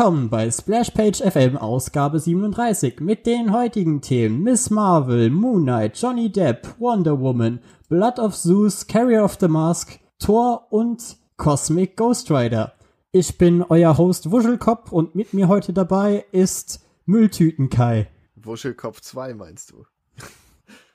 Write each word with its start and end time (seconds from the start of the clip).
Willkommen 0.00 0.30
bei 0.30 0.50
Splashpage 0.50 1.20
FM 1.20 1.58
Ausgabe 1.58 2.18
37 2.18 3.00
mit 3.00 3.26
den 3.26 3.52
heutigen 3.52 4.00
Themen 4.00 4.42
Miss 4.42 4.70
Marvel, 4.70 5.28
Moon 5.28 5.64
Knight, 5.64 6.00
Johnny 6.00 6.32
Depp, 6.32 6.74
Wonder 6.78 7.20
Woman, 7.20 7.60
Blood 7.90 8.18
of 8.18 8.34
Zeus, 8.34 8.86
Carrier 8.86 9.22
of 9.22 9.36
the 9.38 9.48
Mask, 9.48 10.00
Thor 10.18 10.68
und 10.70 11.18
Cosmic 11.36 11.98
Ghost 11.98 12.30
Rider. 12.30 12.72
Ich 13.12 13.36
bin 13.36 13.62
euer 13.62 13.98
Host 13.98 14.30
Wuschelkopf 14.30 14.90
und 14.90 15.14
mit 15.14 15.34
mir 15.34 15.48
heute 15.48 15.74
dabei 15.74 16.24
ist 16.32 16.80
Mülltüten 17.04 17.68
Kai. 17.68 18.08
Wuschelkopf 18.36 19.02
2 19.02 19.34
meinst 19.34 19.70
du? 19.70 19.84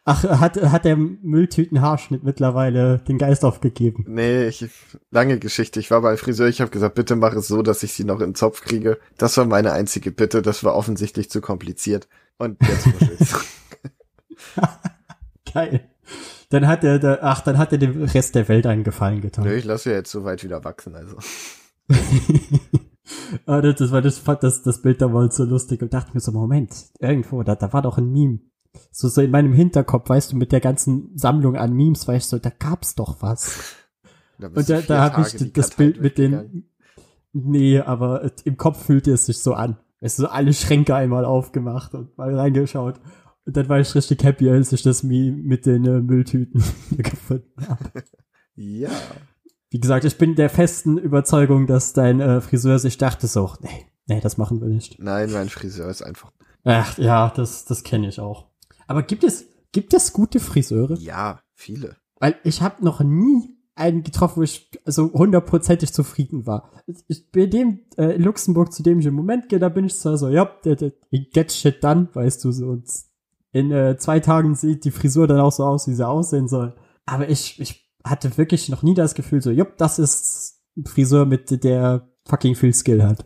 Ach, 0.07 0.23
hat, 0.23 0.61
hat 0.61 0.85
der 0.85 0.95
Mülltütenhaarschnitt 0.97 2.23
mittlerweile 2.23 2.99
den 2.99 3.17
Geist 3.17 3.43
aufgegeben? 3.43 4.05
Nee, 4.07 4.47
ich, 4.47 4.69
lange 5.09 5.39
Geschichte. 5.39 5.79
Ich 5.79 5.89
war 5.89 6.01
bei 6.01 6.15
Friseur, 6.15 6.47
ich 6.47 6.61
habe 6.61 6.69
gesagt, 6.69 6.93
bitte 6.93 7.15
mach 7.15 7.33
es 7.33 7.47
so, 7.47 7.63
dass 7.63 7.81
ich 7.81 7.93
sie 7.93 8.03
noch 8.03 8.19
in 8.19 8.29
den 8.29 8.35
Zopf 8.35 8.61
kriege. 8.61 8.99
Das 9.17 9.35
war 9.37 9.45
meine 9.45 9.71
einzige 9.71 10.11
Bitte, 10.11 10.43
das 10.43 10.63
war 10.63 10.75
offensichtlich 10.75 11.31
zu 11.31 11.41
kompliziert. 11.41 12.07
Und 12.37 12.57
jetzt. 12.61 12.87
Geil. 15.53 15.89
Dann 16.49 16.67
hat 16.67 16.83
er, 16.83 17.23
ach, 17.23 17.41
dann 17.41 17.57
hat 17.57 17.71
er 17.71 17.79
dem 17.79 18.03
Rest 18.03 18.35
der 18.35 18.47
Welt 18.47 18.67
einen 18.67 18.83
Gefallen 18.83 19.21
getan. 19.21 19.45
Nö, 19.45 19.55
ich 19.55 19.65
lasse 19.65 19.89
ja 19.89 19.95
jetzt 19.95 20.11
so 20.11 20.23
weit 20.23 20.43
wieder 20.43 20.63
wachsen, 20.63 20.95
also. 20.95 21.17
ah, 23.47 23.61
das 23.61 23.91
war 23.91 24.03
das, 24.03 24.19
fand 24.19 24.43
das, 24.43 24.61
das 24.61 24.83
Bild 24.83 25.01
damals 25.01 25.35
so 25.35 25.45
lustig 25.45 25.81
und 25.81 25.93
dachte 25.95 26.11
mir 26.13 26.19
so, 26.19 26.31
Moment, 26.31 26.71
irgendwo, 26.99 27.41
da, 27.41 27.55
da 27.55 27.73
war 27.73 27.81
doch 27.81 27.97
ein 27.97 28.11
Meme. 28.11 28.39
So, 28.91 29.07
so 29.07 29.21
in 29.21 29.31
meinem 29.31 29.53
Hinterkopf, 29.53 30.09
weißt 30.09 30.31
du, 30.31 30.37
mit 30.37 30.51
der 30.51 30.61
ganzen 30.61 31.11
Sammlung 31.17 31.55
an 31.55 31.73
Memes, 31.73 32.07
weißt 32.07 32.33
du, 32.33 32.39
da 32.39 32.49
gab's 32.49 32.95
doch 32.95 33.21
was. 33.21 33.75
Da 34.39 34.47
und 34.47 34.69
da, 34.69 34.81
da 34.81 34.99
habe 35.11 35.21
ich 35.27 35.53
das 35.53 35.71
Bild 35.71 36.01
mit 36.01 36.17
den. 36.17 36.65
Nee, 37.33 37.79
aber 37.79 38.31
im 38.45 38.57
Kopf 38.57 38.85
fühlte 38.85 39.11
es 39.11 39.25
sich 39.25 39.39
so 39.39 39.53
an. 39.53 39.77
Es 39.99 40.17
so 40.17 40.27
alle 40.27 40.53
Schränke 40.53 40.95
einmal 40.95 41.25
aufgemacht 41.25 41.93
und 41.95 42.17
mal 42.17 42.33
reingeschaut. 42.37 42.99
Und 43.45 43.55
dann 43.57 43.69
war 43.69 43.79
ich 43.79 43.93
richtig 43.93 44.23
happy, 44.23 44.49
als 44.49 44.71
ich 44.71 44.81
das 44.83 45.03
Meme 45.03 45.37
mit 45.37 45.65
den 45.65 45.85
äh, 45.85 46.01
Mülltüten 46.01 46.63
gefunden 46.97 47.67
habe. 47.67 48.03
Ja. 48.57 48.89
Wie 49.69 49.81
gesagt, 49.81 50.05
ich 50.05 50.17
bin 50.17 50.35
der 50.35 50.49
festen 50.49 50.97
Überzeugung, 50.97 51.67
dass 51.67 51.91
dein 51.91 52.21
äh, 52.21 52.39
Friseur 52.39 52.79
sich 52.79 52.97
dachte 52.97 53.27
so, 53.27 53.51
nee, 53.59 53.85
nee, 54.05 54.21
das 54.21 54.37
machen 54.37 54.61
wir 54.61 54.69
nicht. 54.69 54.97
Nein, 54.97 55.29
mein 55.33 55.49
Friseur 55.49 55.89
ist 55.89 56.01
einfach. 56.01 56.31
Ach 56.63 56.97
ja, 56.97 57.33
das, 57.35 57.65
das 57.65 57.83
kenne 57.83 58.07
ich 58.07 58.21
auch. 58.21 58.47
Aber 58.87 59.03
gibt 59.03 59.23
es, 59.23 59.45
gibt 59.71 59.93
es 59.93 60.13
gute 60.13 60.39
Friseure? 60.39 60.97
Ja, 60.99 61.41
viele. 61.53 61.95
Weil 62.19 62.35
ich 62.43 62.61
habe 62.61 62.83
noch 62.83 63.01
nie 63.01 63.55
einen 63.75 64.03
getroffen, 64.03 64.37
wo 64.37 64.43
ich 64.43 64.71
so 64.85 65.11
hundertprozentig 65.11 65.91
zufrieden 65.91 66.47
war. 66.47 66.71
Ich, 67.07 67.29
bei 67.31 67.45
dem 67.45 67.81
äh, 67.97 68.15
in 68.15 68.23
Luxemburg, 68.23 68.71
zu 68.71 68.83
dem 68.83 68.99
ich 68.99 69.05
im 69.05 69.15
Moment 69.15 69.49
gehe, 69.49 69.59
da 69.59 69.69
bin 69.69 69.85
ich 69.85 69.97
zwar 69.97 70.17
so, 70.17 70.29
ja, 70.29 70.49
get 71.33 71.51
shit 71.51 71.83
done, 71.83 72.07
weißt 72.13 72.43
du, 72.45 72.51
so 72.51 72.67
und 72.67 72.89
in 73.51 73.71
äh, 73.71 73.97
zwei 73.97 74.19
Tagen 74.19 74.55
sieht 74.55 74.85
die 74.85 74.91
Frisur 74.91 75.27
dann 75.27 75.39
auch 75.39 75.51
so 75.51 75.65
aus, 75.65 75.87
wie 75.87 75.93
sie 75.93 76.07
aussehen 76.07 76.47
soll. 76.47 76.75
Aber 77.05 77.29
ich, 77.29 77.59
ich 77.59 77.89
hatte 78.03 78.37
wirklich 78.37 78.69
noch 78.69 78.83
nie 78.83 78.93
das 78.93 79.15
Gefühl 79.15 79.41
so, 79.41 79.51
jupp, 79.51 79.77
das 79.77 79.99
ist 79.99 80.61
ein 80.77 80.85
Friseur 80.85 81.25
mit 81.25 81.63
der 81.63 82.09
fucking 82.25 82.55
viel 82.55 82.73
Skill 82.73 83.03
hat. 83.03 83.25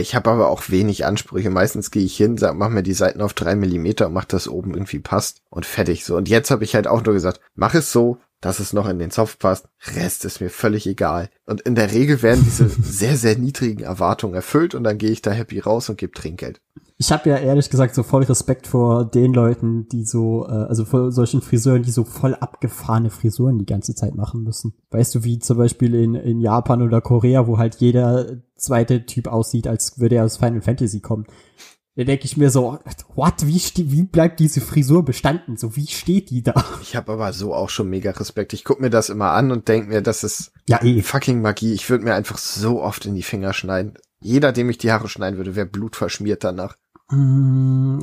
Ich 0.00 0.14
habe 0.14 0.30
aber 0.30 0.48
auch 0.48 0.68
wenig 0.68 1.04
Ansprüche. 1.04 1.50
Meistens 1.50 1.90
gehe 1.90 2.04
ich 2.04 2.16
hin, 2.16 2.36
sag, 2.36 2.54
mach 2.54 2.68
mir 2.68 2.82
die 2.82 2.92
Seiten 2.92 3.20
auf 3.20 3.34
drei 3.34 3.54
Millimeter 3.54 4.06
und 4.06 4.12
mach 4.12 4.24
das 4.24 4.48
oben 4.48 4.74
irgendwie 4.74 4.98
passt 4.98 5.42
und 5.50 5.66
fertig 5.66 6.04
so. 6.04 6.16
Und 6.16 6.28
jetzt 6.28 6.50
habe 6.50 6.64
ich 6.64 6.74
halt 6.74 6.86
auch 6.86 7.02
nur 7.04 7.14
gesagt, 7.14 7.40
mach 7.54 7.74
es 7.74 7.92
so, 7.92 8.18
dass 8.40 8.60
es 8.60 8.72
noch 8.72 8.88
in 8.88 8.98
den 8.98 9.10
Zopf 9.10 9.38
passt. 9.38 9.68
Rest 9.94 10.24
ist 10.24 10.40
mir 10.40 10.50
völlig 10.50 10.86
egal. 10.86 11.30
Und 11.46 11.62
in 11.62 11.74
der 11.74 11.92
Regel 11.92 12.22
werden 12.22 12.44
diese 12.44 12.68
sehr, 12.82 13.16
sehr 13.16 13.38
niedrigen 13.38 13.82
Erwartungen 13.82 14.34
erfüllt 14.34 14.74
und 14.74 14.84
dann 14.84 14.98
gehe 14.98 15.10
ich 15.10 15.22
da 15.22 15.30
happy 15.30 15.60
raus 15.60 15.88
und 15.88 15.98
gebe 15.98 16.12
Trinkgeld. 16.12 16.60
Ich 16.98 17.12
habe 17.12 17.28
ja 17.28 17.36
ehrlich 17.36 17.68
gesagt 17.68 17.94
so 17.94 18.02
voll 18.02 18.22
Respekt 18.22 18.66
vor 18.66 19.04
den 19.04 19.34
Leuten, 19.34 19.86
die 19.88 20.04
so, 20.04 20.46
äh, 20.46 20.52
also 20.52 20.86
vor 20.86 21.12
solchen 21.12 21.42
Friseuren, 21.42 21.82
die 21.82 21.90
so 21.90 22.04
voll 22.04 22.34
abgefahrene 22.34 23.10
Frisuren 23.10 23.58
die 23.58 23.66
ganze 23.66 23.94
Zeit 23.94 24.14
machen 24.14 24.42
müssen. 24.42 24.74
Weißt 24.90 25.14
du, 25.14 25.22
wie 25.22 25.38
zum 25.38 25.58
Beispiel 25.58 25.94
in, 25.94 26.14
in 26.14 26.40
Japan 26.40 26.80
oder 26.80 27.02
Korea, 27.02 27.46
wo 27.46 27.58
halt 27.58 27.76
jeder 27.76 28.38
zweite 28.56 29.04
Typ 29.04 29.26
aussieht, 29.26 29.66
als 29.66 30.00
würde 30.00 30.16
er 30.16 30.24
aus 30.24 30.38
Final 30.38 30.62
Fantasy 30.62 31.00
kommen. 31.00 31.26
Da 31.96 32.04
denke 32.04 32.26
ich 32.26 32.36
mir 32.36 32.50
so, 32.50 32.78
what, 33.14 33.46
wie, 33.46 33.60
wie 33.90 34.02
bleibt 34.02 34.40
diese 34.40 34.60
Frisur 34.60 35.02
bestanden? 35.02 35.56
So, 35.56 35.76
wie 35.76 35.86
steht 35.86 36.28
die 36.28 36.42
da? 36.42 36.54
Ich 36.82 36.94
habe 36.94 37.12
aber 37.12 37.32
so 37.32 37.54
auch 37.54 37.70
schon 37.70 37.88
mega 37.88 38.10
Respekt. 38.10 38.52
Ich 38.52 38.64
guck 38.64 38.80
mir 38.80 38.90
das 38.90 39.08
immer 39.08 39.30
an 39.30 39.50
und 39.50 39.68
denk 39.68 39.88
mir, 39.88 40.02
das 40.02 40.22
ist 40.22 40.52
ja, 40.68 40.82
eh. 40.82 41.02
fucking 41.02 41.40
Magie. 41.40 41.72
Ich 41.72 41.88
würde 41.88 42.04
mir 42.04 42.14
einfach 42.14 42.36
so 42.36 42.82
oft 42.82 43.06
in 43.06 43.14
die 43.14 43.22
Finger 43.22 43.54
schneiden. 43.54 43.94
Jeder, 44.20 44.52
dem 44.52 44.68
ich 44.68 44.78
die 44.78 44.92
Haare 44.92 45.08
schneiden 45.08 45.38
würde, 45.38 45.56
wäre 45.56 45.66
blutverschmiert 45.66 46.44
danach. 46.44 46.76
Mm, 47.10 48.00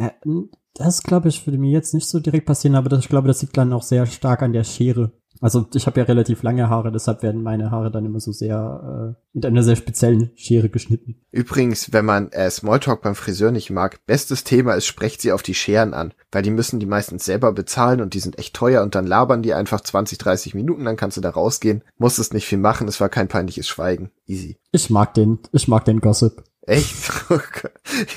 das 0.75 1.03
glaube 1.03 1.29
ich 1.29 1.45
würde 1.45 1.57
mir 1.57 1.71
jetzt 1.71 1.93
nicht 1.93 2.07
so 2.07 2.19
direkt 2.19 2.45
passieren, 2.45 2.75
aber 2.75 2.89
das, 2.89 3.01
ich 3.01 3.09
glaube, 3.09 3.27
das 3.27 3.41
liegt 3.41 3.57
dann 3.57 3.73
auch 3.73 3.83
sehr 3.83 4.05
stark 4.05 4.41
an 4.41 4.53
der 4.53 4.63
Schere. 4.63 5.11
Also 5.41 5.67
ich 5.73 5.87
habe 5.87 5.99
ja 5.99 6.05
relativ 6.05 6.41
lange 6.41 6.69
Haare, 6.69 6.89
deshalb 6.89 7.21
werden 7.21 7.43
meine 7.43 7.69
Haare 7.69 7.91
dann 7.91 8.05
immer 8.05 8.21
so 8.21 8.31
sehr 8.31 9.13
äh, 9.13 9.21
mit 9.33 9.45
einer 9.45 9.61
sehr 9.63 9.75
speziellen 9.75 10.31
Schere 10.35 10.69
geschnitten. 10.69 11.15
Übrigens, 11.31 11.91
wenn 11.91 12.05
man 12.05 12.31
äh, 12.31 12.49
Smalltalk 12.49 13.01
beim 13.01 13.13
Friseur 13.13 13.51
nicht 13.51 13.69
mag, 13.69 14.05
bestes 14.05 14.45
Thema 14.45 14.73
ist, 14.75 14.85
sprecht 14.85 15.21
sie 15.21 15.33
auf 15.33 15.43
die 15.43 15.53
Scheren 15.53 15.93
an, 15.93 16.13
weil 16.31 16.43
die 16.43 16.49
müssen 16.49 16.79
die 16.79 16.85
meistens 16.85 17.25
selber 17.25 17.51
bezahlen 17.51 17.99
und 17.99 18.13
die 18.13 18.21
sind 18.21 18.39
echt 18.39 18.55
teuer 18.55 18.83
und 18.83 18.95
dann 18.95 19.05
labern 19.05 19.41
die 19.41 19.53
einfach 19.53 19.81
20, 19.81 20.17
30 20.17 20.55
Minuten, 20.55 20.85
dann 20.85 20.95
kannst 20.95 21.17
du 21.17 21.21
da 21.21 21.31
rausgehen, 21.31 21.83
musst 21.97 22.19
es 22.19 22.31
nicht 22.31 22.45
viel 22.45 22.59
machen, 22.59 22.87
es 22.87 23.01
war 23.01 23.09
kein 23.09 23.27
peinliches 23.27 23.67
Schweigen. 23.67 24.11
Easy. 24.25 24.57
Ich 24.71 24.89
mag 24.89 25.13
den, 25.13 25.39
ich 25.51 25.67
mag 25.67 25.83
den 25.83 25.99
Gossip. 25.99 26.43
Echt? 26.65 27.11
Oh 27.29 27.39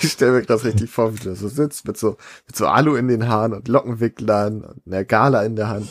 ich 0.00 0.12
stelle 0.12 0.32
mir 0.32 0.42
gerade 0.42 0.64
richtig 0.64 0.90
vor, 0.90 1.14
wie 1.14 1.22
du 1.22 1.34
so 1.34 1.48
sitzt 1.48 1.86
mit 1.86 1.96
so, 1.96 2.16
mit 2.46 2.56
so 2.56 2.66
Alu 2.66 2.96
in 2.96 3.08
den 3.08 3.28
Haaren 3.28 3.52
und 3.52 3.68
Lockenwicklern 3.68 4.62
und 4.62 4.82
einer 4.86 5.04
Gala 5.04 5.44
in 5.44 5.56
der 5.56 5.68
Hand. 5.68 5.88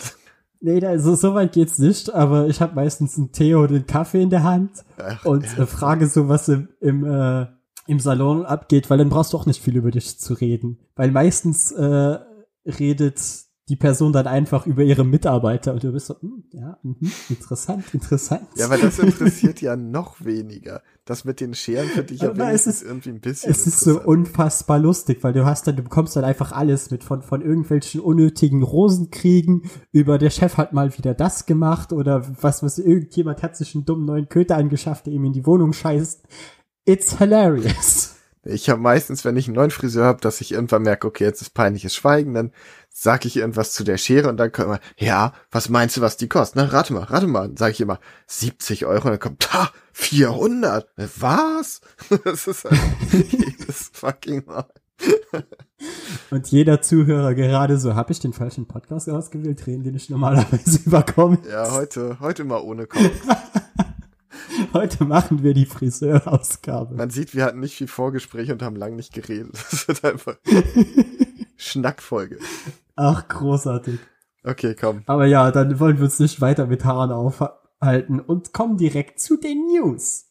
Nee, 0.60 0.86
also 0.86 1.16
so 1.16 1.34
weit 1.34 1.54
geht's 1.54 1.80
nicht, 1.80 2.14
aber 2.14 2.48
ich 2.48 2.62
habe 2.62 2.76
meistens 2.76 3.18
einen 3.18 3.32
Tee 3.32 3.56
oder 3.56 3.76
einen 3.76 3.88
Kaffee 3.88 4.22
in 4.22 4.30
der 4.30 4.44
Hand 4.44 4.84
Ach, 4.98 5.24
und 5.26 5.46
äh, 5.58 5.66
frage 5.66 6.08
so, 6.08 6.28
was 6.28 6.50
im, 6.50 6.70
im, 6.82 7.06
äh, 7.06 7.48
im 7.88 8.00
Salon 8.00 8.46
abgeht, 8.46 8.90
weil 8.90 8.98
dann 8.98 9.10
brauchst 9.10 9.34
du 9.34 9.38
auch 9.38 9.46
nicht 9.46 9.62
viel 9.62 9.76
über 9.76 9.92
dich 9.92 10.20
zu 10.20 10.34
reden. 10.34 10.80
Weil 10.96 11.12
meistens 11.12 11.72
äh, 11.72 12.18
redet 12.66 13.22
die 13.68 13.76
Person 13.76 14.14
dann 14.14 14.28
einfach 14.28 14.68
über 14.68 14.84
ihre 14.84 15.04
Mitarbeiter 15.04 15.74
und 15.74 15.84
du 15.84 15.92
bist 15.92 16.06
so, 16.06 16.16
hm, 16.20 16.44
ja, 16.52 16.78
mh, 16.84 16.96
interessant, 17.30 17.84
interessant. 17.94 18.48
Ja, 18.56 18.66
aber 18.66 18.78
das 18.78 19.00
interessiert 19.00 19.60
ja 19.60 19.76
noch 19.76 20.24
weniger. 20.24 20.84
Das 21.06 21.26
mit 21.26 21.40
den 21.40 21.56
Scheren 21.56 21.88
für 21.88 22.04
dich 22.04 22.22
ja 22.22 22.38
wenigstens 22.38 22.84
irgendwie 22.84 23.10
ein 23.10 23.22
bisschen. 23.22 23.52
Es 23.52 23.66
ist 23.66 23.80
so 23.80 24.02
unfassbar 24.02 24.78
lustig, 24.78 25.24
weil 25.24 25.34
du 25.34 25.46
hast 25.46 25.68
dann, 25.68 25.76
du 25.76 25.84
bekommst 25.84 26.16
dann 26.16 26.24
einfach 26.24 26.52
alles 26.52 26.92
mit 26.92 27.04
von, 27.04 27.24
von 27.24 27.42
irgendwelchen 27.42 28.02
unnötigen 28.02 28.62
Rosenkriegen 28.62 29.64
über 29.92 30.20
der 30.20 30.30
Chef 30.30 30.58
hat 30.58 30.74
mal 30.74 30.96
wieder 30.96 31.16
das 31.16 31.48
gemacht 31.48 31.92
oder 31.92 32.24
was, 32.42 32.62
was 32.62 32.78
irgendjemand 32.78 33.42
hat 33.42 33.56
sich 33.58 33.74
einen 33.74 33.86
dummen 33.86 34.06
neuen 34.06 34.30
Köter 34.30 34.58
angeschafft, 34.58 35.08
der 35.08 35.14
ihm 35.14 35.26
in 35.26 35.34
die 35.34 35.46
Wohnung 35.46 35.74
scheißt. 35.74 36.24
It's 36.86 37.18
hilarious. 37.18 38.15
Ich 38.46 38.70
habe 38.70 38.80
meistens, 38.80 39.26
wenn 39.26 39.38
ich 39.38 39.48
einen 39.48 39.56
neuen 39.56 39.72
Friseur 39.72 40.06
habe, 40.06 40.22
dass 40.22 40.40
ich 40.40 40.52
irgendwann 40.52 40.84
merke, 40.84 41.08
okay, 41.08 41.24
jetzt 41.24 41.42
ist 41.42 41.56
peinliches 41.56 41.96
Schweigen, 41.96 42.36
dann 42.36 42.52
sag 42.90 43.26
ich 43.26 43.36
irgendwas 43.36 43.74
zu 43.74 43.84
der 43.84 43.98
Schere 43.98 44.30
und 44.30 44.38
dann 44.38 44.52
kommt 44.52 44.68
immer, 44.68 44.80
ja, 44.98 45.34
was 45.52 45.70
meinst 45.70 45.98
du, 45.98 46.02
was 46.02 46.18
die 46.18 46.30
kostet? 46.30 46.58
Na, 46.58 46.66
rate 46.66 46.94
mal, 46.94 47.04
rate 47.04 47.28
mal. 47.28 47.48
Dann 47.48 47.58
sage 47.58 47.72
ich 47.72 47.82
immer, 47.82 48.00
70 48.28 48.86
Euro 48.86 49.06
und 49.06 49.12
dann 49.12 49.20
kommt, 49.20 49.52
ha, 49.54 49.72
400. 49.94 50.88
Was? 51.20 51.82
Das 52.24 52.48
ist 52.48 52.66
halt 52.66 52.80
jedes 53.12 53.90
fucking 53.94 54.46
Mal. 54.46 54.66
Und 56.32 56.48
jeder 56.48 56.82
Zuhörer 56.82 57.34
gerade 57.36 57.78
so, 57.78 57.96
habe 57.96 58.12
ich 58.12 58.20
den 58.20 58.34
falschen 58.34 58.68
Podcast 58.68 59.10
ausgewählt, 59.10 59.60
Tränen, 59.60 59.84
den 59.84 59.96
ich 59.96 60.10
normalerweise 60.10 60.80
überkomme. 60.86 61.40
Ja, 61.50 61.72
heute, 61.72 62.20
heute 62.20 62.44
mal 62.44 62.62
ohne 62.62 62.88
Kopf. 62.88 63.02
Heute 64.76 65.06
machen 65.06 65.42
wir 65.42 65.54
die 65.54 65.66
Friseurausgabe. 65.66 66.96
Man 66.96 67.10
sieht, 67.10 67.34
wir 67.34 67.46
hatten 67.46 67.62
nicht 67.62 67.78
viel 67.78 67.88
Vorgespräch 67.88 68.52
und 68.52 68.62
haben 68.62 68.76
lang 68.76 68.98
nicht 68.98 69.14
geredet. 69.14 69.54
Das 69.72 69.88
wird 69.88 70.04
einfach 70.04 70.36
Schnackfolge. 71.56 72.40
Ach, 72.98 73.26
großartig. 73.26 74.02
Okay, 74.44 74.76
komm. 74.78 75.04
Aber 75.06 75.28
ja, 75.28 75.50
dann 75.52 75.80
wollen 75.80 75.96
wir 75.96 76.04
uns 76.04 76.20
nicht 76.20 76.42
weiter 76.42 76.68
mit 76.68 76.84
Haaren 76.84 77.14
aufhalten 77.14 78.20
und 78.20 78.52
kommen 78.52 78.76
direkt 78.76 79.22
zu 79.22 79.38
den 79.38 79.66
News. 79.66 80.26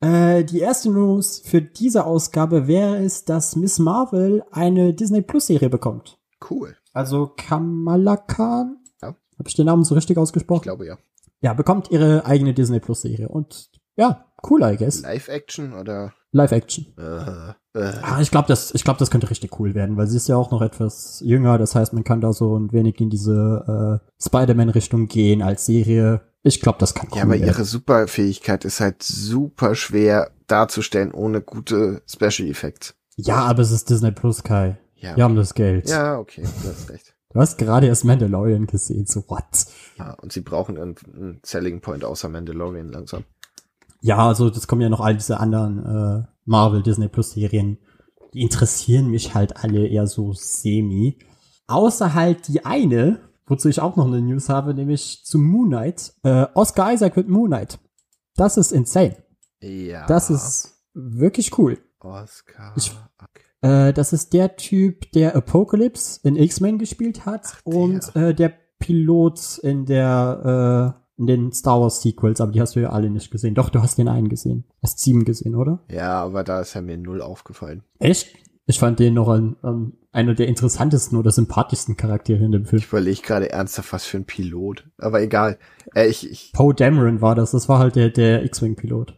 Äh, 0.00 0.44
die 0.44 0.58
erste 0.58 0.90
News 0.90 1.40
für 1.42 1.62
diese 1.62 2.04
Ausgabe 2.04 2.66
wäre 2.66 2.98
es, 2.98 3.24
dass 3.24 3.56
Miss 3.56 3.78
Marvel 3.78 4.44
eine 4.50 4.92
Disney 4.92 5.22
Plus 5.22 5.46
Serie 5.46 5.70
bekommt. 5.70 6.18
Cool. 6.50 6.76
Also 6.92 7.32
Kamala 7.38 8.18
Khan. 8.18 8.76
Ja. 9.00 9.08
Habe 9.38 9.48
ich 9.48 9.54
den 9.54 9.64
Namen 9.64 9.84
so 9.84 9.94
richtig 9.94 10.18
ausgesprochen? 10.18 10.58
Ich 10.58 10.64
glaube 10.64 10.86
ja 10.86 10.98
ja, 11.40 11.52
bekommt 11.52 11.90
ihre 11.90 12.26
eigene 12.26 12.54
Disney 12.54 12.80
Plus 12.80 13.02
Serie 13.02 13.28
und 13.28 13.70
ja, 13.98 14.24
cool, 14.48 14.62
I 14.62 14.76
guess. 14.76 15.02
Live 15.02 15.28
Action 15.28 15.74
oder? 15.74 16.12
Live 16.32 16.52
Action. 16.52 16.86
Uh, 16.98 17.78
uh. 17.78 17.80
Ah, 18.02 18.20
ich 18.20 18.30
glaube, 18.30 18.48
das, 18.48 18.74
ich 18.74 18.84
glaube, 18.84 18.98
das 18.98 19.10
könnte 19.10 19.30
richtig 19.30 19.58
cool 19.60 19.74
werden, 19.74 19.96
weil 19.96 20.06
sie 20.06 20.16
ist 20.16 20.28
ja 20.28 20.36
auch 20.36 20.50
noch 20.50 20.62
etwas 20.62 21.20
jünger. 21.24 21.58
Das 21.58 21.74
heißt, 21.74 21.92
man 21.92 22.04
kann 22.04 22.20
da 22.20 22.32
so 22.32 22.58
ein 22.58 22.72
wenig 22.72 23.00
in 23.00 23.08
diese 23.10 24.00
äh, 24.02 24.22
Spider-Man-Richtung 24.22 25.08
gehen 25.08 25.42
als 25.42 25.66
Serie. 25.66 26.20
Ich 26.42 26.60
glaube, 26.60 26.78
das 26.78 26.94
kann 26.94 27.08
cool 27.10 27.18
Ja, 27.18 27.22
aber 27.24 27.32
werden. 27.32 27.46
ihre 27.46 27.64
Superfähigkeit 27.64 28.64
ist 28.64 28.80
halt 28.80 29.02
super 29.02 29.74
schwer 29.74 30.30
darzustellen 30.46 31.12
ohne 31.12 31.40
gute 31.40 32.02
Special 32.06 32.48
Effects. 32.48 32.94
Ja, 33.16 33.36
aber 33.44 33.62
es 33.62 33.70
ist 33.70 33.90
Disney 33.90 34.12
Plus, 34.12 34.42
Kai. 34.42 34.78
Ja. 34.96 35.16
Wir 35.16 35.24
haben 35.24 35.36
das 35.36 35.54
Geld. 35.54 35.88
Ja, 35.88 36.18
okay, 36.18 36.42
du 36.42 36.68
hast 36.68 36.90
recht. 36.90 37.14
Du 37.32 37.40
hast 37.40 37.58
gerade 37.58 37.86
erst 37.86 38.04
Mandalorian 38.04 38.66
gesehen, 38.66 39.06
so 39.06 39.22
what? 39.28 39.44
Ja, 39.98 40.14
und 40.22 40.32
sie 40.32 40.40
brauchen 40.40 40.78
einen, 40.78 40.94
einen 41.14 41.40
Selling 41.44 41.80
Point 41.80 42.04
außer 42.04 42.28
Mandalorian 42.28 42.88
langsam. 42.88 43.24
Ja, 44.00 44.28
also 44.28 44.50
das 44.50 44.66
kommen 44.66 44.80
ja 44.82 44.88
noch 44.88 45.00
all 45.00 45.14
diese 45.16 45.40
anderen 45.40 45.84
äh, 45.84 46.26
Marvel 46.44 46.82
Disney 46.82 47.08
Plus 47.08 47.32
Serien. 47.32 47.78
Die 48.34 48.42
interessieren 48.42 49.08
mich 49.08 49.34
halt 49.34 49.56
alle 49.64 49.86
eher 49.86 50.06
so 50.06 50.32
semi. 50.32 51.18
Außer 51.66 52.14
halt 52.14 52.48
die 52.48 52.64
eine, 52.64 53.20
wozu 53.46 53.68
ich 53.68 53.80
auch 53.80 53.96
noch 53.96 54.06
eine 54.06 54.20
News 54.20 54.48
habe, 54.48 54.74
nämlich 54.74 55.24
zu 55.24 55.38
Moon 55.38 55.68
Knight. 55.68 56.12
Äh, 56.22 56.46
Oscar 56.54 56.92
Isaac 56.92 57.16
mit 57.16 57.28
Moon 57.28 57.48
Knight. 57.48 57.78
Das 58.36 58.56
ist 58.56 58.72
insane. 58.72 59.16
Ja. 59.60 60.06
Das 60.06 60.30
ist 60.30 60.74
wirklich 60.94 61.56
cool. 61.58 61.78
Oscar. 62.00 62.74
Ich- 62.76 62.92
Äh, 63.60 63.92
das 63.92 64.12
ist 64.12 64.32
der 64.34 64.54
Typ, 64.54 65.10
der 65.10 65.34
Apocalypse 65.34 66.20
in 66.22 66.36
X-Men 66.36 66.78
gespielt 66.78 67.26
hat 67.26 67.42
Ach, 67.44 67.60
der. 67.62 67.74
und 67.76 68.14
äh, 68.16 68.32
der 68.32 68.52
Pilot 68.78 69.58
in 69.64 69.84
der 69.84 70.94
äh, 70.96 71.07
in 71.18 71.26
den 71.26 71.52
Star 71.52 71.80
Wars 71.80 72.00
Sequels, 72.00 72.40
aber 72.40 72.52
die 72.52 72.60
hast 72.60 72.76
du 72.76 72.80
ja 72.80 72.90
alle 72.90 73.10
nicht 73.10 73.30
gesehen. 73.30 73.54
Doch, 73.54 73.70
du 73.70 73.82
hast 73.82 73.98
den 73.98 74.08
einen 74.08 74.28
gesehen. 74.28 74.64
Hast 74.82 75.00
sieben 75.00 75.24
gesehen, 75.24 75.54
oder? 75.54 75.80
ja, 75.90 76.22
aber 76.22 76.44
da 76.44 76.60
ist 76.60 76.74
er 76.74 76.82
mir 76.82 76.96
null 76.96 77.20
aufgefallen. 77.20 77.82
Echt? 77.98 78.34
Ich 78.66 78.78
fand 78.78 78.98
den 78.98 79.14
noch 79.14 79.28
an, 79.28 79.56
an 79.62 79.94
einer 80.12 80.34
der 80.34 80.46
interessantesten 80.46 81.18
oder 81.18 81.30
sympathischsten 81.30 81.96
Charaktere 81.96 82.44
in 82.44 82.52
dem 82.52 82.66
Film. 82.66 82.80
Ich 82.80 82.88
überlege 82.88 83.22
gerade 83.22 83.50
ernsthaft, 83.50 83.94
was 83.94 84.04
für 84.04 84.18
ein 84.18 84.26
Pilot. 84.26 84.86
Aber 84.98 85.22
egal. 85.22 85.58
Äh, 85.94 86.08
ich, 86.08 86.30
ich, 86.30 86.52
Poe 86.52 86.74
Dameron 86.74 87.22
war 87.22 87.34
das. 87.34 87.52
Das 87.52 87.68
war 87.68 87.78
halt 87.78 87.96
der, 87.96 88.10
der 88.10 88.44
X-Wing-Pilot. 88.44 89.14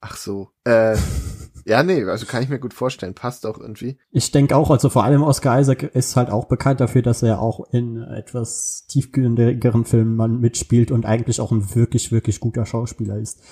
ach 0.00 0.16
so. 0.16 0.48
Äh, 0.64 0.96
ja, 1.68 1.82
nee, 1.82 2.02
also 2.04 2.24
kann 2.24 2.42
ich 2.42 2.48
mir 2.48 2.58
gut 2.58 2.72
vorstellen. 2.72 3.12
Passt 3.12 3.44
auch 3.44 3.58
irgendwie. 3.58 3.98
Ich 4.10 4.30
denke 4.30 4.56
auch, 4.56 4.70
also 4.70 4.88
vor 4.88 5.04
allem 5.04 5.22
Oscar 5.22 5.60
Isaac 5.60 5.82
ist 5.82 6.16
halt 6.16 6.30
auch 6.30 6.46
bekannt 6.46 6.80
dafür, 6.80 7.02
dass 7.02 7.22
er 7.22 7.42
auch 7.42 7.60
in 7.72 8.02
etwas 8.02 8.86
tiefgründigeren 8.88 9.84
Filmen 9.84 10.40
mitspielt 10.40 10.90
und 10.90 11.04
eigentlich 11.04 11.42
auch 11.42 11.52
ein 11.52 11.74
wirklich, 11.74 12.10
wirklich 12.10 12.40
guter 12.40 12.64
Schauspieler 12.64 13.18
ist. 13.18 13.42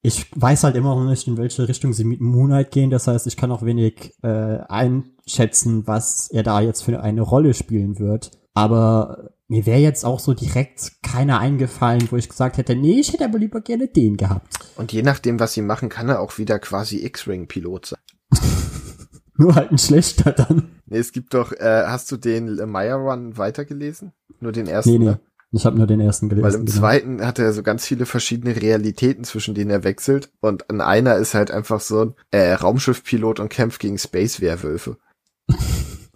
Ich 0.00 0.30
weiß 0.40 0.62
halt 0.62 0.76
immer 0.76 0.94
noch 0.94 1.10
nicht, 1.10 1.26
in 1.26 1.36
welche 1.38 1.66
Richtung 1.66 1.92
sie 1.92 2.04
mit 2.04 2.20
Moonlight 2.20 2.70
gehen. 2.70 2.90
Das 2.90 3.08
heißt, 3.08 3.26
ich 3.26 3.36
kann 3.36 3.50
auch 3.50 3.62
wenig 3.62 4.14
äh, 4.22 4.58
einschätzen, 4.68 5.88
was 5.88 6.30
er 6.30 6.44
da 6.44 6.60
jetzt 6.60 6.82
für 6.82 7.00
eine 7.00 7.22
Rolle 7.22 7.52
spielen 7.52 7.98
wird. 7.98 8.30
Aber 8.54 9.30
mir 9.48 9.66
wäre 9.66 9.78
jetzt 9.78 10.04
auch 10.04 10.18
so 10.18 10.34
direkt 10.34 10.92
keiner 11.02 11.38
eingefallen, 11.38 12.08
wo 12.10 12.16
ich 12.16 12.28
gesagt 12.28 12.56
hätte, 12.58 12.74
nee, 12.74 12.98
ich 13.00 13.12
hätte 13.12 13.24
aber 13.24 13.38
lieber 13.38 13.60
gerne 13.60 13.88
den 13.88 14.16
gehabt. 14.16 14.54
Und 14.76 14.92
je 14.92 15.02
nachdem, 15.02 15.38
was 15.38 15.52
sie 15.52 15.62
machen, 15.62 15.88
kann 15.88 16.08
er 16.08 16.20
auch 16.20 16.38
wieder 16.38 16.58
quasi 16.58 17.04
X-Ring-Pilot 17.04 17.86
sein. 17.86 18.00
Nur 19.38 19.54
halt 19.54 19.70
ein 19.70 19.78
schlechter 19.78 20.32
dann. 20.32 20.80
Nee, 20.86 20.98
es 20.98 21.12
gibt 21.12 21.34
doch, 21.34 21.52
äh, 21.52 21.84
hast 21.86 22.10
du 22.10 22.16
den 22.16 22.56
Meyer 22.70 22.96
Run 22.96 23.36
weitergelesen? 23.36 24.12
Nur 24.40 24.52
den 24.52 24.66
ersten, 24.66 24.90
Nee, 24.92 24.98
nee. 24.98 25.04
ne? 25.04 25.20
Ich 25.52 25.64
habe 25.64 25.76
nur 25.76 25.86
den 25.86 26.00
ersten 26.00 26.28
gelesen. 26.28 26.44
Weil 26.44 26.54
im 26.54 26.66
genau. 26.66 26.78
zweiten 26.78 27.24
hat 27.24 27.38
er 27.38 27.52
so 27.52 27.62
ganz 27.62 27.86
viele 27.86 28.04
verschiedene 28.04 28.60
Realitäten, 28.60 29.24
zwischen 29.24 29.54
denen 29.54 29.70
er 29.70 29.84
wechselt. 29.84 30.30
Und 30.40 30.64
in 30.68 30.80
einer 30.80 31.16
ist 31.16 31.34
halt 31.34 31.50
einfach 31.50 31.80
so 31.80 32.02
ein 32.02 32.14
äh, 32.30 32.52
Raumschiffpilot 32.52 33.40
und 33.40 33.48
kämpft 33.48 33.80
gegen 33.80 33.98
Space-Werwölfe. 33.98 34.96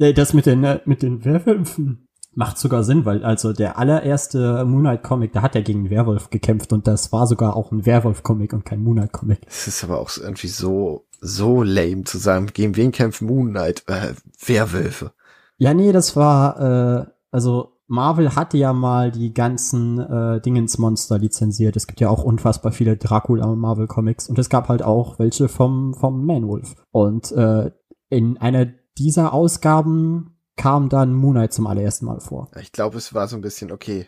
Ja, 0.02 0.12
das 0.12 0.32
mit 0.32 0.46
den, 0.46 0.64
äh, 0.64 0.80
mit 0.86 1.02
den 1.02 1.26
Werwölfen 1.26 2.08
macht 2.32 2.58
sogar 2.58 2.84
Sinn, 2.84 3.04
weil 3.04 3.24
also 3.24 3.52
der 3.52 3.78
allererste 3.78 4.64
Moonlight-Comic, 4.64 5.32
da 5.32 5.42
hat 5.42 5.54
er 5.54 5.62
gegen 5.62 5.80
einen 5.80 5.90
Werwolf 5.90 6.30
gekämpft 6.30 6.72
und 6.72 6.86
das 6.86 7.12
war 7.12 7.26
sogar 7.26 7.56
auch 7.56 7.72
ein 7.72 7.86
Werwolf-Comic 7.86 8.52
und 8.52 8.64
kein 8.64 8.82
Moonlight-Comic. 8.82 9.40
Es 9.46 9.66
ist 9.66 9.84
aber 9.84 10.00
auch 10.00 10.10
irgendwie 10.16 10.48
so, 10.48 11.06
so 11.20 11.62
lame 11.62 12.04
zu 12.04 12.18
sagen, 12.18 12.46
gegen 12.52 12.76
wen 12.76 12.92
kämpft 12.92 13.22
Moon 13.22 13.50
Knight? 13.50 13.84
Äh, 13.88 14.14
Werwölfe. 14.46 15.12
Ja, 15.58 15.74
nee, 15.74 15.92
das 15.92 16.16
war, 16.16 16.60
äh, 16.60 17.06
also 17.30 17.76
Marvel 17.88 18.36
hatte 18.36 18.56
ja 18.56 18.72
mal 18.72 19.10
die 19.10 19.34
ganzen 19.34 19.98
äh, 19.98 20.40
Dingensmonster 20.40 21.18
lizenziert. 21.18 21.74
Es 21.76 21.88
gibt 21.88 22.00
ja 22.00 22.08
auch 22.08 22.22
unfassbar 22.22 22.70
viele 22.70 22.96
Dracula-Marvel-Comics 22.96 24.28
und 24.28 24.38
es 24.38 24.48
gab 24.48 24.68
halt 24.68 24.82
auch 24.82 25.18
welche 25.18 25.48
vom, 25.48 25.94
vom 25.94 26.24
Manwolf. 26.24 26.76
Und 26.92 27.32
äh, 27.32 27.72
in 28.08 28.38
einer 28.38 28.66
dieser 28.96 29.34
Ausgaben 29.34 30.36
kam 30.60 30.88
dann 30.88 31.14
Moon 31.14 31.34
Knight 31.34 31.52
zum 31.52 31.66
allerersten 31.66 32.06
Mal 32.06 32.20
vor. 32.20 32.48
Ich 32.60 32.72
glaube, 32.72 32.98
es 32.98 33.14
war 33.14 33.28
so 33.28 33.36
ein 33.36 33.40
bisschen, 33.42 33.72
okay, 33.72 34.06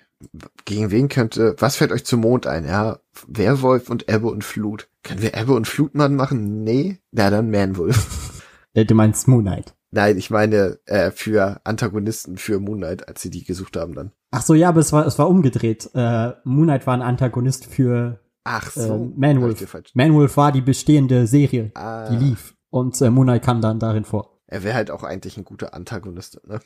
gegen 0.64 0.90
wen 0.90 1.08
könnte, 1.08 1.56
was 1.58 1.76
fällt 1.76 1.92
euch 1.92 2.04
zum 2.04 2.20
Mond 2.20 2.46
ein? 2.46 2.66
Ja, 2.66 2.98
Werwolf 3.26 3.88
und 3.90 4.08
Ebbe 4.08 4.28
und 4.28 4.44
Flut. 4.44 4.88
Können 5.02 5.22
wir 5.22 5.34
Ebbe 5.34 5.54
und 5.54 5.66
Flutmann 5.66 6.14
machen? 6.14 6.62
Nee? 6.62 6.98
Na, 7.10 7.30
dann 7.30 7.50
Manwolf. 7.50 8.40
Äh, 8.74 8.86
du 8.86 8.94
meinst 8.94 9.28
Moon 9.28 9.42
Knight. 9.44 9.74
Nein, 9.90 10.16
ich 10.16 10.30
meine, 10.30 10.78
äh, 10.86 11.10
für 11.10 11.60
Antagonisten 11.64 12.38
für 12.38 12.58
Moon 12.58 12.78
Knight, 12.78 13.06
als 13.06 13.20
sie 13.20 13.28
die 13.28 13.44
gesucht 13.44 13.76
haben 13.76 13.94
dann. 13.94 14.12
Ach 14.30 14.40
so, 14.40 14.54
ja, 14.54 14.70
aber 14.70 14.80
es 14.80 14.94
war, 14.94 15.06
es 15.06 15.18
war 15.18 15.28
umgedreht. 15.28 15.90
Äh, 15.92 16.32
Moon 16.44 16.64
Knight 16.64 16.86
war 16.86 16.94
ein 16.94 17.02
Antagonist 17.02 17.66
für 17.66 18.20
Ach 18.44 18.70
so. 18.70 18.80
äh, 18.80 18.84
ich 18.84 18.88
dir 18.88 19.20
Manwolf. 19.20 19.82
Manwolf 19.92 20.36
war 20.38 20.52
die 20.52 20.62
bestehende 20.62 21.26
Serie, 21.26 21.70
Ah, 21.74 22.08
die 22.08 22.16
lief. 22.16 22.54
Und 22.70 22.98
äh, 23.02 23.10
Moon 23.10 23.26
Knight 23.26 23.42
kam 23.44 23.60
dann 23.60 23.78
darin 23.78 24.04
vor. 24.04 24.31
Er 24.52 24.62
wäre 24.62 24.74
halt 24.74 24.90
auch 24.90 25.02
eigentlich 25.02 25.36
ein 25.36 25.44
guter 25.44 25.74
Antagonist, 25.74 26.40
ne? 26.46 26.60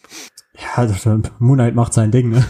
Ja, 0.77 0.87
das 0.87 0.99
stimmt. 1.01 1.33
Moon 1.39 1.57
Knight 1.57 1.75
macht 1.75 1.93
sein 1.95 2.11
Ding, 2.11 2.31
ne? 2.31 2.45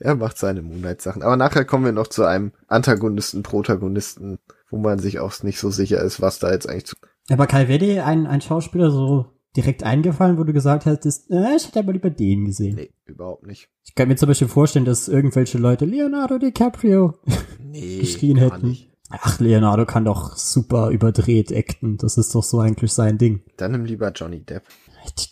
Er 0.00 0.14
macht 0.16 0.36
seine 0.38 0.60
Moon 0.60 0.80
Knight 0.80 1.00
Sachen. 1.00 1.22
Aber 1.22 1.36
nachher 1.36 1.64
kommen 1.64 1.84
wir 1.84 1.92
noch 1.92 2.08
zu 2.08 2.24
einem 2.24 2.52
Antagonisten, 2.68 3.42
Protagonisten, 3.42 4.38
wo 4.70 4.76
man 4.76 4.98
sich 4.98 5.20
auch 5.20 5.42
nicht 5.42 5.58
so 5.58 5.70
sicher 5.70 6.02
ist, 6.02 6.20
was 6.20 6.38
da 6.38 6.50
jetzt 6.52 6.68
eigentlich 6.68 6.86
zu. 6.86 6.96
Aber 7.30 7.46
Kai, 7.46 7.68
wäre 7.68 7.78
dir 7.78 8.04
ein, 8.06 8.26
ein 8.26 8.40
Schauspieler 8.40 8.90
so 8.90 9.26
direkt 9.56 9.84
eingefallen, 9.84 10.36
wo 10.36 10.44
du 10.44 10.52
gesagt 10.52 10.84
hättest, 10.84 11.30
äh, 11.30 11.54
ich 11.56 11.68
hätte 11.68 11.78
aber 11.78 11.92
lieber 11.92 12.10
den 12.10 12.44
gesehen? 12.44 12.74
Nee, 12.74 12.90
überhaupt 13.06 13.46
nicht. 13.46 13.68
Ich 13.84 13.94
kann 13.94 14.08
mir 14.08 14.16
zum 14.16 14.26
Beispiel 14.28 14.48
vorstellen, 14.48 14.84
dass 14.84 15.08
irgendwelche 15.08 15.58
Leute 15.58 15.84
Leonardo 15.86 16.38
DiCaprio 16.38 17.14
Nee, 17.60 17.98
geschrien 18.00 18.36
hätten. 18.36 18.68
nicht. 18.68 18.90
Ach, 19.22 19.40
Leonardo 19.40 19.86
kann 19.86 20.04
doch 20.04 20.36
super 20.36 20.90
überdreht 20.90 21.52
acten. 21.52 21.96
Das 21.96 22.16
ist 22.16 22.34
doch 22.34 22.42
so 22.42 22.60
eigentlich 22.60 22.92
sein 22.92 23.18
Ding. 23.18 23.42
Dann 23.56 23.72
nimm 23.72 23.84
lieber 23.84 24.10
Johnny 24.12 24.40
Depp. 24.40 24.62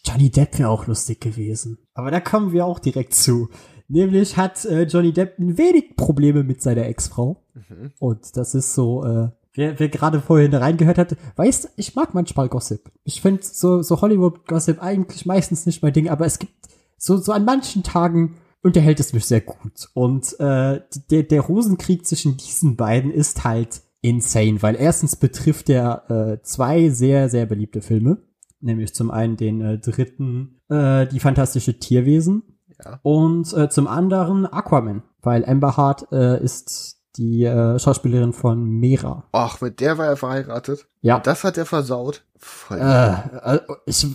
Johnny 0.05 0.31
Depp 0.31 0.59
wäre 0.59 0.69
auch 0.69 0.87
lustig 0.87 1.21
gewesen. 1.21 1.79
Aber 1.95 2.11
da 2.11 2.21
kommen 2.21 2.53
wir 2.53 2.67
auch 2.67 2.79
direkt 2.79 3.15
zu. 3.15 3.49
Nämlich 3.89 4.37
hat 4.37 4.65
äh, 4.65 4.85
Johnny 4.85 5.13
Depp 5.13 5.39
ein 5.39 5.59
wenig 5.59 5.97
Probleme 5.97 6.43
mit 6.43 6.63
seiner 6.63 6.87
Ex-Frau. 6.87 7.45
Mhm. 7.55 7.93
Und 7.99 8.37
das 8.37 8.55
ist 8.55 8.75
so, 8.75 9.05
äh, 9.05 9.29
wer, 9.55 9.79
wer 9.79 9.89
gerade 9.89 10.21
vorhin 10.21 10.55
reingehört 10.55 10.99
hat, 10.99 11.17
weiß, 11.37 11.71
ich 11.77 11.95
mag 11.95 12.15
manchmal 12.15 12.49
Gossip. 12.49 12.91
Ich 13.05 13.21
finde 13.21 13.43
so, 13.43 13.83
so 13.83 14.01
Hollywood-Gossip 14.01 14.83
eigentlich 14.83 15.27
meistens 15.27 15.67
nicht 15.67 15.83
mein 15.83 15.93
Ding, 15.93 16.09
aber 16.09 16.27
es 16.27 16.39
gibt 16.39 16.55
so, 16.97 17.17
so 17.17 17.33
an 17.33 17.45
manchen 17.45 17.83
Tagen 17.83 18.37
unterhält 18.63 19.01
es 19.01 19.13
mich 19.13 19.25
sehr 19.25 19.41
gut. 19.41 19.89
Und 19.95 20.39
äh, 20.41 20.81
der, 21.11 21.23
der 21.25 21.41
Rosenkrieg 21.41 22.07
zwischen 22.07 22.37
diesen 22.37 22.77
beiden 22.77 23.11
ist 23.11 23.45
halt 23.45 23.83
insane, 24.01 24.63
weil 24.63 24.77
erstens 24.77 25.17
betrifft 25.17 25.69
er 25.69 26.11
äh, 26.11 26.43
zwei 26.43 26.89
sehr, 26.91 27.29
sehr 27.29 27.47
beliebte 27.47 27.83
Filme. 27.83 28.19
Nämlich 28.61 28.95
zum 28.95 29.11
einen 29.11 29.37
den 29.37 29.61
äh, 29.61 29.79
dritten, 29.79 30.61
äh, 30.69 31.07
die 31.07 31.21
fantastische 31.21 31.79
Tierwesen. 31.79 32.43
Ja. 32.85 33.01
Und 33.03 33.53
äh, 33.55 33.69
zum 33.69 33.87
anderen 33.87 34.47
Aquaman, 34.47 35.03
weil 35.21 35.45
Amber 35.45 35.77
Hart 35.77 36.11
äh, 36.13 36.43
ist 36.43 37.02
die 37.17 37.45
äh, 37.45 37.79
Schauspielerin 37.79 38.33
von 38.33 38.65
Mera. 38.65 39.25
Ach, 39.33 39.61
mit 39.61 39.81
der 39.81 39.99
war 39.99 40.07
er 40.07 40.17
verheiratet. 40.17 40.87
Ja. 41.01 41.17
Und 41.17 41.27
das 41.27 41.45
hat 41.45 41.59
er 41.59 41.67
versaut. 41.67 42.25
Voll. 42.39 42.79
Äh, 42.79 43.57
äh, 43.57 43.61
ich, 43.87 44.07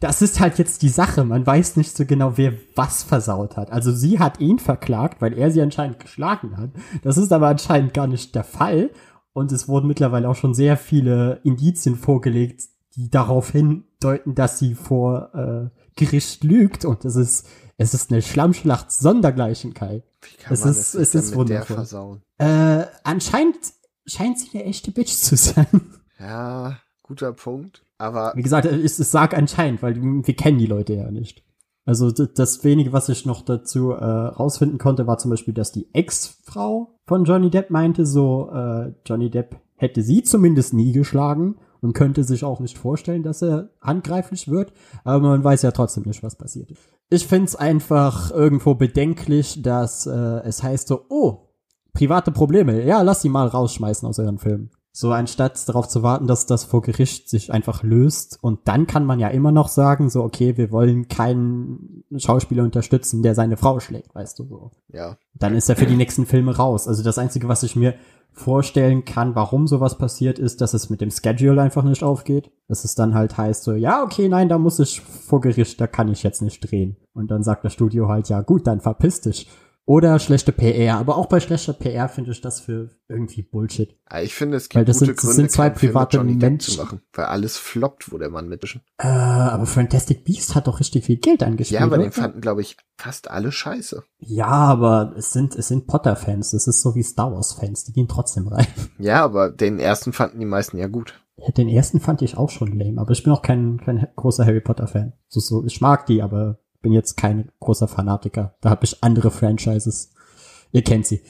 das 0.00 0.22
ist 0.22 0.40
halt 0.40 0.58
jetzt 0.58 0.82
die 0.82 0.88
Sache. 0.88 1.24
Man 1.24 1.46
weiß 1.46 1.76
nicht 1.76 1.96
so 1.96 2.04
genau, 2.06 2.36
wer 2.36 2.54
was 2.74 3.02
versaut 3.02 3.56
hat. 3.56 3.70
Also 3.70 3.92
sie 3.92 4.18
hat 4.18 4.40
ihn 4.40 4.58
verklagt, 4.58 5.20
weil 5.20 5.36
er 5.36 5.50
sie 5.50 5.60
anscheinend 5.60 5.98
geschlagen 5.98 6.56
hat. 6.56 6.70
Das 7.02 7.18
ist 7.18 7.32
aber 7.32 7.48
anscheinend 7.48 7.94
gar 7.94 8.06
nicht 8.06 8.34
der 8.34 8.44
Fall. 8.44 8.90
Und 9.32 9.52
es 9.52 9.68
wurden 9.68 9.86
mittlerweile 9.86 10.28
auch 10.28 10.34
schon 10.34 10.54
sehr 10.54 10.76
viele 10.76 11.40
Indizien 11.44 11.96
vorgelegt, 11.96 12.62
die 12.96 13.10
darauf 13.10 13.50
hindeuten, 13.50 14.34
dass 14.34 14.58
sie 14.58 14.74
vor 14.74 15.34
äh, 15.34 15.70
Gericht 15.96 16.42
lügt. 16.42 16.84
Und 16.84 17.04
es 17.04 17.14
ist, 17.14 17.46
es 17.78 17.94
ist 17.94 18.10
eine 18.12 18.20
Schlammschlacht 18.20 18.92
sondergleichen, 18.92 19.72
Kai. 19.72 20.02
Wie 20.20 20.36
kann 20.42 20.52
es 20.52 20.60
man 20.60 20.70
ist- 20.70 20.94
das 20.94 21.00
es 21.00 21.14
ist 21.14 21.14
mit 21.14 21.30
der 21.30 21.36
wundervoll. 21.38 21.76
versauen? 21.76 22.22
Äh, 22.38 22.84
anscheinend 23.04 23.56
scheint 24.04 24.38
sie 24.38 24.50
eine 24.52 24.64
echte 24.64 24.90
Bitch 24.90 25.12
zu 25.14 25.36
sein. 25.36 25.66
Ja, 26.20 26.78
guter 27.02 27.32
Punkt. 27.32 27.82
Aber 27.98 28.32
Wie 28.36 28.42
gesagt, 28.42 28.66
es, 28.66 28.98
es 28.98 29.10
sag 29.10 29.36
anscheinend, 29.36 29.82
weil 29.82 29.96
wir 30.00 30.34
kennen 30.36 30.58
die 30.58 30.66
Leute 30.66 30.94
ja 30.94 31.10
nicht. 31.10 31.42
Also 31.84 32.10
das 32.10 32.62
wenige, 32.64 32.92
was 32.92 33.08
ich 33.08 33.24
noch 33.24 33.40
dazu 33.42 33.92
äh, 33.92 34.04
rausfinden 34.04 34.76
konnte, 34.78 35.06
war 35.06 35.16
zum 35.18 35.30
Beispiel, 35.30 35.54
dass 35.54 35.72
die 35.72 35.88
Ex-Frau 35.94 36.98
von 37.06 37.24
Johnny 37.24 37.48
Depp 37.50 37.70
meinte, 37.70 38.04
so 38.04 38.50
äh, 38.52 38.92
Johnny 39.06 39.30
Depp 39.30 39.56
hätte 39.76 40.02
sie 40.02 40.22
zumindest 40.22 40.74
nie 40.74 40.92
geschlagen 40.92 41.56
und 41.80 41.92
könnte 41.92 42.24
sich 42.24 42.44
auch 42.44 42.60
nicht 42.60 42.78
vorstellen, 42.78 43.22
dass 43.22 43.42
er 43.42 43.70
handgreiflich 43.80 44.48
wird. 44.48 44.72
Aber 45.04 45.28
man 45.28 45.44
weiß 45.44 45.62
ja 45.62 45.70
trotzdem 45.70 46.04
nicht, 46.04 46.22
was 46.22 46.36
passiert. 46.36 46.72
Ich 47.10 47.26
find's 47.26 47.56
einfach 47.56 48.30
irgendwo 48.30 48.74
bedenklich, 48.74 49.62
dass 49.62 50.06
äh, 50.06 50.40
es 50.44 50.62
heißt 50.62 50.88
so, 50.88 51.06
oh, 51.08 51.48
private 51.92 52.30
Probleme, 52.30 52.84
ja, 52.84 53.02
lass 53.02 53.22
sie 53.22 53.28
mal 53.28 53.48
rausschmeißen 53.48 54.08
aus 54.08 54.18
ihren 54.18 54.38
Filmen. 54.38 54.70
So 54.92 55.12
anstatt 55.12 55.68
darauf 55.68 55.86
zu 55.88 56.02
warten, 56.02 56.26
dass 56.26 56.46
das 56.46 56.64
vor 56.64 56.82
Gericht 56.82 57.28
sich 57.28 57.52
einfach 57.52 57.82
löst. 57.82 58.38
Und 58.40 58.60
dann 58.64 58.86
kann 58.86 59.04
man 59.04 59.20
ja 59.20 59.28
immer 59.28 59.52
noch 59.52 59.68
sagen, 59.68 60.10
so, 60.10 60.24
okay, 60.24 60.56
wir 60.56 60.72
wollen 60.72 61.08
keinen 61.08 62.04
Schauspieler 62.16 62.64
unterstützen, 62.64 63.22
der 63.22 63.34
seine 63.34 63.56
Frau 63.56 63.80
schlägt, 63.80 64.14
weißt 64.14 64.38
du 64.38 64.44
so. 64.44 64.70
Ja. 64.88 65.16
Dann 65.34 65.54
ist 65.54 65.68
er 65.68 65.76
für 65.76 65.86
die 65.86 65.96
nächsten 65.96 66.26
Filme 66.26 66.56
raus. 66.56 66.88
Also 66.88 67.02
das 67.02 67.18
Einzige, 67.18 67.48
was 67.48 67.62
ich 67.62 67.76
mir 67.76 67.94
vorstellen 68.32 69.04
kann, 69.04 69.34
warum 69.34 69.66
sowas 69.66 69.98
passiert, 69.98 70.38
ist, 70.38 70.60
dass 70.60 70.74
es 70.74 70.90
mit 70.90 71.00
dem 71.00 71.10
Schedule 71.10 71.60
einfach 71.60 71.84
nicht 71.84 72.02
aufgeht. 72.02 72.50
Dass 72.68 72.84
es 72.84 72.94
dann 72.94 73.14
halt 73.14 73.36
heißt 73.36 73.64
so, 73.64 73.72
ja, 73.72 74.02
okay, 74.02 74.28
nein, 74.28 74.48
da 74.48 74.58
muss 74.58 74.78
ich 74.78 75.00
vor 75.00 75.40
Gericht, 75.40 75.80
da 75.80 75.86
kann 75.86 76.08
ich 76.08 76.22
jetzt 76.22 76.42
nicht 76.42 76.60
drehen. 76.60 76.96
Und 77.12 77.30
dann 77.30 77.42
sagt 77.42 77.64
das 77.64 77.72
Studio 77.72 78.08
halt, 78.08 78.28
ja 78.28 78.40
gut, 78.42 78.66
dann 78.66 78.80
verpiss 78.80 79.20
dich. 79.20 79.48
Oder 79.88 80.18
schlechte 80.18 80.52
PR. 80.52 80.98
Aber 80.98 81.16
auch 81.16 81.26
bei 81.26 81.40
schlechter 81.40 81.72
PR 81.72 82.10
finde 82.10 82.32
ich 82.32 82.42
das 82.42 82.60
für 82.60 82.90
irgendwie 83.08 83.40
Bullshit. 83.40 83.96
Ja, 84.12 84.20
Ich 84.20 84.34
finde, 84.34 84.58
es 84.58 84.68
Weil 84.74 84.84
gibt 84.84 84.90
das 84.90 84.98
gute 84.98 85.06
sind- 85.12 85.16
Gründe, 85.18 85.34
sind 85.36 85.50
zwei 85.50 85.70
private 85.70 86.22
Menschen. 86.22 86.74
zu 86.74 86.82
machen, 86.82 87.00
weil 87.14 87.24
alles 87.24 87.56
floppt, 87.56 88.12
wo 88.12 88.18
der 88.18 88.28
Mann 88.28 88.48
mitmischen. 88.50 88.82
Äh, 88.98 89.06
aber 89.06 89.64
Fantastic 89.64 90.24
Beast 90.24 90.54
hat 90.54 90.66
doch 90.66 90.78
richtig 90.80 91.06
viel 91.06 91.16
Geld 91.16 91.42
angespielt. 91.42 91.80
Ja, 91.80 91.86
aber 91.86 91.94
oder? 91.96 92.02
den 92.02 92.12
fanden, 92.12 92.42
glaube 92.42 92.60
ich, 92.60 92.76
fast 92.98 93.30
alle 93.30 93.50
scheiße. 93.50 94.02
ja, 94.18 94.46
aber 94.46 95.14
es 95.16 95.32
sind, 95.32 95.54
es 95.56 95.68
sind 95.68 95.86
Potter-Fans. 95.86 96.50
Das 96.50 96.66
ist 96.66 96.82
so 96.82 96.94
wie 96.94 97.02
Star 97.02 97.32
Wars-Fans. 97.32 97.84
Die 97.84 97.94
gehen 97.94 98.08
trotzdem 98.08 98.46
rein. 98.48 98.66
Ja, 98.98 99.24
aber 99.24 99.48
den 99.50 99.78
ersten 99.78 100.12
fanden 100.12 100.38
die 100.38 100.44
meisten 100.44 100.76
ja 100.76 100.88
gut. 100.88 101.14
Ja, 101.38 101.50
Den 101.52 101.68
ersten 101.68 102.00
fand 102.00 102.20
ich 102.20 102.36
auch 102.36 102.50
schon 102.50 102.78
lame, 102.78 103.00
aber 103.00 103.12
ich 103.12 103.22
bin 103.22 103.32
auch 103.32 103.42
kein, 103.42 103.80
kein 103.82 104.06
großer 104.16 104.44
Harry 104.44 104.60
Potter-Fan. 104.60 105.14
So, 105.28 105.40
so, 105.40 105.64
ich 105.64 105.80
mag 105.80 106.04
die, 106.06 106.20
aber 106.20 106.58
bin 106.80 106.92
jetzt 106.92 107.16
kein 107.16 107.50
großer 107.60 107.88
Fanatiker. 107.88 108.54
Da 108.60 108.70
habe 108.70 108.84
ich 108.84 109.02
andere 109.02 109.30
Franchises. 109.30 110.12
Ihr 110.72 110.82
kennt 110.82 111.06
sie. 111.06 111.22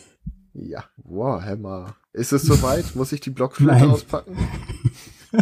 Ja, 0.53 0.85
Warhammer. 1.05 1.95
Ist 2.13 2.33
es 2.33 2.43
soweit? 2.43 2.85
Muss 2.95 3.13
ich 3.13 3.21
die 3.21 3.31
Blockflöte 3.31 3.89
auspacken? 3.89 4.37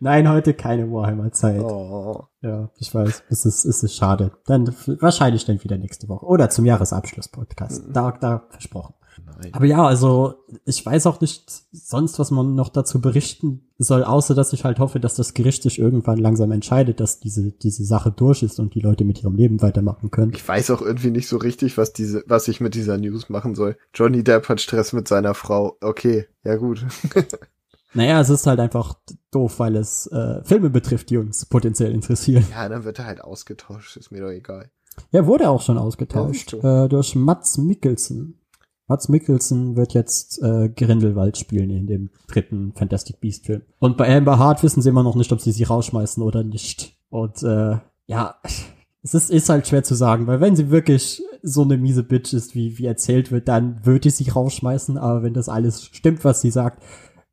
Nein, 0.00 0.28
heute 0.28 0.54
keine 0.54 0.90
Warhammer-Zeit. 0.90 1.60
Oh. 1.62 2.26
Ja, 2.40 2.70
ich 2.78 2.94
weiß. 2.94 3.24
Es 3.28 3.44
ist, 3.44 3.64
es 3.64 3.82
ist 3.82 3.96
schade. 3.96 4.32
Dann 4.46 4.74
wahrscheinlich 5.00 5.44
dann 5.44 5.62
wieder 5.62 5.76
nächste 5.78 6.08
Woche. 6.08 6.26
Oder 6.26 6.50
zum 6.50 6.64
Jahresabschluss-Podcast. 6.64 7.84
Da, 7.90 8.12
da 8.12 8.46
versprochen. 8.50 8.94
Nein. 9.26 9.54
Aber 9.54 9.64
ja, 9.64 9.86
also 9.86 10.34
ich 10.64 10.84
weiß 10.84 11.06
auch 11.06 11.20
nicht 11.20 11.50
sonst, 11.72 12.18
was 12.18 12.30
man 12.30 12.54
noch 12.54 12.68
dazu 12.68 13.00
berichten 13.00 13.68
soll, 13.78 14.04
außer 14.04 14.34
dass 14.34 14.52
ich 14.52 14.64
halt 14.64 14.78
hoffe, 14.78 15.00
dass 15.00 15.14
das 15.14 15.34
Gericht 15.34 15.62
sich 15.62 15.78
irgendwann 15.78 16.18
langsam 16.18 16.50
entscheidet, 16.50 17.00
dass 17.00 17.20
diese, 17.20 17.52
diese 17.52 17.84
Sache 17.84 18.10
durch 18.10 18.42
ist 18.42 18.58
und 18.58 18.74
die 18.74 18.80
Leute 18.80 19.04
mit 19.04 19.22
ihrem 19.22 19.36
Leben 19.36 19.62
weitermachen 19.62 20.10
können. 20.10 20.32
Ich 20.34 20.46
weiß 20.46 20.70
auch 20.70 20.82
irgendwie 20.82 21.10
nicht 21.10 21.28
so 21.28 21.36
richtig, 21.36 21.78
was 21.78 21.92
diese, 21.92 22.24
was 22.26 22.48
ich 22.48 22.60
mit 22.60 22.74
dieser 22.74 22.98
News 22.98 23.28
machen 23.28 23.54
soll. 23.54 23.76
Johnny 23.94 24.24
Depp 24.24 24.48
hat 24.48 24.60
Stress 24.60 24.92
mit 24.92 25.06
seiner 25.08 25.34
Frau. 25.34 25.76
Okay, 25.80 26.26
ja 26.44 26.56
gut. 26.56 26.84
Naja, 27.94 28.20
es 28.20 28.28
ist 28.28 28.46
halt 28.46 28.60
einfach 28.60 28.94
doof, 29.30 29.58
weil 29.58 29.74
es 29.76 30.06
äh, 30.08 30.44
Filme 30.44 30.70
betrifft, 30.70 31.10
die 31.10 31.16
uns 31.16 31.46
potenziell 31.46 31.92
interessieren. 31.92 32.44
Ja, 32.50 32.68
dann 32.68 32.84
wird 32.84 32.98
er 32.98 33.06
halt 33.06 33.22
ausgetauscht. 33.22 33.96
Ist 33.96 34.12
mir 34.12 34.20
doch 34.20 34.30
egal. 34.30 34.70
Ja, 35.10 35.26
wurde 35.26 35.48
auch 35.48 35.62
schon 35.62 35.78
ausgetauscht 35.78 36.54
Ja, 36.62 36.84
äh, 36.84 36.88
durch 36.88 37.14
Mats 37.14 37.56
Mikkelsen. 37.56 38.37
Mats 38.88 39.08
Mikkelsen 39.08 39.76
wird 39.76 39.92
jetzt 39.92 40.42
äh, 40.42 40.70
Grindelwald 40.70 41.36
spielen 41.36 41.70
in 41.70 41.86
dem 41.86 42.10
dritten 42.26 42.72
Fantastic 42.72 43.20
Beast 43.20 43.46
Film. 43.46 43.62
Und 43.78 43.96
bei 43.98 44.14
Amber 44.14 44.38
Hart 44.38 44.62
wissen 44.62 44.82
sie 44.82 44.88
immer 44.88 45.02
noch 45.02 45.14
nicht, 45.14 45.30
ob 45.32 45.40
sie 45.40 45.52
sie 45.52 45.64
rausschmeißen 45.64 46.22
oder 46.22 46.42
nicht. 46.42 46.96
Und 47.10 47.42
äh, 47.42 47.76
ja, 48.06 48.36
es 49.02 49.14
ist, 49.14 49.30
ist 49.30 49.48
halt 49.50 49.68
schwer 49.68 49.84
zu 49.84 49.94
sagen, 49.94 50.26
weil 50.26 50.40
wenn 50.40 50.56
sie 50.56 50.70
wirklich 50.70 51.22
so 51.42 51.62
eine 51.62 51.76
miese 51.76 52.02
Bitch 52.02 52.32
ist, 52.32 52.54
wie, 52.54 52.78
wie 52.78 52.86
erzählt 52.86 53.30
wird, 53.30 53.46
dann 53.46 53.84
würde 53.84 54.08
ich 54.08 54.14
sie 54.14 54.30
rausschmeißen. 54.30 54.96
Aber 54.96 55.22
wenn 55.22 55.34
das 55.34 55.48
alles 55.48 55.84
stimmt, 55.84 56.24
was 56.24 56.40
sie 56.40 56.50
sagt, 56.50 56.82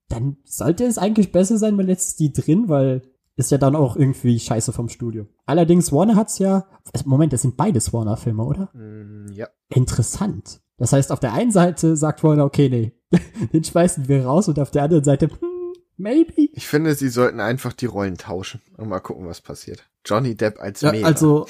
dann 0.10 0.38
sollte 0.44 0.84
es 0.84 0.98
eigentlich 0.98 1.32
besser 1.32 1.58
sein, 1.58 1.76
man 1.76 1.88
lässt 1.88 2.20
die 2.20 2.32
drin, 2.32 2.70
weil 2.70 3.02
ist 3.38 3.52
ja 3.52 3.58
dann 3.58 3.76
auch 3.76 3.96
irgendwie 3.98 4.40
scheiße 4.40 4.72
vom 4.72 4.88
Studio. 4.88 5.28
Allerdings, 5.46 5.92
Warner 5.92 6.16
hat's 6.16 6.40
ja, 6.40 6.66
Moment, 7.04 7.34
das 7.34 7.42
sind 7.42 7.58
beides 7.58 7.92
Warner-Filme, 7.92 8.44
oder? 8.44 8.70
Mm, 8.74 9.32
ja. 9.34 9.48
Interessant. 9.70 10.62
Das 10.78 10.92
heißt, 10.94 11.12
auf 11.12 11.20
der 11.20 11.34
einen 11.34 11.52
Seite 11.52 11.96
sagt 11.96 12.24
Warner, 12.24 12.46
okay, 12.46 12.70
nee, 12.70 12.92
den 13.54 13.64
schmeißen 13.64 14.08
wir 14.08 14.26
raus 14.26 14.48
und 14.48 14.60
auf 14.60 14.72
der 14.72 14.84
anderen 14.84 15.04
Seite, 15.04 15.28
hm, 15.28 15.74
maybe. 15.98 16.50
Ich 16.54 16.68
finde, 16.68 16.96
sie 16.96 17.10
sollten 17.10 17.40
einfach 17.40 17.74
die 17.74 17.86
Rollen 17.86 18.18
tauschen 18.18 18.62
und 18.78 18.90
mal 18.90 19.00
gucken, 19.00 19.26
was 19.28 19.42
passiert. 19.42 19.90
Johnny 20.06 20.36
Depp 20.36 20.60
als 20.60 20.82
Ja, 20.82 20.92
also, 21.04 21.48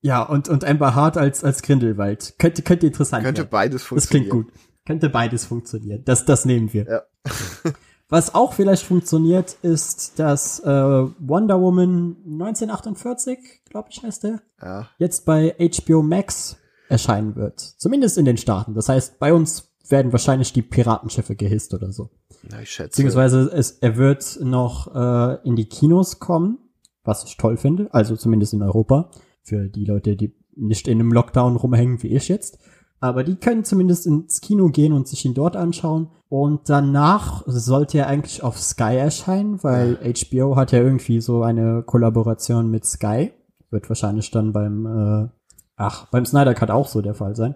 ja, 0.00 0.22
und, 0.22 0.48
und 0.48 0.64
Amber 0.64 0.94
Hart 0.94 1.16
als, 1.16 1.42
als 1.44 1.62
Grindelwald. 1.62 2.34
Könnte, 2.38 2.62
könnte 2.62 2.86
interessant 2.86 3.24
könnte 3.24 3.40
werden. 3.42 3.50
beides 3.50 3.82
Das 3.82 3.88
funktionieren. 3.88 4.30
klingt 4.30 4.46
gut. 4.48 4.54
Könnte 4.86 5.08
beides 5.10 5.44
funktionieren. 5.44 6.02
Das, 6.04 6.24
das 6.24 6.44
nehmen 6.44 6.72
wir. 6.72 6.86
Ja. 6.88 7.02
Was 8.08 8.34
auch 8.34 8.52
vielleicht 8.52 8.84
funktioniert, 8.84 9.56
ist, 9.62 10.18
dass 10.18 10.60
äh, 10.60 10.66
Wonder 10.66 11.60
Woman 11.60 12.16
1948, 12.26 13.38
glaube 13.70 13.88
ich, 13.90 14.02
heißt 14.02 14.24
der, 14.24 14.42
Ja. 14.60 14.88
jetzt 14.98 15.24
bei 15.24 15.54
HBO 15.58 16.02
Max 16.02 16.56
erscheinen 16.92 17.34
wird. 17.34 17.58
Zumindest 17.58 18.18
in 18.18 18.24
den 18.24 18.36
Staaten. 18.36 18.74
Das 18.74 18.88
heißt, 18.88 19.18
bei 19.18 19.32
uns 19.34 19.72
werden 19.88 20.12
wahrscheinlich 20.12 20.52
die 20.52 20.62
Piratenschiffe 20.62 21.34
gehisst 21.34 21.74
oder 21.74 21.90
so. 21.90 22.10
Na, 22.48 22.62
ich 22.62 22.70
schätze. 22.70 22.90
Beziehungsweise 22.90 23.50
es, 23.52 23.72
er 23.72 23.96
wird 23.96 24.38
noch 24.42 24.94
äh, 24.94 25.38
in 25.46 25.56
die 25.56 25.68
Kinos 25.68 26.18
kommen, 26.18 26.58
was 27.04 27.24
ich 27.24 27.36
toll 27.36 27.56
finde, 27.56 27.92
also 27.92 28.16
zumindest 28.16 28.54
in 28.54 28.62
Europa, 28.62 29.10
für 29.42 29.68
die 29.68 29.84
Leute, 29.84 30.16
die 30.16 30.34
nicht 30.54 30.86
in 30.86 31.00
einem 31.00 31.12
Lockdown 31.12 31.56
rumhängen 31.56 32.02
wie 32.02 32.14
ich 32.14 32.28
jetzt. 32.28 32.58
Aber 33.00 33.24
die 33.24 33.34
können 33.34 33.64
zumindest 33.64 34.06
ins 34.06 34.40
Kino 34.40 34.68
gehen 34.68 34.92
und 34.92 35.08
sich 35.08 35.24
ihn 35.24 35.34
dort 35.34 35.56
anschauen. 35.56 36.10
Und 36.28 36.68
danach 36.68 37.42
sollte 37.46 37.98
er 37.98 38.06
eigentlich 38.06 38.44
auf 38.44 38.60
Sky 38.60 38.96
erscheinen, 38.96 39.62
weil 39.64 39.96
HBO 39.96 40.54
hat 40.54 40.70
ja 40.70 40.78
irgendwie 40.78 41.20
so 41.20 41.42
eine 41.42 41.82
Kollaboration 41.82 42.70
mit 42.70 42.84
Sky. 42.84 43.32
Wird 43.70 43.88
wahrscheinlich 43.88 44.30
dann 44.30 44.52
beim, 44.52 44.86
äh, 44.86 45.28
ach, 45.82 46.06
beim 46.10 46.24
Snyder 46.24 46.54
Cut 46.54 46.70
auch 46.70 46.88
so 46.88 47.02
der 47.02 47.14
Fall 47.14 47.34
sein. 47.36 47.54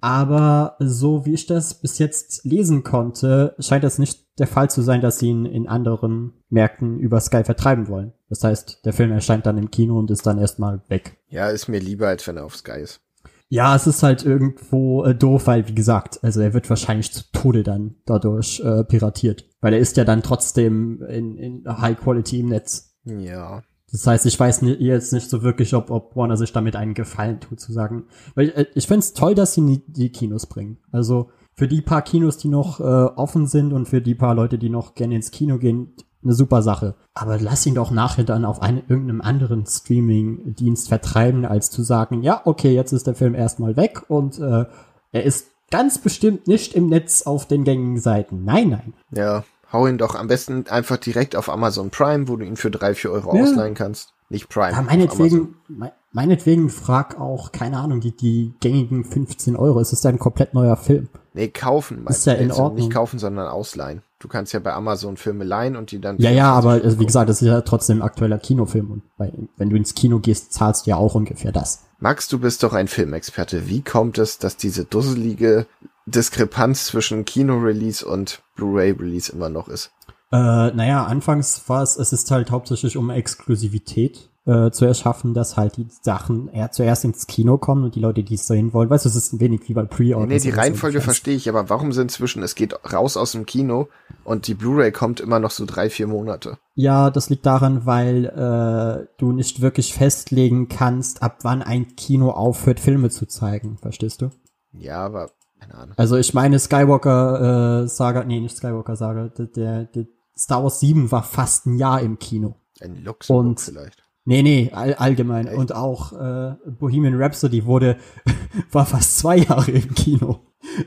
Aber 0.00 0.76
so 0.80 1.24
wie 1.24 1.32
ich 1.32 1.46
das 1.46 1.80
bis 1.80 1.98
jetzt 1.98 2.44
lesen 2.44 2.84
konnte, 2.84 3.54
scheint 3.58 3.84
das 3.84 3.98
nicht 3.98 4.38
der 4.38 4.46
Fall 4.46 4.68
zu 4.68 4.82
sein, 4.82 5.00
dass 5.00 5.18
sie 5.18 5.28
ihn 5.28 5.46
in 5.46 5.66
anderen 5.66 6.34
Märkten 6.50 6.98
über 6.98 7.20
Sky 7.20 7.42
vertreiben 7.42 7.88
wollen. 7.88 8.12
Das 8.28 8.44
heißt, 8.44 8.84
der 8.84 8.92
Film 8.92 9.12
erscheint 9.12 9.46
dann 9.46 9.56
im 9.56 9.70
Kino 9.70 9.98
und 9.98 10.10
ist 10.10 10.26
dann 10.26 10.38
erstmal 10.38 10.82
weg. 10.88 11.16
Ja, 11.28 11.48
ist 11.48 11.68
mir 11.68 11.80
lieber, 11.80 12.08
als 12.08 12.26
wenn 12.26 12.36
er 12.36 12.44
auf 12.44 12.56
Sky 12.56 12.80
ist. 12.82 13.00
Ja, 13.48 13.76
es 13.76 13.86
ist 13.86 14.02
halt 14.02 14.24
irgendwo 14.24 15.04
äh, 15.04 15.14
doof, 15.14 15.46
weil 15.46 15.68
wie 15.68 15.74
gesagt, 15.74 16.22
also 16.22 16.40
er 16.40 16.54
wird 16.54 16.68
wahrscheinlich 16.68 17.12
zu 17.12 17.22
Tode 17.32 17.62
dann 17.62 17.96
dadurch 18.04 18.60
äh, 18.60 18.84
piratiert, 18.84 19.48
weil 19.60 19.74
er 19.74 19.78
ist 19.78 19.96
ja 19.96 20.04
dann 20.04 20.22
trotzdem 20.22 21.02
in, 21.08 21.38
in 21.38 21.64
High 21.66 21.98
Quality 21.98 22.40
im 22.40 22.48
Netz. 22.48 22.96
Ja. 23.04 23.62
Das 23.94 24.08
heißt, 24.08 24.26
ich 24.26 24.40
weiß 24.40 24.62
jetzt 24.80 25.12
nicht 25.12 25.30
so 25.30 25.44
wirklich, 25.44 25.72
ob, 25.72 25.88
ob 25.92 26.16
Warner 26.16 26.36
sich 26.36 26.52
damit 26.52 26.74
einen 26.74 26.94
Gefallen 26.94 27.38
tut, 27.38 27.60
zu 27.60 27.72
sagen. 27.72 28.06
Weil 28.34 28.48
äh, 28.48 28.66
ich 28.74 28.88
find's 28.88 29.12
toll, 29.12 29.36
dass 29.36 29.54
sie 29.54 29.82
die 29.86 30.08
Kinos 30.08 30.46
bringen. 30.46 30.78
Also 30.90 31.30
für 31.54 31.68
die 31.68 31.80
paar 31.80 32.02
Kinos, 32.02 32.36
die 32.36 32.48
noch 32.48 32.80
äh, 32.80 32.82
offen 32.82 33.46
sind 33.46 33.72
und 33.72 33.86
für 33.86 34.00
die 34.00 34.16
paar 34.16 34.34
Leute, 34.34 34.58
die 34.58 34.68
noch 34.68 34.96
gerne 34.96 35.14
ins 35.14 35.30
Kino 35.30 35.58
gehen, 35.58 35.94
eine 36.24 36.32
super 36.32 36.60
Sache. 36.60 36.96
Aber 37.14 37.38
lass 37.38 37.66
ihn 37.66 37.76
doch 37.76 37.92
nachher 37.92 38.24
dann 38.24 38.44
auf 38.44 38.60
einen, 38.62 38.82
irgendeinem 38.88 39.20
anderen 39.20 39.64
Streaming-Dienst 39.64 40.88
vertreiben, 40.88 41.44
als 41.44 41.70
zu 41.70 41.84
sagen, 41.84 42.24
ja, 42.24 42.42
okay, 42.46 42.74
jetzt 42.74 42.90
ist 42.90 43.06
der 43.06 43.14
Film 43.14 43.36
erstmal 43.36 43.76
weg 43.76 44.10
und 44.10 44.40
äh, 44.40 44.64
er 45.12 45.22
ist 45.22 45.52
ganz 45.70 45.98
bestimmt 45.98 46.48
nicht 46.48 46.74
im 46.74 46.88
Netz 46.88 47.22
auf 47.22 47.46
den 47.46 47.62
gängigen 47.62 48.00
Seiten. 48.00 48.44
Nein, 48.44 48.70
nein. 48.70 48.94
Ja. 49.12 49.44
Hau 49.74 49.88
ihn 49.88 49.98
doch 49.98 50.14
am 50.14 50.28
besten 50.28 50.66
einfach 50.68 50.96
direkt 50.96 51.34
auf 51.34 51.48
Amazon 51.50 51.90
Prime, 51.90 52.28
wo 52.28 52.36
du 52.36 52.46
ihn 52.46 52.56
für 52.56 52.70
drei, 52.70 52.94
vier 52.94 53.10
Euro 53.10 53.36
Ja. 53.36 53.42
ausleihen 53.42 53.74
kannst. 53.74 54.14
Nicht 54.30 54.48
Prime. 54.48 54.70
Ja, 54.72 54.82
meinetwegen, 54.82 55.56
me 55.68 55.92
meinetwegen 56.12 56.70
frag 56.70 57.20
auch, 57.20 57.50
keine 57.50 57.78
Ahnung, 57.78 58.00
die, 58.00 58.16
die 58.16 58.54
gängigen 58.60 59.04
15 59.04 59.56
Euro. 59.56 59.80
Es 59.80 59.92
ist 59.92 60.04
ja 60.04 60.10
ein 60.10 60.18
komplett 60.20 60.54
neuer 60.54 60.76
Film. 60.76 61.08
Nee, 61.34 61.48
kaufen. 61.48 62.06
Ist 62.06 62.24
ja 62.24 62.34
in 62.34 62.50
Also 62.52 62.62
Ordnung. 62.62 62.86
Nicht 62.86 62.94
kaufen, 62.94 63.18
sondern 63.18 63.48
ausleihen. 63.48 64.02
Du 64.20 64.28
kannst 64.28 64.52
ja 64.52 64.60
bei 64.60 64.72
Amazon 64.72 65.16
Filme 65.16 65.42
leihen 65.44 65.74
und 65.74 65.90
die 65.90 66.00
dann. 66.00 66.16
Ja, 66.18 66.30
ja, 66.30 66.52
54 66.52 66.56
aber 66.56 66.84
also, 66.84 67.00
wie 67.00 67.06
gesagt, 67.06 67.28
das 67.28 67.42
ist 67.42 67.48
ja 67.48 67.60
trotzdem 67.62 67.98
ein 67.98 68.02
aktueller 68.02 68.38
Kinofilm. 68.38 68.90
Und 68.92 69.02
bei, 69.18 69.32
wenn 69.56 69.70
du 69.70 69.76
ins 69.76 69.94
Kino 69.94 70.20
gehst, 70.20 70.52
zahlst 70.52 70.86
du 70.86 70.90
ja 70.90 70.96
auch 70.96 71.16
ungefähr 71.16 71.50
das. 71.50 71.80
Max, 71.98 72.28
du 72.28 72.38
bist 72.38 72.62
doch 72.62 72.72
ein 72.74 72.86
Filmexperte. 72.86 73.68
Wie 73.68 73.82
kommt 73.82 74.18
es, 74.18 74.38
dass 74.38 74.56
diese 74.56 74.84
dusselige 74.84 75.66
Diskrepanz 76.06 76.86
zwischen 76.86 77.24
Kino-Release 77.24 78.04
und 78.06 78.42
Blu-ray-Release 78.56 79.32
immer 79.32 79.48
noch 79.48 79.68
ist? 79.68 79.90
Äh, 80.32 80.36
naja, 80.72 81.04
anfangs 81.04 81.68
war 81.68 81.82
es, 81.82 81.96
es 81.96 82.12
ist 82.12 82.30
halt 82.30 82.50
hauptsächlich 82.50 82.96
um 82.96 83.10
Exklusivität 83.10 84.30
äh, 84.46 84.70
zu 84.70 84.84
erschaffen, 84.84 85.32
dass 85.32 85.56
halt 85.56 85.76
die 85.76 85.86
Sachen 86.02 86.48
eher 86.48 86.70
zuerst 86.70 87.04
ins 87.04 87.26
Kino 87.26 87.56
kommen 87.56 87.84
und 87.84 87.94
die 87.94 88.00
Leute, 88.00 88.22
die 88.22 88.34
es 88.34 88.46
sehen 88.46 88.72
wollen. 88.72 88.90
Weißt 88.90 89.04
du, 89.04 89.08
es 89.08 89.16
ist 89.16 89.32
ein 89.32 89.40
wenig 89.40 89.68
wie 89.68 89.74
bei 89.74 89.84
Pre-Order. 89.84 90.26
Nee, 90.26 90.40
die 90.40 90.50
Reihenfolge 90.50 91.00
verstehe 91.00 91.36
ich, 91.36 91.48
aber 91.48 91.70
warum 91.70 91.92
sind 91.92 92.10
zwischen, 92.10 92.42
es 92.42 92.54
geht 92.54 92.74
raus 92.92 93.16
aus 93.16 93.32
dem 93.32 93.46
Kino 93.46 93.88
und 94.24 94.46
die 94.46 94.54
Blu-ray 94.54 94.92
kommt 94.92 95.20
immer 95.20 95.38
noch 95.38 95.50
so 95.50 95.64
drei, 95.66 95.88
vier 95.88 96.06
Monate? 96.06 96.58
Ja, 96.74 97.10
das 97.10 97.30
liegt 97.30 97.46
daran, 97.46 97.86
weil 97.86 98.26
äh, 98.26 99.06
du 99.18 99.32
nicht 99.32 99.60
wirklich 99.60 99.94
festlegen 99.94 100.68
kannst, 100.68 101.22
ab 101.22 101.38
wann 101.42 101.62
ein 101.62 101.96
Kino 101.96 102.30
aufhört, 102.30 102.80
Filme 102.80 103.10
zu 103.10 103.26
zeigen. 103.26 103.78
Verstehst 103.78 104.20
du? 104.20 104.30
Ja, 104.72 105.04
aber 105.04 105.30
Keine 105.66 105.74
Ahnung. 105.80 105.94
Also 105.96 106.16
ich 106.16 106.34
meine 106.34 106.58
Skywalker 106.58 107.82
äh, 107.84 107.88
Saga, 107.88 108.24
nee, 108.24 108.40
nicht 108.40 108.56
Skywalker 108.56 108.96
Saga, 108.96 109.28
der, 109.28 109.84
der, 109.84 110.06
Star 110.36 110.62
Wars 110.62 110.80
7 110.80 111.12
war 111.12 111.22
fast 111.22 111.66
ein 111.66 111.76
Jahr 111.78 112.00
im 112.00 112.18
Kino. 112.18 112.56
Ein 112.80 113.04
Luxemburg 113.04 113.46
Und- 113.46 113.60
vielleicht. 113.60 114.02
Nee, 114.26 114.42
nee, 114.42 114.70
all, 114.72 114.94
allgemein. 114.94 115.46
Echt? 115.46 115.58
Und 115.58 115.74
auch 115.74 116.12
äh, 116.12 116.54
Bohemian 116.78 117.20
Rhapsody 117.20 117.66
wurde, 117.66 117.98
war 118.72 118.86
fast 118.86 119.18
zwei 119.18 119.36
Jahre 119.36 119.70
im 119.70 119.94
Kino. 119.94 120.40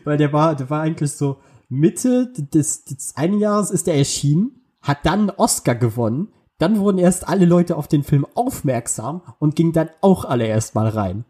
Weil 0.04 0.18
der 0.18 0.34
war, 0.34 0.56
der 0.56 0.70
war 0.72 0.82
eigentlich 0.82 1.12
so 1.12 1.38
Mitte 1.70 2.34
des, 2.36 2.86
des 2.86 3.16
einen 3.16 3.40
Jahres 3.40 3.70
ist 3.70 3.88
er 3.88 3.96
erschienen, 3.96 4.64
hat 4.82 5.06
dann 5.06 5.30
einen 5.30 5.30
Oscar 5.30 5.76
gewonnen, 5.76 6.30
dann 6.58 6.80
wurden 6.80 6.98
erst 6.98 7.28
alle 7.28 7.46
Leute 7.46 7.78
auf 7.78 7.88
den 7.88 8.04
Film 8.04 8.26
aufmerksam 8.34 9.22
und 9.38 9.56
gingen 9.56 9.74
dann 9.74 9.90
auch 10.02 10.26
alle 10.26 10.48
erst 10.48 10.74
mal 10.74 10.88
rein. 10.88 11.26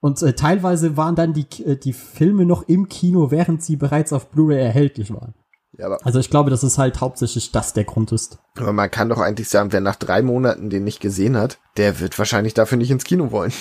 Und 0.00 0.22
äh, 0.22 0.32
teilweise 0.34 0.96
waren 0.96 1.14
dann 1.14 1.32
die, 1.32 1.46
äh, 1.64 1.76
die 1.76 1.92
Filme 1.92 2.44
noch 2.46 2.62
im 2.68 2.88
Kino, 2.88 3.30
während 3.30 3.62
sie 3.62 3.76
bereits 3.76 4.12
auf 4.12 4.30
Blu-ray 4.30 4.60
erhältlich 4.60 5.12
waren. 5.12 5.34
Ja, 5.78 5.88
Also 6.02 6.18
ich 6.18 6.28
glaube, 6.28 6.50
dass 6.50 6.62
es 6.62 6.76
halt 6.76 7.00
hauptsächlich 7.00 7.50
das 7.50 7.72
der 7.72 7.84
Grund 7.84 8.12
ist. 8.12 8.38
aber 8.58 8.72
man 8.72 8.90
kann 8.90 9.08
doch 9.08 9.18
eigentlich 9.20 9.48
sagen, 9.48 9.72
wer 9.72 9.80
nach 9.80 9.96
drei 9.96 10.20
Monaten 10.20 10.68
den 10.68 10.84
nicht 10.84 11.00
gesehen 11.00 11.36
hat, 11.36 11.58
der 11.78 11.98
wird 12.00 12.18
wahrscheinlich 12.18 12.52
dafür 12.52 12.76
nicht 12.76 12.90
ins 12.90 13.04
Kino 13.04 13.30
wollen. 13.30 13.52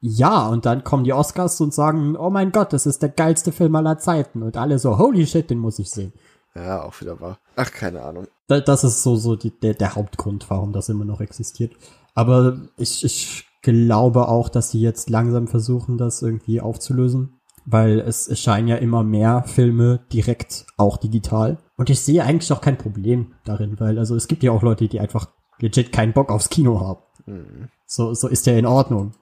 Ja, 0.00 0.48
und 0.48 0.66
dann 0.66 0.82
kommen 0.82 1.04
die 1.04 1.12
Oscars 1.12 1.60
und 1.60 1.72
sagen, 1.74 2.16
oh 2.16 2.30
mein 2.30 2.50
Gott, 2.52 2.72
das 2.72 2.86
ist 2.86 3.02
der 3.02 3.10
geilste 3.10 3.52
Film 3.52 3.76
aller 3.76 3.98
Zeiten. 3.98 4.42
Und 4.42 4.56
alle 4.56 4.78
so, 4.78 4.98
holy 4.98 5.26
shit, 5.26 5.48
den 5.48 5.58
muss 5.58 5.78
ich 5.78 5.90
sehen. 5.90 6.12
Ja, 6.54 6.82
auch 6.82 7.00
wieder 7.00 7.20
wahr. 7.20 7.38
Ach, 7.54 7.70
keine 7.70 8.02
Ahnung. 8.02 8.26
Da, 8.48 8.60
das 8.60 8.82
ist 8.82 9.02
so, 9.02 9.16
so 9.16 9.36
die, 9.36 9.50
der, 9.60 9.74
der 9.74 9.94
Hauptgrund, 9.94 10.50
warum 10.50 10.72
das 10.72 10.88
immer 10.88 11.04
noch 11.04 11.20
existiert. 11.20 11.72
Aber 12.14 12.56
ich, 12.76 13.04
ich 13.04 13.46
glaube 13.62 14.28
auch, 14.28 14.48
dass 14.48 14.70
sie 14.70 14.80
jetzt 14.80 15.10
langsam 15.10 15.48
versuchen, 15.48 15.98
das 15.98 16.22
irgendwie 16.22 16.60
aufzulösen. 16.60 17.38
Weil 17.64 18.00
es, 18.00 18.26
es 18.26 18.40
scheinen 18.40 18.66
ja 18.66 18.76
immer 18.76 19.04
mehr 19.04 19.44
Filme 19.44 20.00
direkt 20.12 20.66
auch 20.76 20.96
digital. 20.96 21.58
Und 21.76 21.90
ich 21.90 22.00
sehe 22.00 22.24
eigentlich 22.24 22.52
auch 22.52 22.60
kein 22.60 22.76
Problem 22.76 23.34
darin, 23.44 23.78
weil 23.78 23.98
also 23.98 24.16
es 24.16 24.26
gibt 24.26 24.42
ja 24.42 24.50
auch 24.50 24.62
Leute, 24.62 24.88
die 24.88 24.98
einfach 24.98 25.28
legit 25.60 25.92
keinen 25.92 26.12
Bock 26.12 26.30
aufs 26.30 26.50
Kino 26.50 26.80
haben. 26.80 27.00
Hm. 27.24 27.68
So, 27.86 28.14
so 28.14 28.26
ist 28.26 28.46
ja 28.46 28.54
in 28.54 28.66
Ordnung. 28.66 29.12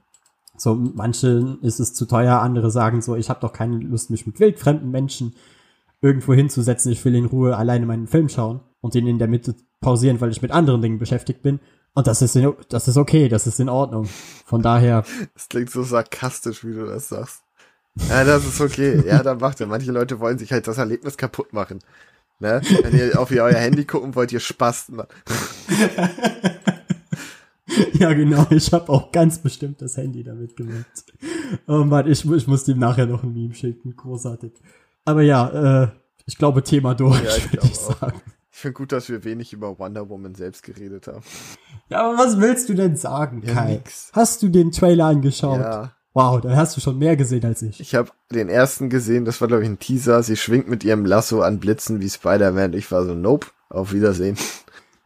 So, 0.57 0.75
manchen 0.75 1.61
ist 1.63 1.81
es 1.81 1.95
zu 1.95 2.07
teuer, 2.07 2.41
andere 2.41 2.71
sagen 2.71 3.03
so, 3.03 3.15
ich 3.17 3.31
habe 3.31 3.41
doch 3.41 3.53
keine 3.53 3.79
Lust, 3.79 4.11
mich 4.11 4.27
mit 4.27 4.41
wildfremden 4.41 4.91
Menschen 4.91 5.35
irgendwo 6.03 6.35
hinzusetzen, 6.35 6.93
ich 6.93 7.05
will 7.05 7.15
in 7.15 7.27
Ruhe 7.27 7.57
alleine 7.57 7.87
meinen 7.87 8.07
Film 8.07 8.29
schauen 8.29 8.61
und 8.81 8.95
den 8.95 9.07
in 9.07 9.19
der 9.19 9.29
Mitte 9.29 9.55
pausieren, 9.81 10.21
weil 10.21 10.31
ich 10.31 10.43
mit 10.43 10.51
anderen 10.51 10.83
Dingen 10.83 10.99
beschäftigt 10.99 11.43
bin. 11.43 11.61
Und 11.95 12.07
das 12.07 12.23
ist, 12.23 12.37
in, 12.37 12.53
das 12.69 12.89
ist 12.89 12.97
okay, 12.97 13.29
das 13.29 13.47
ist 13.47 13.61
in 13.61 13.69
Ordnung. 13.69 14.09
Von 14.45 14.63
daher, 14.63 15.05
Das 15.35 15.49
klingt 15.49 15.71
so 15.71 15.83
sarkastisch, 15.83 16.65
wie 16.65 16.73
du 16.73 16.87
das 16.87 17.09
sagst. 17.09 17.43
Ja, 18.09 18.25
das 18.25 18.47
ist 18.47 18.61
okay. 18.61 19.03
Ja, 19.07 19.23
dann 19.23 19.39
macht 19.39 19.61
er. 19.61 19.67
Manche 19.67 19.91
Leute 19.91 20.21
wollen 20.21 20.39
sich 20.39 20.53
halt 20.53 20.67
das 20.69 20.79
Erlebnis 20.79 21.17
kaputt 21.17 21.53
machen. 21.53 21.81
Ne? 22.39 22.63
Wenn 22.83 22.97
ihr 22.97 23.21
auf 23.21 23.31
ihr 23.31 23.43
euer 23.43 23.59
Handy 23.59 23.85
gucken 23.85 24.15
wollt, 24.15 24.33
ihr 24.33 24.41
Spasten. 24.41 25.03
ja 27.95 28.13
genau, 28.15 28.47
ich 28.51 28.73
habe 28.73 28.89
auch 28.89 29.13
ganz 29.13 29.39
bestimmt 29.41 29.83
das 29.83 29.97
Handy 29.97 30.23
damit 30.25 30.57
gemacht. 30.57 31.05
Oh 31.67 31.85
Mann, 31.85 32.11
ich, 32.11 32.25
ich 32.25 32.47
muss 32.47 32.65
dem 32.65 32.79
nachher 32.79 33.07
noch 33.07 33.23
ein 33.23 33.35
Meme 33.35 33.55
schicken, 33.55 33.95
großartig. 33.97 34.53
Aber 35.05 35.23
ja, 35.23 35.83
äh, 35.83 35.89
ich 36.25 36.39
glaube 36.39 36.63
Thema 36.63 36.95
durch, 36.95 37.19
Ja, 37.19 37.25
würde 37.25 37.67
ich 37.67 37.73
glaube 37.73 38.07
auch. 38.07 38.13
Ich 38.61 38.63
finde 38.69 38.75
gut, 38.75 38.93
dass 38.93 39.09
wir 39.09 39.25
wenig 39.25 39.55
über 39.55 39.79
Wonder 39.79 40.11
Woman 40.11 40.35
selbst 40.35 40.63
geredet 40.65 41.07
haben. 41.07 41.23
Ja, 41.89 42.03
aber 42.03 42.19
was 42.19 42.39
willst 42.39 42.69
du 42.69 42.75
denn 42.75 42.95
sagen, 42.95 43.43
Ja, 43.43 43.55
Kai? 43.55 43.73
nix. 43.73 44.11
Hast 44.13 44.43
du 44.43 44.51
den 44.51 44.71
Trailer 44.71 45.07
angeschaut? 45.07 45.61
Ja. 45.61 45.93
Wow, 46.13 46.43
dann 46.43 46.57
hast 46.57 46.77
du 46.77 46.83
schon 46.83 46.99
mehr 46.99 47.17
gesehen 47.17 47.43
als 47.47 47.63
ich. 47.63 47.81
Ich 47.81 47.95
habe 47.95 48.11
den 48.31 48.51
ersten 48.51 48.91
gesehen, 48.91 49.25
das 49.25 49.41
war 49.41 49.49
glaube 49.49 49.63
ich 49.63 49.69
ein 49.71 49.79
Teaser. 49.79 50.23
Sie 50.23 50.37
schwingt 50.37 50.69
mit 50.69 50.85
ihrem 50.85 51.07
Lasso 51.07 51.41
an 51.41 51.59
Blitzen 51.59 52.03
wie 52.03 52.11
Spider-Man. 52.11 52.75
Ich 52.75 52.93
war 52.93 53.07
so, 53.07 53.15
nope, 53.15 53.47
auf 53.71 53.95
Wiedersehen. 53.95 54.37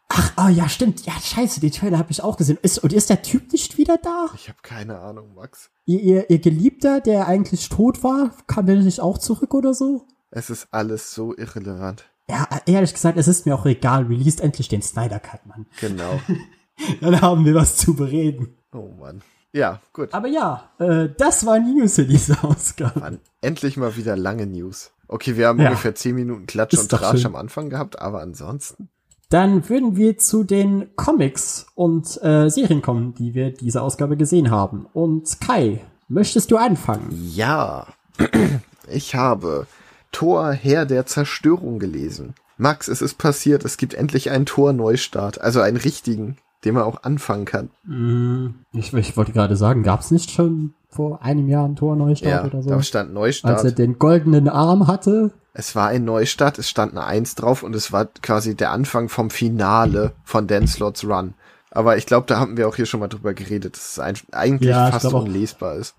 Ach, 0.09 0.33
oh 0.37 0.49
ja, 0.49 0.69
stimmt. 0.69 1.07
Ja, 1.07 1.12
scheiße, 1.12 1.61
den 1.61 1.71
Trailer 1.71 1.99
habe 1.99 2.11
ich 2.11 2.25
auch 2.25 2.37
gesehen. 2.37 2.59
Ist, 2.61 2.79
und 2.81 2.93
ist 2.93 3.09
der 3.09 3.23
Typ 3.23 3.53
nicht 3.53 3.79
wieder 3.79 3.99
da? 4.03 4.27
Ich 4.35 4.49
habe 4.49 4.59
keine 4.62 4.99
Ahnung, 4.99 5.33
Max. 5.37 5.71
Ihr, 5.85 6.01
ihr, 6.01 6.29
ihr 6.31 6.40
Geliebter, 6.40 7.01
der 7.01 7.29
eigentlich 7.29 7.69
tot 7.69 8.03
war, 8.03 8.33
kam 8.49 8.67
der 8.67 8.75
nicht 8.77 8.99
auch 8.99 9.19
zurück 9.19 9.55
oder 9.55 9.75
so? 9.75 10.09
Es 10.33 10.51
ist 10.51 10.67
alles 10.73 11.14
so 11.14 11.37
irrelevant. 11.37 12.05
Ja, 12.28 12.48
ehrlich 12.66 12.92
gesagt, 12.94 13.18
es 13.18 13.28
ist 13.28 13.44
mir 13.46 13.54
auch 13.54 13.66
egal. 13.66 14.04
Released 14.06 14.40
endlich 14.40 14.68
den 14.68 14.82
Snyder 14.82 15.18
Cut, 15.20 15.44
Mann. 15.46 15.66
Genau. 15.80 16.20
Dann 17.00 17.20
haben 17.20 17.44
wir 17.44 17.54
was 17.54 17.76
zu 17.76 17.94
bereden. 17.94 18.56
Oh 18.72 18.90
Mann. 18.98 19.22
Ja, 19.52 19.80
gut. 19.92 20.12
Aber 20.12 20.26
ja, 20.26 20.70
äh, 20.78 21.08
das 21.16 21.46
waren 21.46 21.64
die 21.64 21.74
News 21.80 21.94
für 21.94 22.06
diese 22.06 22.42
Ausgabe. 22.42 22.98
Mann, 22.98 23.20
endlich 23.40 23.76
mal 23.76 23.96
wieder 23.96 24.16
lange 24.16 24.46
News. 24.46 24.90
Okay, 25.06 25.37
wir 25.37 25.46
haben 25.48 25.60
Ja. 25.60 25.68
ungefähr 25.68 25.94
10 25.94 26.14
Minuten 26.14 26.46
Klatsch 26.46 26.72
Ist 26.72 26.80
und 26.82 26.88
Tratsch 26.98 27.18
schön. 27.18 27.26
am 27.26 27.37
Anfang 27.37 27.68
gehabt, 27.70 28.00
aber 28.00 28.20
ansonsten. 28.22 28.88
Dann 29.28 29.68
würden 29.68 29.96
wir 29.96 30.18
zu 30.18 30.44
den 30.44 30.96
Comics 30.96 31.66
und 31.74 32.20
äh, 32.22 32.48
Serien 32.50 32.82
kommen, 32.82 33.14
die 33.14 33.34
wir 33.34 33.50
diese 33.52 33.82
Ausgabe 33.82 34.16
gesehen 34.16 34.50
haben. 34.50 34.87
Und 34.92 35.40
Kai, 35.40 35.84
möchtest 36.08 36.50
du 36.50 36.56
anfangen? 36.56 37.08
Ja, 37.34 37.87
ich 38.88 39.14
habe 39.14 39.66
Tor 40.14 40.53
Herr 40.53 40.87
der 40.87 41.05
Zerstörung 41.07 41.79
gelesen. 41.79 42.35
Max, 42.57 42.88
es 42.88 43.03
ist 43.03 43.18
passiert, 43.18 43.64
es 43.64 43.77
gibt 43.77 43.94
endlich 43.94 44.31
einen 44.31 44.46
Tor-Neustart, 44.46 45.40
also 45.40 45.61
einen 45.61 45.77
richtigen, 45.77 46.37
den 46.64 46.74
man 46.74 46.85
auch 46.85 47.03
anfangen 47.03 47.44
kann. 47.44 47.70
Mm, 47.85 48.55
Ich, 48.72 48.94
ich 48.94 49.16
wollte 49.16 49.33
gerade 49.33 49.57
sagen, 49.57 49.83
gab 49.83 50.00
es 50.00 50.11
nicht 50.11 50.31
schon 50.31 50.74
vor 50.88 51.22
einem 51.22 51.48
Jahr 51.48 51.64
einen 51.64 51.74
Torneustart 51.77 52.31
Ja, 52.31 52.44
oder 52.44 52.62
so? 52.62 52.70
da 52.70 52.81
stand 52.83 53.09
Als 53.16 53.37
er 53.42 53.50
Neustart. 53.50 53.79
den 53.79 53.98
goldenen 53.98 54.48
Arm 54.48 54.87
hatte? 54.87 55.33
Es 55.53 55.74
war 55.74 55.88
ein 55.88 56.05
Neustart, 56.05 56.59
es 56.59 56.70
stand 56.70 56.92
eine 56.92 57.05
Eins 57.05 57.35
drauf 57.35 57.62
und 57.64 57.74
es 57.74 57.92
war 57.92 58.07
quasi 58.07 58.55
der 58.55 58.70
Anfang 58.70 59.09
vom 59.09 59.31
Finale 59.31 60.12
von 60.24 60.46
Dan 60.46 60.66
Slots 60.68 61.05
Run. 61.05 61.35
Aber 61.72 61.96
ich 61.96 62.07
glaube, 62.07 62.27
da 62.29 62.38
haben 62.38 62.57
wir 62.57 62.68
auch 62.68 62.77
hier 62.77 62.87
schon 62.87 63.00
mal 63.00 63.09
drüber 63.09 63.35
geredet, 63.35 63.74
dass 63.77 63.98
es 63.98 63.98
eigentlich 64.33 64.70
Ja, 64.70 64.92
fast 64.92 65.12
unlesbar 65.12 65.74
ist, 65.74 65.96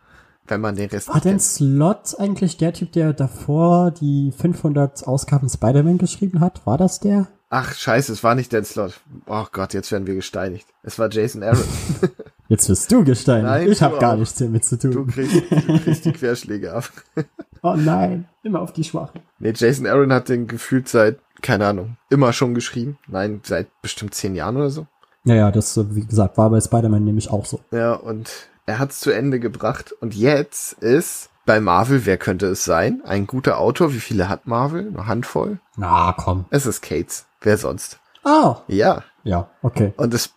wenn 0.48 0.62
man 0.62 0.76
den 0.76 0.90
Rest 0.90 1.08
War 1.10 1.22
denn. 1.22 1.40
Slot 1.40 2.16
eigentlich 2.20 2.58
der 2.58 2.74
Typ, 2.74 2.92
der 2.92 3.14
davor 3.14 3.92
die 3.92 4.32
500 4.38 5.08
Ausgaben 5.08 5.50
Spider-Man 5.50 5.98
geschrieben 5.98 6.40
hat? 6.40 6.66
War 6.66 6.78
das 6.78 7.00
der? 7.00 7.28
Ach, 7.50 7.74
scheiße, 7.74 8.12
es 8.12 8.24
war 8.24 8.36
nicht 8.36 8.52
Dan 8.52 8.66
Slot. 8.66 9.00
Oh 9.28 9.46
Gott, 9.52 9.74
jetzt 9.74 9.92
werden 9.92 10.08
wir 10.08 10.16
gesteinigt. 10.16 10.66
Es 10.84 10.98
war 11.00 11.10
Jason 11.12 11.44
Aaron. 11.44 11.64
Jetzt 12.48 12.70
wirst 12.70 12.92
du 12.92 13.04
gesteinigt. 13.04 13.46
Nein, 13.48 13.72
ich 13.72 13.80
du 13.80 13.86
habe 13.86 13.98
gar 13.98 14.16
nichts 14.16 14.36
damit 14.36 14.64
zu 14.64 14.78
Du 14.78 14.92
tun. 14.92 15.08
kriegst, 15.08 15.36
du 15.50 15.80
kriegst 15.80 16.06
die 16.06 16.12
Querschläge 16.12 16.74
ab. 16.74 16.90
Oh 17.64 17.74
nein, 17.76 18.28
immer 18.44 18.62
auf 18.62 18.74
die 18.74 18.84
Schwachen. 18.84 19.22
Nee, 19.40 19.54
Jason 19.56 19.88
Aaron 19.88 20.14
hat 20.14 20.30
den 20.30 20.46
gefühlt 20.46 20.88
seit, 20.88 21.18
keine 21.42 21.66
Ahnung, 21.66 21.98
immer 22.12 22.32
schon 22.32 22.54
geschrieben. 22.54 23.00
Nein, 23.08 23.42
seit 23.44 23.70
bestimmt 23.82 24.14
zehn 24.14 24.36
Jahren 24.36 24.56
oder 24.58 24.70
so. 24.70 24.86
Naja, 25.24 25.50
das, 25.50 25.76
wie 25.96 26.06
gesagt, 26.06 26.38
war 26.38 26.52
bei 26.52 26.62
Spider-Man 26.62 27.04
nämlich 27.04 27.32
auch 27.32 27.46
so. 27.46 27.60
Ja, 27.72 27.94
und 27.94 28.30
er 28.66 28.80
hat's 28.80 29.00
zu 29.00 29.12
Ende 29.12 29.40
gebracht. 29.40 29.92
Und 29.92 30.16
jetzt 30.16 30.74
ist 30.74 31.30
bei 31.46 31.60
Marvel, 31.60 32.06
wer 32.06 32.18
könnte 32.18 32.48
es 32.48 32.66
sein? 32.66 33.02
Ein 33.06 33.28
guter 33.28 33.60
Autor. 33.60 33.94
Wie 33.94 34.00
viele 34.00 34.30
hat 34.30 34.48
Marvel? 34.48 34.88
Eine 34.88 35.08
Handvoll? 35.08 35.60
Na, 35.76 36.14
komm. 36.18 36.46
Es 36.50 36.66
ist 36.66 36.82
Cates. 36.82 37.26
Wer 37.42 37.58
sonst? 37.58 38.00
Ah, 38.24 38.62
Ja. 38.68 39.04
ja, 39.24 39.50
okay. 39.62 39.94
Und 39.98 40.14
es, 40.16 40.34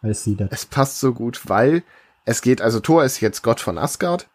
es 0.50 0.66
passt 0.66 1.00
so 1.00 1.14
gut, 1.14 1.48
weil 1.48 1.82
es 2.26 2.42
geht, 2.42 2.60
also 2.60 2.80
Thor 2.80 3.02
ist 3.04 3.20
jetzt 3.20 3.42
Gott 3.42 3.60
von 3.60 3.78
Asgard. 3.78 4.28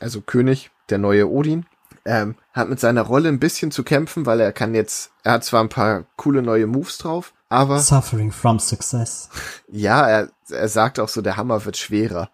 Also 0.00 0.22
König, 0.22 0.70
der 0.88 0.96
neue 0.98 1.28
Odin. 1.28 1.66
Ähm, 2.06 2.36
hat 2.52 2.68
mit 2.68 2.80
seiner 2.80 3.02
Rolle 3.02 3.28
ein 3.30 3.40
bisschen 3.40 3.70
zu 3.70 3.82
kämpfen, 3.82 4.26
weil 4.26 4.40
er 4.40 4.52
kann 4.52 4.74
jetzt, 4.74 5.10
er 5.22 5.32
hat 5.32 5.44
zwar 5.44 5.62
ein 5.62 5.68
paar 5.70 6.04
coole 6.16 6.42
neue 6.42 6.66
Moves 6.66 6.98
drauf, 6.98 7.32
aber 7.48 7.78
Suffering 7.78 8.30
from 8.32 8.58
success. 8.58 9.30
Ja, 9.68 10.06
er, 10.06 10.28
er 10.50 10.68
sagt 10.68 11.00
auch 11.00 11.08
so, 11.08 11.22
der 11.22 11.36
Hammer 11.38 11.64
wird 11.64 11.76
schwerer. 11.78 12.28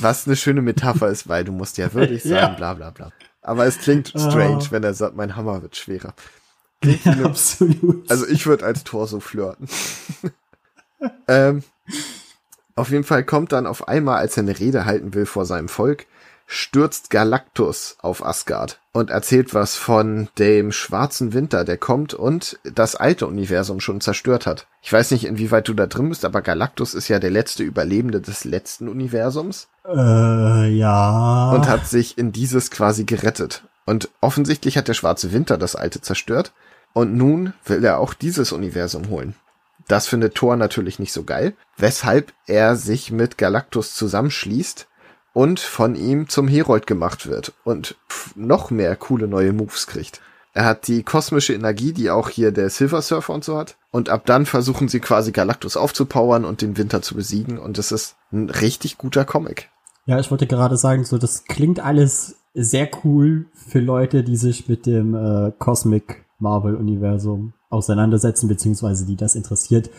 Was 0.00 0.26
eine 0.26 0.36
schöne 0.36 0.62
Metapher 0.62 1.08
ist, 1.08 1.28
weil 1.28 1.44
du 1.44 1.52
musst 1.52 1.78
ja 1.78 1.92
würdig 1.94 2.22
sein, 2.24 2.32
Ja. 2.32 2.48
bla 2.48 2.74
bla 2.74 2.90
bla. 2.90 3.10
Aber 3.42 3.66
es 3.66 3.78
klingt 3.78 4.08
strange, 4.08 4.58
Oh. 4.62 4.66
wenn 4.70 4.84
er 4.84 4.94
sagt, 4.94 5.16
mein 5.16 5.36
Hammer 5.36 5.62
wird 5.62 5.76
schwerer. 5.76 6.14
Ja, 6.84 7.12
absolut. 7.24 8.10
Also 8.10 8.26
ich 8.26 8.46
würde 8.46 8.64
als 8.64 8.84
Tor 8.84 9.06
so 9.06 9.20
flirten. 9.20 9.68
ähm, 11.28 11.62
auf 12.74 12.90
jeden 12.90 13.04
Fall 13.04 13.24
kommt 13.24 13.52
dann 13.52 13.66
auf 13.66 13.88
einmal, 13.88 14.18
als 14.18 14.36
er 14.36 14.42
eine 14.44 14.58
Rede 14.58 14.84
halten 14.84 15.14
will 15.14 15.26
vor 15.26 15.44
seinem 15.46 15.68
Volk, 15.68 16.06
stürzt 16.52 17.10
Galactus 17.10 17.96
auf 18.00 18.26
Asgard 18.26 18.80
und 18.92 19.10
erzählt 19.10 19.54
was 19.54 19.76
von 19.76 20.28
dem 20.36 20.72
schwarzen 20.72 21.32
Winter, 21.32 21.64
der 21.64 21.78
kommt 21.78 22.12
und 22.12 22.58
das 22.64 22.96
alte 22.96 23.28
Universum 23.28 23.78
schon 23.78 24.00
zerstört 24.00 24.46
hat. 24.46 24.66
Ich 24.82 24.92
weiß 24.92 25.12
nicht, 25.12 25.26
inwieweit 25.26 25.68
du 25.68 25.74
da 25.74 25.86
drin 25.86 26.08
bist, 26.08 26.24
aber 26.24 26.42
Galactus 26.42 26.94
ist 26.94 27.06
ja 27.06 27.20
der 27.20 27.30
letzte 27.30 27.62
Überlebende 27.62 28.20
des 28.20 28.44
letzten 28.44 28.88
Universums 28.88 29.68
äh, 29.86 30.68
ja. 30.76 31.52
und 31.52 31.68
hat 31.68 31.86
sich 31.86 32.18
in 32.18 32.32
dieses 32.32 32.72
quasi 32.72 33.04
gerettet. 33.04 33.62
Und 33.86 34.08
offensichtlich 34.20 34.76
hat 34.76 34.88
der 34.88 34.94
schwarze 34.94 35.32
Winter 35.32 35.56
das 35.56 35.76
alte 35.76 36.00
zerstört. 36.00 36.52
Und 36.92 37.14
nun 37.14 37.52
will 37.64 37.84
er 37.84 38.00
auch 38.00 38.12
dieses 38.12 38.50
Universum 38.50 39.08
holen. 39.08 39.36
Das 39.86 40.08
findet 40.08 40.34
Thor 40.34 40.56
natürlich 40.56 40.98
nicht 40.98 41.12
so 41.12 41.22
geil, 41.22 41.54
weshalb 41.76 42.32
er 42.46 42.74
sich 42.74 43.12
mit 43.12 43.38
Galactus 43.38 43.94
zusammenschließt 43.94 44.88
und 45.32 45.60
von 45.60 45.94
ihm 45.94 46.28
zum 46.28 46.48
Herold 46.48 46.86
gemacht 46.86 47.26
wird 47.26 47.52
und 47.64 47.96
noch 48.34 48.70
mehr 48.70 48.96
coole 48.96 49.28
neue 49.28 49.52
Moves 49.52 49.86
kriegt. 49.86 50.20
Er 50.52 50.64
hat 50.64 50.88
die 50.88 51.04
kosmische 51.04 51.54
Energie, 51.54 51.92
die 51.92 52.10
auch 52.10 52.28
hier 52.28 52.50
der 52.50 52.70
Silver 52.70 53.02
Surfer 53.02 53.32
und 53.32 53.44
so 53.44 53.56
hat. 53.56 53.76
Und 53.92 54.08
ab 54.08 54.26
dann 54.26 54.46
versuchen 54.46 54.88
sie 54.88 55.00
quasi 55.00 55.30
Galactus 55.30 55.76
aufzupowern 55.76 56.44
und 56.44 56.60
den 56.60 56.76
Winter 56.76 57.02
zu 57.02 57.14
besiegen. 57.14 57.58
Und 57.58 57.78
es 57.78 57.92
ist 57.92 58.16
ein 58.32 58.50
richtig 58.50 58.98
guter 58.98 59.24
Comic. 59.24 59.70
Ja, 60.06 60.18
ich 60.18 60.30
wollte 60.30 60.48
gerade 60.48 60.76
sagen, 60.76 61.04
so 61.04 61.18
das 61.18 61.44
klingt 61.44 61.78
alles 61.78 62.36
sehr 62.52 62.90
cool 63.04 63.46
für 63.54 63.78
Leute, 63.78 64.24
die 64.24 64.36
sich 64.36 64.68
mit 64.68 64.86
dem 64.86 65.14
äh, 65.14 65.52
Cosmic 65.58 66.24
Marvel 66.40 66.74
Universum 66.74 67.52
auseinandersetzen, 67.68 68.48
beziehungsweise 68.48 69.06
die 69.06 69.16
das 69.16 69.36
interessiert. 69.36 69.90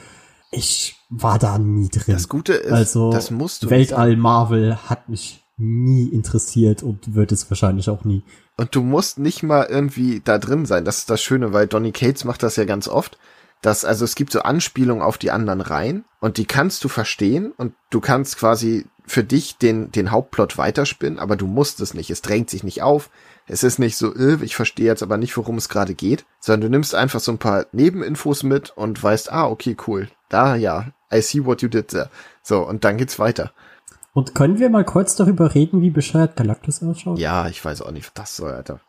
Ich 0.51 0.97
war 1.09 1.39
da 1.39 1.57
nie 1.57 1.89
drin. 1.89 2.13
Das 2.13 2.27
Gute 2.27 2.53
ist, 2.53 2.71
also 2.71 3.11
das 3.11 3.31
musst 3.31 3.63
du 3.63 3.69
Weltall 3.69 4.17
Marvel 4.17 4.77
hat 4.89 5.07
mich 5.09 5.43
nie 5.57 6.07
interessiert 6.07 6.83
und 6.83 7.15
wird 7.15 7.31
es 7.31 7.49
wahrscheinlich 7.49 7.89
auch 7.89 8.03
nie. 8.03 8.23
Und 8.57 8.75
du 8.75 8.81
musst 8.81 9.19
nicht 9.19 9.43
mal 9.43 9.67
irgendwie 9.69 10.21
da 10.23 10.37
drin 10.37 10.65
sein. 10.65 10.85
Das 10.85 10.99
ist 10.99 11.09
das 11.09 11.21
Schöne, 11.21 11.53
weil 11.53 11.67
Donny 11.67 11.91
Cates 11.91 12.25
macht 12.25 12.43
das 12.43 12.55
ja 12.55 12.65
ganz 12.65 12.87
oft. 12.87 13.17
Dass, 13.61 13.85
also 13.85 14.05
es 14.05 14.15
gibt 14.15 14.31
so 14.31 14.41
Anspielungen 14.41 15.03
auf 15.03 15.19
die 15.19 15.29
anderen 15.29 15.61
Reihen 15.61 16.03
und 16.19 16.37
die 16.37 16.45
kannst 16.45 16.83
du 16.83 16.87
verstehen 16.89 17.51
und 17.55 17.73
du 17.91 18.01
kannst 18.01 18.37
quasi 18.37 18.87
für 19.05 19.23
dich 19.23 19.57
den, 19.57 19.91
den 19.91 20.09
Hauptplot 20.09 20.57
weiterspinnen, 20.57 21.19
aber 21.19 21.35
du 21.35 21.45
musst 21.45 21.79
es 21.79 21.93
nicht. 21.93 22.09
Es 22.09 22.23
drängt 22.23 22.49
sich 22.49 22.63
nicht 22.63 22.81
auf. 22.81 23.11
Es 23.51 23.63
ist 23.63 23.79
nicht 23.79 23.97
so, 23.97 24.15
äh, 24.15 24.37
ich 24.43 24.55
verstehe 24.55 24.85
jetzt 24.85 25.03
aber 25.03 25.17
nicht, 25.17 25.35
worum 25.35 25.57
es 25.57 25.67
gerade 25.67 25.93
geht, 25.93 26.25
sondern 26.39 26.61
du 26.61 26.69
nimmst 26.69 26.95
einfach 26.95 27.19
so 27.19 27.33
ein 27.33 27.37
paar 27.37 27.65
Nebeninfos 27.73 28.43
mit 28.43 28.69
und 28.69 29.03
weißt, 29.03 29.29
ah, 29.29 29.45
okay, 29.47 29.75
cool. 29.87 30.07
Da, 30.29 30.55
ja, 30.55 30.93
I 31.13 31.21
see 31.21 31.43
what 31.43 31.61
you 31.61 31.67
did 31.67 31.89
there. 31.89 32.09
So, 32.41 32.65
und 32.65 32.85
dann 32.85 32.95
geht's 32.95 33.19
weiter. 33.19 33.51
Und 34.13 34.35
können 34.35 34.59
wir 34.59 34.69
mal 34.69 34.85
kurz 34.85 35.17
darüber 35.17 35.53
reden, 35.53 35.81
wie 35.81 35.89
bescheuert 35.89 36.37
Galactus 36.37 36.81
ausschaut? 36.81 37.19
Ja, 37.19 37.49
ich 37.49 37.63
weiß 37.63 37.81
auch 37.81 37.91
nicht, 37.91 38.05
was 38.07 38.13
das 38.13 38.37
soll, 38.37 38.51
Alter. 38.51 38.79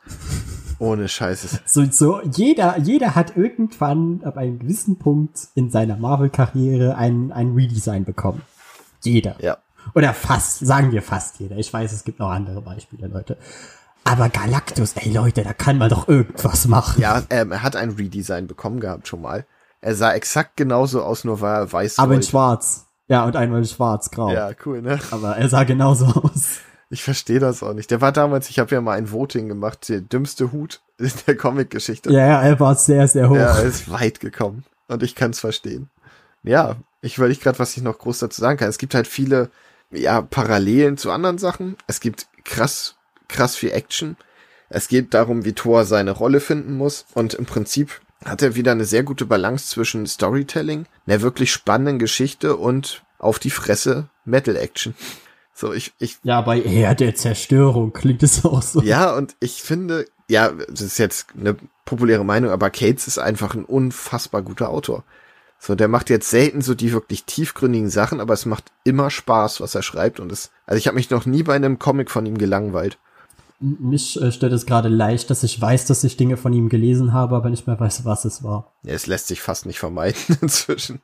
Ohne 0.78 1.08
Scheiße. 1.08 1.58
So, 1.66 1.84
so, 1.90 2.20
jeder, 2.22 2.78
jeder 2.78 3.16
hat 3.16 3.36
irgendwann 3.36 4.22
ab 4.22 4.36
einem 4.36 4.60
gewissen 4.60 4.96
Punkt 4.96 5.48
in 5.56 5.70
seiner 5.70 5.96
Marvel-Karriere 5.96 6.94
ein, 6.94 7.32
ein 7.32 7.54
Redesign 7.54 8.04
bekommen. 8.04 8.42
Jeder. 9.02 9.34
Ja. 9.40 9.58
Oder 9.96 10.14
fast, 10.14 10.64
sagen 10.64 10.92
wir 10.92 11.02
fast 11.02 11.40
jeder. 11.40 11.56
Ich 11.56 11.72
weiß, 11.72 11.92
es 11.92 12.04
gibt 12.04 12.20
noch 12.20 12.30
andere 12.30 12.62
Beispiele, 12.62 13.08
Leute. 13.08 13.36
Aber 14.04 14.28
Galactus, 14.28 14.94
ey 14.96 15.12
Leute, 15.12 15.42
da 15.42 15.52
kann 15.52 15.78
man 15.78 15.88
doch 15.88 16.08
irgendwas 16.08 16.66
machen. 16.66 17.00
Ja, 17.00 17.22
ähm, 17.30 17.52
er 17.52 17.62
hat 17.62 17.76
ein 17.76 17.90
Redesign 17.90 18.46
bekommen 18.46 18.80
gehabt 18.80 19.08
schon 19.08 19.22
mal. 19.22 19.46
Er 19.80 19.94
sah 19.94 20.12
exakt 20.12 20.56
genauso 20.56 21.02
aus, 21.02 21.24
nur 21.24 21.40
war 21.40 21.58
er 21.58 21.72
weiß. 21.72 21.98
Aber 21.98 22.14
in 22.14 22.22
schwarz. 22.22 22.86
Ja, 23.08 23.24
und 23.24 23.36
einmal 23.36 23.64
schwarz-grau. 23.64 24.32
Ja, 24.32 24.50
cool, 24.64 24.80
ne? 24.80 24.98
Aber 25.10 25.36
er 25.36 25.48
sah 25.48 25.64
genauso 25.64 26.06
aus. 26.06 26.60
Ich 26.88 27.02
verstehe 27.02 27.40
das 27.40 27.62
auch 27.62 27.72
nicht. 27.72 27.90
Der 27.90 28.00
war 28.00 28.12
damals, 28.12 28.50
ich 28.50 28.58
habe 28.58 28.74
ja 28.74 28.80
mal 28.80 28.98
ein 28.98 29.10
Voting 29.10 29.48
gemacht, 29.48 29.88
der 29.88 30.02
dümmste 30.02 30.52
Hut 30.52 30.80
in 30.98 31.10
der 31.26 31.36
Comic-Geschichte. 31.36 32.12
Ja, 32.12 32.26
ja, 32.26 32.42
er 32.42 32.60
war 32.60 32.74
sehr, 32.74 33.08
sehr 33.08 33.30
hoch. 33.30 33.36
Ja, 33.36 33.56
er 33.56 33.64
ist 33.64 33.90
weit 33.90 34.20
gekommen. 34.20 34.64
Und 34.88 35.02
ich 35.02 35.14
kann 35.14 35.30
es 35.30 35.40
verstehen. 35.40 35.88
Ja, 36.42 36.76
ich 37.00 37.16
überlege 37.16 37.40
gerade, 37.40 37.58
was 37.58 37.76
ich 37.76 37.82
noch 37.82 37.98
groß 37.98 38.18
dazu 38.18 38.40
sagen 38.40 38.58
kann. 38.58 38.68
Es 38.68 38.78
gibt 38.78 38.94
halt 38.94 39.06
viele, 39.06 39.50
ja, 39.90 40.20
Parallelen 40.20 40.96
zu 40.96 41.10
anderen 41.10 41.38
Sachen. 41.38 41.76
Es 41.86 42.00
gibt 42.00 42.26
krass, 42.44 42.96
krass 43.32 43.56
viel 43.56 43.72
Action. 43.72 44.16
Es 44.68 44.88
geht 44.88 45.12
darum, 45.14 45.44
wie 45.44 45.52
Thor 45.52 45.84
seine 45.84 46.12
Rolle 46.12 46.40
finden 46.40 46.76
muss. 46.76 47.04
Und 47.14 47.34
im 47.34 47.46
Prinzip 47.46 48.00
hat 48.24 48.42
er 48.42 48.54
wieder 48.54 48.72
eine 48.72 48.84
sehr 48.84 49.02
gute 49.02 49.26
Balance 49.26 49.68
zwischen 49.68 50.06
Storytelling, 50.06 50.86
einer 51.06 51.22
wirklich 51.22 51.52
spannenden 51.52 51.98
Geschichte 51.98 52.56
und 52.56 53.02
auf 53.18 53.38
die 53.38 53.50
Fresse 53.50 54.08
Metal 54.24 54.56
Action. 54.56 54.94
So, 55.54 55.72
ich, 55.72 55.92
ich. 55.98 56.18
Ja, 56.22 56.40
bei 56.40 56.60
Herr 56.60 56.94
der 56.94 57.14
Zerstörung 57.14 57.92
klingt 57.92 58.22
es 58.22 58.44
auch 58.44 58.62
so. 58.62 58.80
Ja, 58.82 59.14
und 59.14 59.36
ich 59.40 59.62
finde, 59.62 60.06
ja, 60.28 60.50
das 60.50 60.80
ist 60.80 60.98
jetzt 60.98 61.26
eine 61.38 61.56
populäre 61.84 62.24
Meinung, 62.24 62.50
aber 62.50 62.70
Cates 62.70 63.06
ist 63.06 63.18
einfach 63.18 63.54
ein 63.54 63.64
unfassbar 63.64 64.42
guter 64.42 64.70
Autor. 64.70 65.04
So, 65.58 65.74
der 65.74 65.88
macht 65.88 66.10
jetzt 66.10 66.30
selten 66.30 66.62
so 66.62 66.74
die 66.74 66.92
wirklich 66.92 67.24
tiefgründigen 67.24 67.90
Sachen, 67.90 68.20
aber 68.20 68.34
es 68.34 68.46
macht 68.46 68.72
immer 68.82 69.10
Spaß, 69.10 69.60
was 69.60 69.74
er 69.76 69.82
schreibt 69.82 70.18
und 70.18 70.32
es, 70.32 70.50
also 70.66 70.78
ich 70.78 70.88
habe 70.88 70.96
mich 70.96 71.10
noch 71.10 71.26
nie 71.26 71.44
bei 71.44 71.54
einem 71.54 71.78
Comic 71.78 72.10
von 72.10 72.26
ihm 72.26 72.38
gelangweilt 72.38 72.98
mich 73.62 74.20
äh, 74.20 74.32
stört 74.32 74.52
es 74.52 74.66
gerade 74.66 74.88
leicht, 74.88 75.30
dass 75.30 75.42
ich 75.42 75.60
weiß, 75.60 75.86
dass 75.86 76.04
ich 76.04 76.16
Dinge 76.16 76.36
von 76.36 76.52
ihm 76.52 76.68
gelesen 76.68 77.12
habe, 77.12 77.36
aber 77.36 77.50
nicht 77.50 77.66
mehr 77.66 77.78
weiß, 77.78 78.04
was 78.04 78.24
es 78.24 78.42
war. 78.42 78.72
Ja, 78.82 78.92
es 78.92 79.06
lässt 79.06 79.28
sich 79.28 79.40
fast 79.40 79.66
nicht 79.66 79.78
vermeiden 79.78 80.36
inzwischen. 80.40 81.00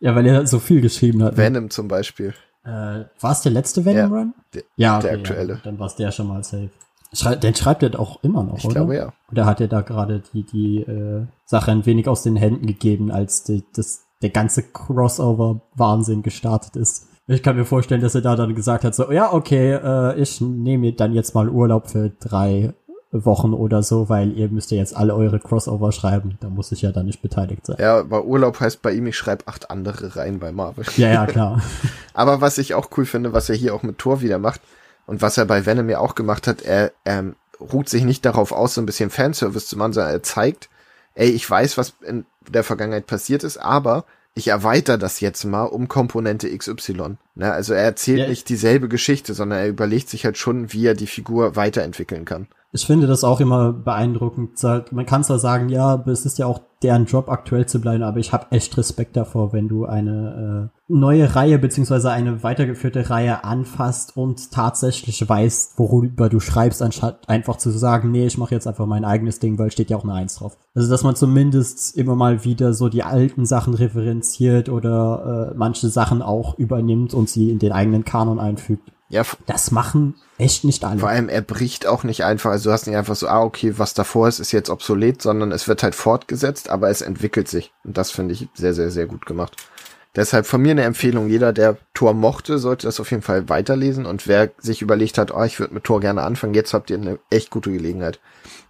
Ja, 0.00 0.14
weil 0.14 0.26
er 0.26 0.46
so 0.46 0.58
viel 0.58 0.80
geschrieben 0.80 1.22
hat. 1.22 1.32
Ne? 1.32 1.38
Venom 1.38 1.70
zum 1.70 1.88
Beispiel. 1.88 2.34
Äh, 2.64 3.04
war 3.20 3.32
es 3.32 3.40
der 3.42 3.52
letzte 3.52 3.84
Venom-Run? 3.84 4.34
Ja, 4.54 4.62
ja 4.76 4.96
okay, 4.98 5.06
der 5.06 5.18
aktuelle. 5.18 5.52
Ja, 5.54 5.60
dann 5.62 5.78
war 5.78 5.86
es 5.86 5.96
der 5.96 6.10
schon 6.12 6.28
mal 6.28 6.42
safe. 6.42 6.70
Schrei 7.12 7.36
den 7.36 7.54
schreibt 7.54 7.82
er 7.82 7.98
auch 7.98 8.22
immer 8.22 8.42
noch, 8.42 8.58
ich 8.58 8.64
oder? 8.64 8.70
Ich 8.70 8.74
glaube 8.74 8.96
ja. 8.96 9.12
Oder 9.30 9.46
hat 9.46 9.60
er 9.60 9.68
da 9.68 9.80
gerade 9.80 10.22
die, 10.32 10.42
die 10.42 10.78
äh, 10.80 11.24
Sache 11.44 11.70
ein 11.70 11.86
wenig 11.86 12.08
aus 12.08 12.22
den 12.22 12.36
Händen 12.36 12.66
gegeben, 12.66 13.10
als 13.10 13.44
die, 13.44 13.64
das, 13.74 14.04
der 14.22 14.30
ganze 14.30 14.62
Crossover-Wahnsinn 14.62 16.22
gestartet 16.22 16.76
ist? 16.76 17.08
Ich 17.28 17.42
kann 17.42 17.56
mir 17.56 17.64
vorstellen, 17.64 18.00
dass 18.00 18.14
er 18.14 18.20
da 18.20 18.36
dann 18.36 18.54
gesagt 18.54 18.84
hat, 18.84 18.94
so, 18.94 19.10
ja, 19.10 19.32
okay, 19.32 19.72
äh, 19.72 20.20
ich 20.20 20.40
nehme 20.40 20.92
dann 20.92 21.12
jetzt 21.12 21.34
mal 21.34 21.48
Urlaub 21.48 21.90
für 21.90 22.10
drei 22.20 22.72
Wochen 23.10 23.52
oder 23.52 23.82
so, 23.82 24.08
weil 24.08 24.32
ihr 24.32 24.48
müsst 24.48 24.70
ja 24.70 24.78
jetzt 24.78 24.96
alle 24.96 25.14
eure 25.14 25.40
Crossover 25.40 25.90
schreiben. 25.90 26.38
Da 26.40 26.48
muss 26.48 26.70
ich 26.70 26.82
ja 26.82 26.92
dann 26.92 27.06
nicht 27.06 27.22
beteiligt 27.22 27.66
sein. 27.66 27.76
Ja, 27.80 27.98
aber 27.98 28.24
Urlaub 28.24 28.60
heißt 28.60 28.82
bei 28.82 28.92
ihm, 28.92 29.06
ich 29.06 29.16
schreibe 29.16 29.46
acht 29.48 29.70
andere 29.70 30.16
rein 30.16 30.38
bei 30.38 30.52
Marvel. 30.52 30.84
Ja, 30.96 31.08
ja, 31.08 31.26
klar. 31.26 31.62
aber 32.14 32.40
was 32.40 32.58
ich 32.58 32.74
auch 32.74 32.90
cool 32.96 33.06
finde, 33.06 33.32
was 33.32 33.48
er 33.48 33.56
hier 33.56 33.74
auch 33.74 33.82
mit 33.82 33.98
Thor 33.98 34.20
wieder 34.20 34.38
macht 34.38 34.60
und 35.06 35.22
was 35.22 35.38
er 35.38 35.46
bei 35.46 35.66
Venom 35.66 35.88
ja 35.88 35.98
auch 35.98 36.14
gemacht 36.14 36.46
hat, 36.46 36.62
er 36.62 36.92
ähm, 37.04 37.34
ruht 37.60 37.88
sich 37.88 38.04
nicht 38.04 38.24
darauf 38.24 38.52
aus, 38.52 38.74
so 38.74 38.80
ein 38.80 38.86
bisschen 38.86 39.10
Fanservice 39.10 39.66
zu 39.66 39.76
machen, 39.76 39.94
sondern 39.94 40.12
er 40.12 40.22
zeigt, 40.22 40.68
ey, 41.14 41.30
ich 41.30 41.48
weiß, 41.48 41.78
was 41.78 41.94
in 42.06 42.26
der 42.48 42.62
Vergangenheit 42.64 43.06
passiert 43.06 43.42
ist, 43.42 43.56
aber 43.56 44.04
ich 44.36 44.48
erweitere 44.48 44.98
das 44.98 45.20
jetzt 45.20 45.44
mal 45.44 45.64
um 45.64 45.88
Komponente 45.88 46.54
XY. 46.54 47.16
Ne? 47.36 47.52
Also 47.52 47.72
er 47.72 47.82
erzählt 47.82 48.20
ja. 48.20 48.28
nicht 48.28 48.50
dieselbe 48.50 48.86
Geschichte, 48.86 49.32
sondern 49.32 49.60
er 49.60 49.68
überlegt 49.68 50.10
sich 50.10 50.26
halt 50.26 50.36
schon, 50.36 50.74
wie 50.74 50.84
er 50.84 50.94
die 50.94 51.06
Figur 51.06 51.56
weiterentwickeln 51.56 52.26
kann. 52.26 52.46
Ich 52.76 52.84
finde 52.86 53.06
das 53.06 53.24
auch 53.24 53.40
immer 53.40 53.72
beeindruckend. 53.72 54.62
Man 54.90 55.06
kann 55.06 55.24
zwar 55.24 55.38
sagen, 55.38 55.70
ja, 55.70 56.04
es 56.06 56.26
ist 56.26 56.38
ja 56.38 56.44
auch 56.44 56.60
deren 56.82 57.06
Job 57.06 57.30
aktuell 57.30 57.64
zu 57.64 57.80
bleiben, 57.80 58.02
aber 58.02 58.18
ich 58.18 58.34
habe 58.34 58.48
echt 58.50 58.76
Respekt 58.76 59.16
davor, 59.16 59.54
wenn 59.54 59.66
du 59.66 59.86
eine 59.86 60.70
äh, 60.70 60.92
neue 60.92 61.34
Reihe 61.34 61.58
beziehungsweise 61.58 62.10
eine 62.10 62.42
weitergeführte 62.42 63.08
Reihe 63.08 63.44
anfasst 63.44 64.14
und 64.14 64.52
tatsächlich 64.52 65.26
weißt, 65.26 65.78
worüber 65.78 66.28
du 66.28 66.38
schreibst, 66.38 66.82
anstatt 66.82 67.26
einfach 67.30 67.56
zu 67.56 67.70
sagen, 67.70 68.10
nee, 68.10 68.26
ich 68.26 68.36
mache 68.36 68.54
jetzt 68.54 68.66
einfach 68.66 68.84
mein 68.84 69.06
eigenes 69.06 69.38
Ding, 69.38 69.58
weil 69.58 69.70
steht 69.70 69.88
ja 69.88 69.96
auch 69.96 70.04
eine 70.04 70.12
Eins 70.12 70.36
drauf. 70.36 70.58
Also 70.74 70.90
dass 70.90 71.02
man 71.02 71.16
zumindest 71.16 71.96
immer 71.96 72.14
mal 72.14 72.44
wieder 72.44 72.74
so 72.74 72.90
die 72.90 73.04
alten 73.04 73.46
Sachen 73.46 73.72
referenziert 73.72 74.68
oder 74.68 75.52
äh, 75.52 75.56
manche 75.56 75.88
Sachen 75.88 76.20
auch 76.20 76.58
übernimmt 76.58 77.14
und 77.14 77.30
sie 77.30 77.50
in 77.50 77.58
den 77.58 77.72
eigenen 77.72 78.04
Kanon 78.04 78.38
einfügt. 78.38 78.92
Ja, 79.08 79.22
das 79.46 79.70
machen 79.70 80.14
echt 80.38 80.64
nicht 80.64 80.84
alle. 80.84 80.98
Vor 80.98 81.08
allem, 81.08 81.28
er 81.28 81.40
bricht 81.40 81.86
auch 81.86 82.02
nicht 82.02 82.24
einfach, 82.24 82.50
also 82.50 82.70
du 82.70 82.72
hast 82.72 82.86
nicht 82.86 82.96
einfach 82.96 83.14
so, 83.14 83.28
ah, 83.28 83.42
okay, 83.42 83.78
was 83.78 83.94
davor 83.94 84.28
ist, 84.28 84.40
ist 84.40 84.52
jetzt 84.52 84.68
obsolet, 84.68 85.22
sondern 85.22 85.52
es 85.52 85.68
wird 85.68 85.82
halt 85.82 85.94
fortgesetzt, 85.94 86.68
aber 86.70 86.90
es 86.90 87.02
entwickelt 87.02 87.48
sich. 87.48 87.72
Und 87.84 87.96
das 87.96 88.10
finde 88.10 88.34
ich 88.34 88.48
sehr, 88.54 88.74
sehr, 88.74 88.90
sehr 88.90 89.06
gut 89.06 89.24
gemacht. 89.24 89.56
Deshalb 90.16 90.46
von 90.46 90.62
mir 90.62 90.70
eine 90.70 90.84
Empfehlung, 90.84 91.28
jeder, 91.28 91.52
der 91.52 91.76
Tor 91.92 92.14
mochte, 92.14 92.58
sollte 92.58 92.86
das 92.86 93.00
auf 93.00 93.10
jeden 93.10 93.22
Fall 93.22 93.50
weiterlesen. 93.50 94.06
Und 94.06 94.26
wer 94.26 94.50
sich 94.58 94.80
überlegt 94.80 95.18
hat, 95.18 95.30
oh, 95.30 95.44
ich 95.44 95.60
würde 95.60 95.74
mit 95.74 95.84
Tor 95.84 96.00
gerne 96.00 96.22
anfangen, 96.22 96.54
jetzt 96.54 96.72
habt 96.72 96.88
ihr 96.90 96.96
eine 96.96 97.18
echt 97.30 97.50
gute 97.50 97.70
Gelegenheit. 97.70 98.18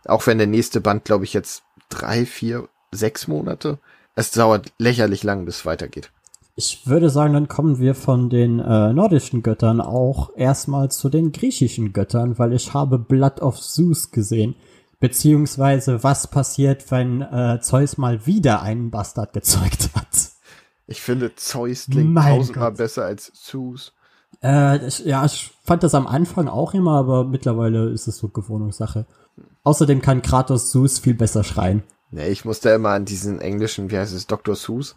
Auch 0.05 0.27
wenn 0.27 0.39
der 0.39 0.49
nächste 0.49 0.81
Band, 0.81 1.05
glaube 1.05 1.25
ich, 1.25 1.33
jetzt 1.33 1.63
drei, 1.89 2.27
vier, 2.27 2.69
sechs 2.91 3.29
Monate. 3.29 3.79
Es 4.17 4.33
dauert 4.33 4.73
lächerlich 4.79 5.23
lang, 5.23 5.45
bis 5.45 5.59
es 5.59 5.67
weitergeht. 5.67 6.11
Ich 6.59 6.87
würde 6.87 7.11
sagen, 7.11 7.35
dann 7.35 7.49
kommen 7.49 7.81
wir 7.81 7.95
von 7.95 8.31
den 8.31 8.61
äh, 8.61 8.93
nordischen 8.95 9.43
Göttern 9.43 9.83
auch 9.83 10.31
erstmal 10.37 10.91
zu 10.91 11.11
den 11.11 11.31
griechischen 11.31 11.93
Göttern, 11.93 12.39
weil 12.39 12.55
ich 12.55 12.73
habe 12.73 12.99
Blood 12.99 13.43
of 13.43 13.61
Zeus 13.61 14.11
gesehen. 14.11 14.55
Beziehungsweise 14.99 16.03
was 16.03 16.29
passiert, 16.29 16.91
wenn 16.91 17.21
äh, 17.21 17.61
Zeus 17.61 17.99
mal 17.99 18.25
wieder 18.25 18.63
einen 18.63 18.91
Bastard 18.91 19.35
gezeugt 19.35 19.91
hat. 19.95 20.31
Ich 20.87 21.03
finde, 21.03 21.35
Zeus 21.35 21.89
klingt 21.91 22.15
mein 22.15 22.39
tausendmal 22.39 22.71
Gott. 22.71 22.79
besser 22.79 23.05
als 23.05 23.33
Zeus. 23.35 23.93
Äh, 24.43 24.87
ich, 24.87 25.01
ja, 25.01 25.27
ich 25.27 25.53
fand 25.63 25.83
das 25.83 25.95
am 25.95 26.07
Anfang 26.07 26.49
auch 26.49 26.73
immer, 26.73 26.97
aber 26.97 27.25
mittlerweile 27.25 27.91
ist 27.91 28.07
es 28.07 28.17
so 28.17 28.29
Gewohnungssache. 28.29 29.05
Außerdem 29.63 30.01
kann 30.01 30.23
Kratos 30.23 30.71
Zeus 30.71 31.01
viel 31.01 31.15
besser 31.15 31.45
schreien. 31.45 31.83
Nee, 32.11 32.29
ich 32.29 32.47
musste 32.47 32.71
immer 32.71 32.91
an 32.91 33.05
diesen 33.05 33.43
englischen, 33.43 33.91
wie 33.91 33.99
heißt 33.99 34.15
es, 34.15 34.27
Dr. 34.27 34.55
Zeus. 34.55 34.97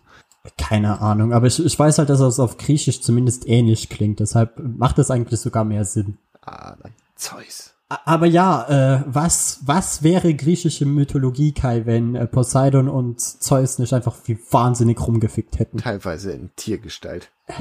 Keine 0.57 1.01
Ahnung, 1.01 1.33
aber 1.33 1.47
ich, 1.47 1.63
ich 1.63 1.77
weiß 1.77 1.97
halt, 1.97 2.09
dass 2.09 2.19
es 2.19 2.39
auf 2.39 2.57
Griechisch 2.57 3.01
zumindest 3.01 3.47
ähnlich 3.47 3.89
klingt. 3.89 4.19
Deshalb 4.19 4.59
macht 4.59 4.97
es 4.99 5.11
eigentlich 5.11 5.39
sogar 5.39 5.65
mehr 5.65 5.85
Sinn. 5.85 6.17
Ah, 6.41 6.75
dann 6.81 6.93
Zeus. 7.15 7.73
Aber 7.89 8.27
ja, 8.27 8.99
äh, 8.99 9.03
was, 9.07 9.61
was 9.65 10.03
wäre 10.03 10.35
griechische 10.35 10.85
Mythologie, 10.85 11.53
Kai, 11.53 11.87
wenn 11.87 12.15
äh, 12.15 12.27
Poseidon 12.27 12.87
und 12.87 13.19
Zeus 13.19 13.79
nicht 13.79 13.93
einfach 13.93 14.15
wie 14.25 14.37
wahnsinnig 14.51 14.99
rumgefickt 15.05 15.57
hätten? 15.57 15.79
Teilweise 15.79 16.31
in 16.31 16.51
Tiergestalt. 16.55 17.31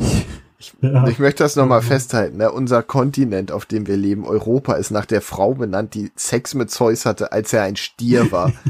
Ich, 0.61 0.75
ja. 0.81 1.07
ich 1.07 1.21
möchte 1.21 1.45
das 1.45 1.55
nochmal 1.55 1.83
festhalten. 1.83 2.39
Ne? 2.39 2.51
Unser 2.51 2.83
Kontinent, 2.83 3.53
auf 3.53 3.65
dem 3.65 3.87
wir 3.87 3.97
leben, 3.97 4.27
Europa, 4.27 4.73
ist 4.73 4.91
nach 4.91 5.07
der 5.07 5.23
Frau 5.23 5.55
benannt, 5.55 5.95
die 5.95 6.11
Sex 6.17 6.55
mit 6.55 6.69
Zeus 6.69 7.07
hatte, 7.07 7.31
als 7.31 7.53
er 7.53 7.63
ein 7.63 7.77
Stier 7.77 8.33
war. 8.33 8.53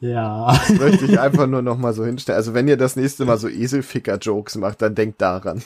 ja. 0.00 0.52
Das 0.52 0.78
möchte 0.78 1.04
ich 1.06 1.18
einfach 1.18 1.46
nur 1.46 1.62
nochmal 1.62 1.92
so 1.92 2.04
hinstellen. 2.04 2.36
Also 2.36 2.54
wenn 2.54 2.68
ihr 2.68 2.76
das 2.76 2.96
nächste 2.96 3.24
Mal 3.24 3.38
so 3.38 3.48
Eselficker-Jokes 3.48 4.56
macht, 4.56 4.82
dann 4.82 4.94
denkt 4.94 5.20
daran. 5.20 5.62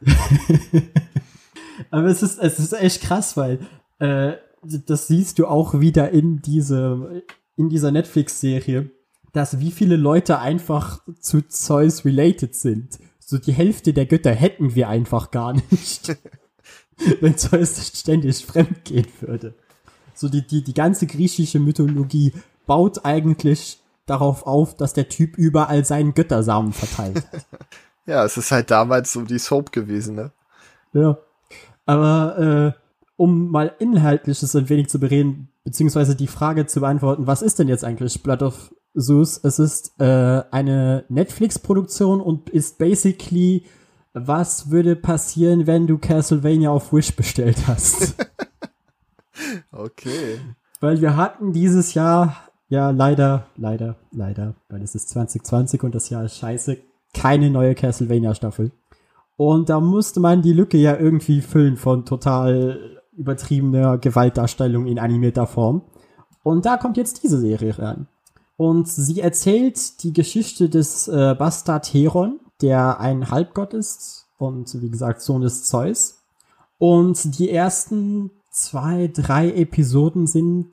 Aber 1.90 2.06
es 2.06 2.22
ist, 2.22 2.38
es 2.38 2.58
ist 2.58 2.72
echt 2.72 3.02
krass, 3.02 3.36
weil 3.36 3.60
äh, 3.98 4.32
das 4.86 5.06
siehst 5.06 5.38
du 5.38 5.46
auch 5.46 5.80
wieder 5.80 6.10
in 6.10 6.42
diese, 6.42 7.22
in 7.56 7.68
dieser 7.68 7.90
Netflix-Serie, 7.90 8.90
dass 9.32 9.60
wie 9.60 9.70
viele 9.70 9.96
Leute 9.96 10.38
einfach 10.38 11.00
zu 11.20 11.42
Zeus 11.42 12.04
related 12.04 12.54
sind 12.54 12.98
so 13.32 13.38
die 13.38 13.54
Hälfte 13.54 13.94
der 13.94 14.04
Götter 14.04 14.32
hätten 14.32 14.74
wir 14.74 14.90
einfach 14.90 15.30
gar 15.30 15.54
nicht. 15.54 16.16
wenn 17.20 17.38
Zeus 17.38 17.98
ständig 17.98 18.44
fremd 18.44 18.84
gehen 18.84 19.06
würde. 19.20 19.54
So 20.14 20.28
die, 20.28 20.46
die, 20.46 20.62
die 20.62 20.74
ganze 20.74 21.06
griechische 21.06 21.58
Mythologie 21.58 22.34
baut 22.66 23.04
eigentlich 23.04 23.80
darauf 24.06 24.46
auf, 24.46 24.76
dass 24.76 24.92
der 24.92 25.08
Typ 25.08 25.36
überall 25.36 25.84
seinen 25.84 26.14
Göttersamen 26.14 26.72
verteilt 26.72 27.24
hat. 27.32 27.46
ja, 28.06 28.24
es 28.24 28.36
ist 28.36 28.50
halt 28.50 28.70
damals 28.70 29.12
so 29.12 29.22
die 29.22 29.38
Soap 29.38 29.72
gewesen, 29.72 30.16
ne? 30.16 30.32
Ja. 30.92 31.18
Aber 31.86 32.38
äh, 32.38 32.80
um 33.16 33.50
mal 33.50 33.74
Inhaltliches 33.78 34.54
ein 34.56 34.68
wenig 34.68 34.88
zu 34.88 34.98
bereden, 34.98 35.48
beziehungsweise 35.64 36.16
die 36.16 36.26
Frage 36.26 36.66
zu 36.66 36.80
beantworten, 36.80 37.26
was 37.26 37.42
ist 37.42 37.58
denn 37.58 37.68
jetzt 37.68 37.84
eigentlich 37.84 38.22
Blood 38.22 38.42
of 38.42 38.70
Zeus. 38.98 39.40
Es 39.42 39.58
ist 39.58 40.00
äh, 40.00 40.42
eine 40.50 41.04
Netflix-Produktion 41.08 42.20
und 42.20 42.50
ist 42.50 42.78
basically, 42.78 43.64
was 44.12 44.70
würde 44.70 44.96
passieren, 44.96 45.66
wenn 45.66 45.86
du 45.86 45.98
Castlevania 45.98 46.70
auf 46.70 46.92
Wish 46.92 47.16
bestellt 47.16 47.66
hast? 47.66 48.14
okay. 49.72 50.38
Weil 50.80 51.00
wir 51.00 51.16
hatten 51.16 51.52
dieses 51.52 51.94
Jahr, 51.94 52.36
ja 52.72 52.88
leider, 52.88 53.48
leider, 53.56 53.96
leider, 54.12 54.54
weil 54.70 54.82
es 54.82 54.94
ist 54.94 55.10
2020 55.10 55.82
und 55.82 55.94
das 55.94 56.08
Jahr 56.08 56.24
ist 56.24 56.38
scheiße, 56.38 56.78
keine 57.12 57.50
neue 57.50 57.74
Castlevania-Staffel. 57.74 58.72
Und 59.36 59.68
da 59.68 59.78
musste 59.78 60.20
man 60.20 60.40
die 60.40 60.54
Lücke 60.54 60.78
ja 60.78 60.96
irgendwie 60.96 61.42
füllen 61.42 61.76
von 61.76 62.06
total 62.06 63.02
übertriebener 63.12 63.98
Gewaltdarstellung 63.98 64.86
in 64.86 64.98
animierter 64.98 65.46
Form. 65.46 65.82
Und 66.42 66.64
da 66.64 66.78
kommt 66.78 66.96
jetzt 66.96 67.22
diese 67.22 67.38
Serie 67.38 67.78
rein. 67.78 68.08
Und 68.56 68.88
sie 68.88 69.20
erzählt 69.20 70.02
die 70.02 70.14
Geschichte 70.14 70.70
des 70.70 71.08
äh, 71.08 71.34
Bastard 71.38 71.92
Heron, 71.92 72.40
der 72.62 73.00
ein 73.00 73.30
Halbgott 73.30 73.74
ist 73.74 74.28
und 74.38 74.80
wie 74.80 74.88
gesagt 74.88 75.20
Sohn 75.20 75.42
des 75.42 75.64
Zeus. 75.64 76.22
Und 76.78 77.38
die 77.38 77.50
ersten 77.50 78.30
zwei, 78.50 79.10
drei 79.12 79.52
Episoden 79.52 80.26
sind 80.26 80.70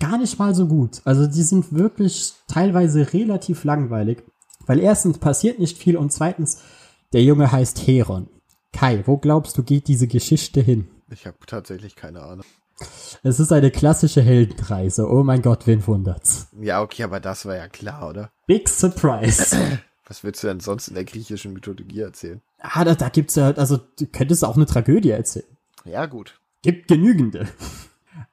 gar 0.00 0.18
nicht 0.18 0.38
mal 0.38 0.54
so 0.54 0.66
gut. 0.66 1.00
Also 1.04 1.26
die 1.26 1.42
sind 1.42 1.72
wirklich 1.72 2.32
teilweise 2.48 3.12
relativ 3.12 3.64
langweilig. 3.64 4.24
Weil 4.66 4.80
erstens 4.80 5.18
passiert 5.18 5.58
nicht 5.58 5.78
viel 5.78 5.96
und 5.96 6.12
zweitens, 6.12 6.60
der 7.12 7.22
Junge 7.22 7.50
heißt 7.50 7.86
Heron. 7.86 8.28
Kai, 8.72 9.02
wo 9.06 9.16
glaubst 9.16 9.56
du, 9.58 9.62
geht 9.62 9.88
diese 9.88 10.06
Geschichte 10.06 10.60
hin? 10.60 10.88
Ich 11.10 11.26
habe 11.26 11.36
tatsächlich 11.46 11.96
keine 11.96 12.22
Ahnung. 12.22 12.44
Es 13.22 13.40
ist 13.40 13.52
eine 13.52 13.70
klassische 13.70 14.22
Heldenreise. 14.22 15.08
Oh 15.08 15.22
mein 15.22 15.42
Gott, 15.42 15.66
wen 15.66 15.86
wundert's? 15.86 16.48
Ja, 16.60 16.82
okay, 16.82 17.02
aber 17.02 17.20
das 17.20 17.44
war 17.44 17.56
ja 17.56 17.68
klar, 17.68 18.08
oder? 18.08 18.30
Big 18.46 18.68
Surprise. 18.68 19.56
Was 20.06 20.24
willst 20.24 20.42
du 20.42 20.48
denn 20.48 20.60
sonst 20.60 20.88
in 20.88 20.94
der 20.94 21.04
griechischen 21.04 21.52
Mythologie 21.52 22.00
erzählen? 22.00 22.40
Ah, 22.58 22.84
da, 22.84 22.94
da 22.94 23.08
gibt's 23.10 23.36
ja, 23.36 23.50
also 23.52 23.76
du 23.76 24.06
könntest 24.06 24.44
auch 24.44 24.56
eine 24.56 24.66
Tragödie 24.66 25.10
erzählen. 25.10 25.46
Ja, 25.84 26.06
gut. 26.06 26.40
Gibt 26.62 26.88
genügende. 26.88 27.48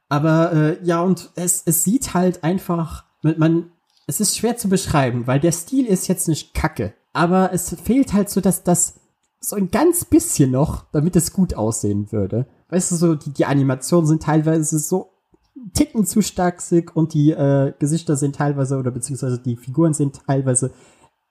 Aber 0.10 0.54
äh, 0.54 0.86
ja, 0.86 1.02
und 1.02 1.32
es, 1.36 1.64
es 1.66 1.84
sieht 1.84 2.14
halt 2.14 2.44
einfach, 2.44 3.06
man, 3.22 3.72
es 4.06 4.22
ist 4.22 4.38
schwer 4.38 4.58
zu 4.58 4.70
beschreiben, 4.70 5.28
weil 5.28 5.40
der 5.40 5.52
Stil 5.52 5.86
ist 5.86 6.08
jetzt 6.08 6.28
nicht 6.28 6.54
kacke. 6.54 6.94
Aber 7.14 7.52
es 7.54 7.76
fehlt 7.84 8.14
halt 8.14 8.30
so, 8.30 8.42
dass 8.42 8.64
das 8.64 8.96
so 9.40 9.56
ein 9.56 9.70
ganz 9.70 10.06
bisschen 10.06 10.52
noch, 10.52 10.86
damit 10.92 11.16
es 11.16 11.34
gut 11.34 11.56
aussehen 11.56 12.12
würde 12.12 12.48
weißt 12.70 12.92
du, 12.92 12.96
so, 12.96 13.16
die, 13.16 13.32
die 13.32 13.46
Animationen 13.46 14.08
sind 14.08 14.24
teilweise 14.24 14.80
so 14.80 15.12
Ticken 15.74 16.06
zu 16.06 16.22
starksig 16.22 16.96
und 16.96 17.14
die 17.14 17.32
äh, 17.32 17.74
Gesichter 17.80 18.16
sind 18.16 18.36
teilweise 18.36 18.78
oder 18.78 18.92
beziehungsweise 18.92 19.40
die 19.40 19.56
Figuren 19.56 19.94
sind 19.94 20.26
teilweise 20.28 20.72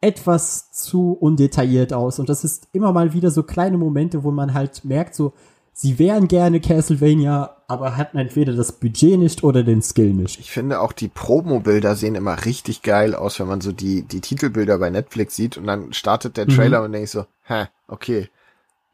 etwas 0.01 0.73
zu 0.73 1.13
undetailliert 1.13 1.93
aus. 1.93 2.19
Und 2.19 2.29
das 2.29 2.45
ist 2.45 2.69
immer 2.73 2.93
mal 2.93 3.13
wieder 3.13 3.31
so 3.31 3.45
kleine 3.45 3.79
Momente, 3.79 4.25
wo 4.25 4.31
man 4.31 4.53
halt 4.53 4.85
merkt, 4.85 5.15
so, 5.15 5.33
sie 5.77 5.99
wären 5.99 6.27
gerne 6.27 6.61
Castlevania, 6.61 7.57
aber 7.69 7.97
hatten 7.97 8.17
entweder 8.17 8.55
das 8.55 8.73
Budget 8.73 9.19
nicht 9.19 9.45
oder 9.45 9.63
den 9.63 9.83
Skill 9.83 10.15
nicht. 10.15 10.41
Ich 10.41 10.51
finde 10.51 10.81
auch 10.81 10.93
die 10.93 11.09
Promo-Bilder 11.09 11.95
sehen 11.97 12.15
immer 12.15 12.45
richtig 12.47 12.83
geil 12.83 13.15
aus, 13.15 13.39
wenn 13.39 13.47
man 13.47 13.61
so 13.61 13.73
die, 13.73 14.03
die 14.03 14.23
Titelbilder 14.23 14.79
bei 14.79 14.89
Netflix 14.89 15.37
sieht 15.37 15.59
und 15.59 15.67
dann 15.67 15.93
startet 15.93 16.39
der 16.39 16.49
Trailer 16.49 16.81
mhm. 16.81 16.85
und 16.87 16.93
denkt 16.93 17.11
so, 17.11 17.27
hä, 17.43 17.67
okay, 17.89 18.29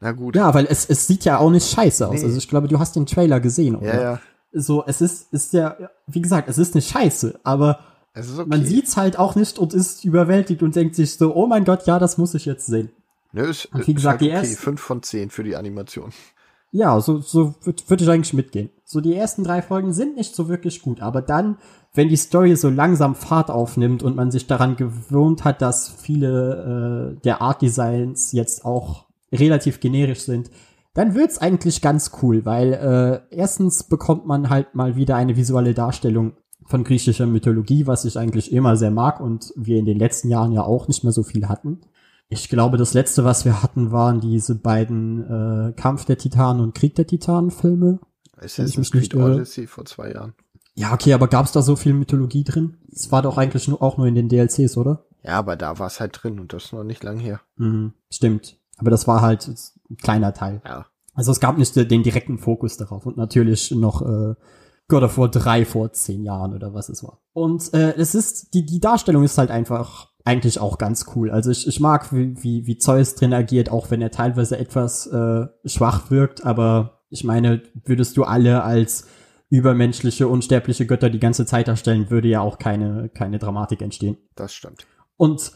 na 0.01 0.11
gut. 0.11 0.35
Ja, 0.35 0.53
weil 0.53 0.67
es, 0.69 0.85
es 0.85 1.07
sieht 1.07 1.23
ja 1.23 1.37
auch 1.37 1.49
nicht 1.49 1.69
scheiße 1.69 2.05
aus. 2.05 2.19
Nee. 2.19 2.25
Also 2.25 2.37
ich 2.37 2.49
glaube, 2.49 2.67
du 2.67 2.77
hast 2.77 2.97
den 2.97 3.05
Trailer 3.05 3.39
gesehen, 3.39 3.77
oder? 3.77 3.95
Ja, 3.95 4.01
ja. 4.01 4.19
So, 4.51 4.83
es 4.85 4.99
ist, 4.99 5.31
ist 5.31 5.53
ja, 5.53 5.77
wie 6.05 6.21
gesagt, 6.21 6.49
es 6.49 6.57
ist 6.57 6.75
nicht 6.75 6.91
scheiße, 6.91 7.39
aber 7.43 7.79
okay. 8.13 8.43
man 8.45 8.65
sieht's 8.65 8.97
halt 8.97 9.17
auch 9.17 9.35
nicht 9.35 9.57
und 9.57 9.73
ist 9.73 10.03
überwältigt 10.03 10.61
und 10.61 10.75
denkt 10.75 10.95
sich 10.95 11.15
so, 11.15 11.33
oh 11.33 11.47
mein 11.47 11.63
Gott, 11.63 11.87
ja, 11.87 11.97
das 11.97 12.17
muss 12.17 12.33
ich 12.33 12.45
jetzt 12.45 12.65
sehen. 12.65 12.91
Ne, 13.31 13.43
ist, 13.43 13.65
und 13.67 13.87
wie 13.87 13.93
gesagt, 13.93 14.21
halt 14.21 14.29
okay. 14.29 14.41
die 14.41 14.47
ersten, 14.49 14.61
5 14.61 14.81
von 14.81 15.01
10 15.01 15.29
für 15.29 15.43
die 15.43 15.55
Animation. 15.55 16.11
Ja, 16.75 16.99
so, 16.99 17.19
so 17.19 17.53
würde 17.61 17.83
würd 17.87 18.01
ich 18.01 18.09
eigentlich 18.09 18.33
mitgehen. 18.33 18.71
So, 18.83 18.99
die 18.99 19.13
ersten 19.13 19.43
drei 19.43 19.61
Folgen 19.61 19.93
sind 19.93 20.15
nicht 20.17 20.33
so 20.35 20.49
wirklich 20.49 20.81
gut, 20.81 21.01
aber 21.01 21.21
dann, 21.21 21.57
wenn 21.93 22.09
die 22.09 22.15
Story 22.15 22.55
so 22.55 22.67
langsam 22.67 23.13
Fahrt 23.13 23.51
aufnimmt 23.51 24.01
und 24.01 24.15
man 24.15 24.31
sich 24.31 24.47
daran 24.47 24.75
gewöhnt 24.75 25.43
hat, 25.43 25.61
dass 25.61 25.87
viele 25.87 27.13
äh, 27.13 27.21
der 27.21 27.41
Art 27.41 27.61
Designs 27.61 28.31
jetzt 28.31 28.65
auch 28.65 29.05
relativ 29.31 29.81
generisch 29.81 30.21
sind, 30.21 30.49
dann 30.95 31.13
wird's 31.13 31.37
eigentlich 31.37 31.79
ganz 31.79 32.11
cool, 32.23 32.43
weil 32.43 32.73
äh, 32.73 33.35
erstens 33.35 33.83
bekommt 33.83 34.25
man 34.25 34.49
halt 34.49 34.73
mal 34.73 34.95
wieder 34.95 35.15
eine 35.15 35.37
visuelle 35.37 35.75
Darstellung 35.75 36.33
von 36.65 36.83
griechischer 36.83 37.27
Mythologie, 37.27 37.85
was 37.85 38.03
ich 38.03 38.17
eigentlich 38.17 38.51
immer 38.51 38.77
sehr 38.77 38.91
mag 38.91 39.19
und 39.19 39.53
wir 39.55 39.77
in 39.77 39.85
den 39.85 39.99
letzten 39.99 40.29
Jahren 40.29 40.53
ja 40.53 40.63
auch 40.63 40.87
nicht 40.87 41.03
mehr 41.03 41.13
so 41.13 41.21
viel 41.21 41.47
hatten. 41.47 41.81
Ich 42.33 42.49
glaube, 42.49 42.77
das 42.77 42.95
letzte, 42.95 43.23
was 43.23 43.45
wir 43.45 43.61
hatten, 43.61 43.91
waren 43.91 44.19
diese 44.19 44.55
beiden 44.55 45.69
äh, 45.69 45.73
Kampf 45.73 46.05
der 46.05 46.17
Titanen 46.17 46.63
und 46.63 46.73
Krieg 46.73 46.95
der 46.95 47.05
Titanen 47.05 47.51
Filme. 47.51 47.99
Assassin's 48.37 48.89
Creed 48.89 49.13
Odyssey 49.13 49.67
vor 49.67 49.85
zwei 49.85 50.11
Jahren. 50.11 50.33
Ja, 50.73 50.93
okay, 50.93 51.13
aber 51.13 51.27
gab's 51.27 51.51
da 51.51 51.61
so 51.61 51.75
viel 51.75 51.93
Mythologie 51.93 52.43
drin? 52.43 52.77
Es 52.91 53.11
war 53.11 53.21
doch 53.21 53.37
eigentlich 53.37 53.67
nur, 53.67 53.83
auch 53.83 53.97
nur 53.97 54.07
in 54.07 54.15
den 54.15 54.29
DLCs, 54.29 54.77
oder? 54.77 55.05
Ja, 55.21 55.33
aber 55.33 55.55
da 55.55 55.77
war's 55.77 55.99
halt 55.99 56.19
drin 56.23 56.39
und 56.39 56.53
das 56.53 56.65
ist 56.65 56.73
noch 56.73 56.83
nicht 56.83 57.03
lang 57.03 57.19
her. 57.19 57.39
Mhm, 57.57 57.93
stimmt. 58.09 58.57
Aber 58.77 58.89
das 58.89 59.07
war 59.07 59.21
halt 59.21 59.47
ein 59.47 59.97
kleiner 59.97 60.33
Teil. 60.33 60.61
Ja. 60.65 60.87
Also 61.13 61.31
es 61.31 61.39
gab 61.39 61.59
nicht 61.59 61.75
den 61.75 62.01
direkten 62.01 62.39
Fokus 62.39 62.77
darauf 62.77 63.05
und 63.05 63.15
natürlich 63.15 63.69
noch 63.69 64.01
äh, 64.01 64.33
God 64.87 65.03
of 65.03 65.17
War 65.19 65.29
3 65.29 65.65
vor 65.65 65.93
zehn 65.93 66.23
Jahren 66.23 66.55
oder 66.55 66.73
was 66.73 66.89
es 66.89 67.03
war. 67.03 67.19
Und 67.33 67.71
äh, 67.75 67.93
es 67.95 68.15
ist, 68.15 68.55
die, 68.55 68.65
die 68.65 68.79
Darstellung 68.79 69.23
ist 69.23 69.37
halt 69.37 69.51
einfach 69.51 70.12
eigentlich 70.25 70.59
auch 70.59 70.77
ganz 70.77 71.05
cool. 71.15 71.29
Also 71.31 71.51
ich, 71.51 71.67
ich 71.67 71.79
mag, 71.79 72.13
wie, 72.13 72.41
wie, 72.41 72.67
wie 72.67 72.77
Zeus 72.77 73.15
drin 73.15 73.33
agiert, 73.33 73.69
auch 73.69 73.91
wenn 73.91 74.01
er 74.01 74.11
teilweise 74.11 74.57
etwas 74.57 75.07
äh, 75.07 75.47
schwach 75.65 76.09
wirkt, 76.11 76.45
aber 76.45 77.01
ich 77.09 77.23
meine, 77.23 77.61
würdest 77.85 78.17
du 78.17 78.23
alle 78.23 78.63
als 78.63 79.07
übermenschliche, 79.49 80.27
unsterbliche 80.27 80.87
Götter 80.87 81.11
die 81.11 81.19
ganze 81.19 81.45
Zeit 81.45 81.67
darstellen, 81.67 82.09
würde 82.09 82.27
ja 82.27 82.41
auch 82.41 82.57
keine, 82.57 83.09
keine 83.09 83.37
Dramatik 83.37 83.81
entstehen. 83.83 84.17
Das 84.35 84.53
stimmt. 84.53 84.87
Und 85.15 85.51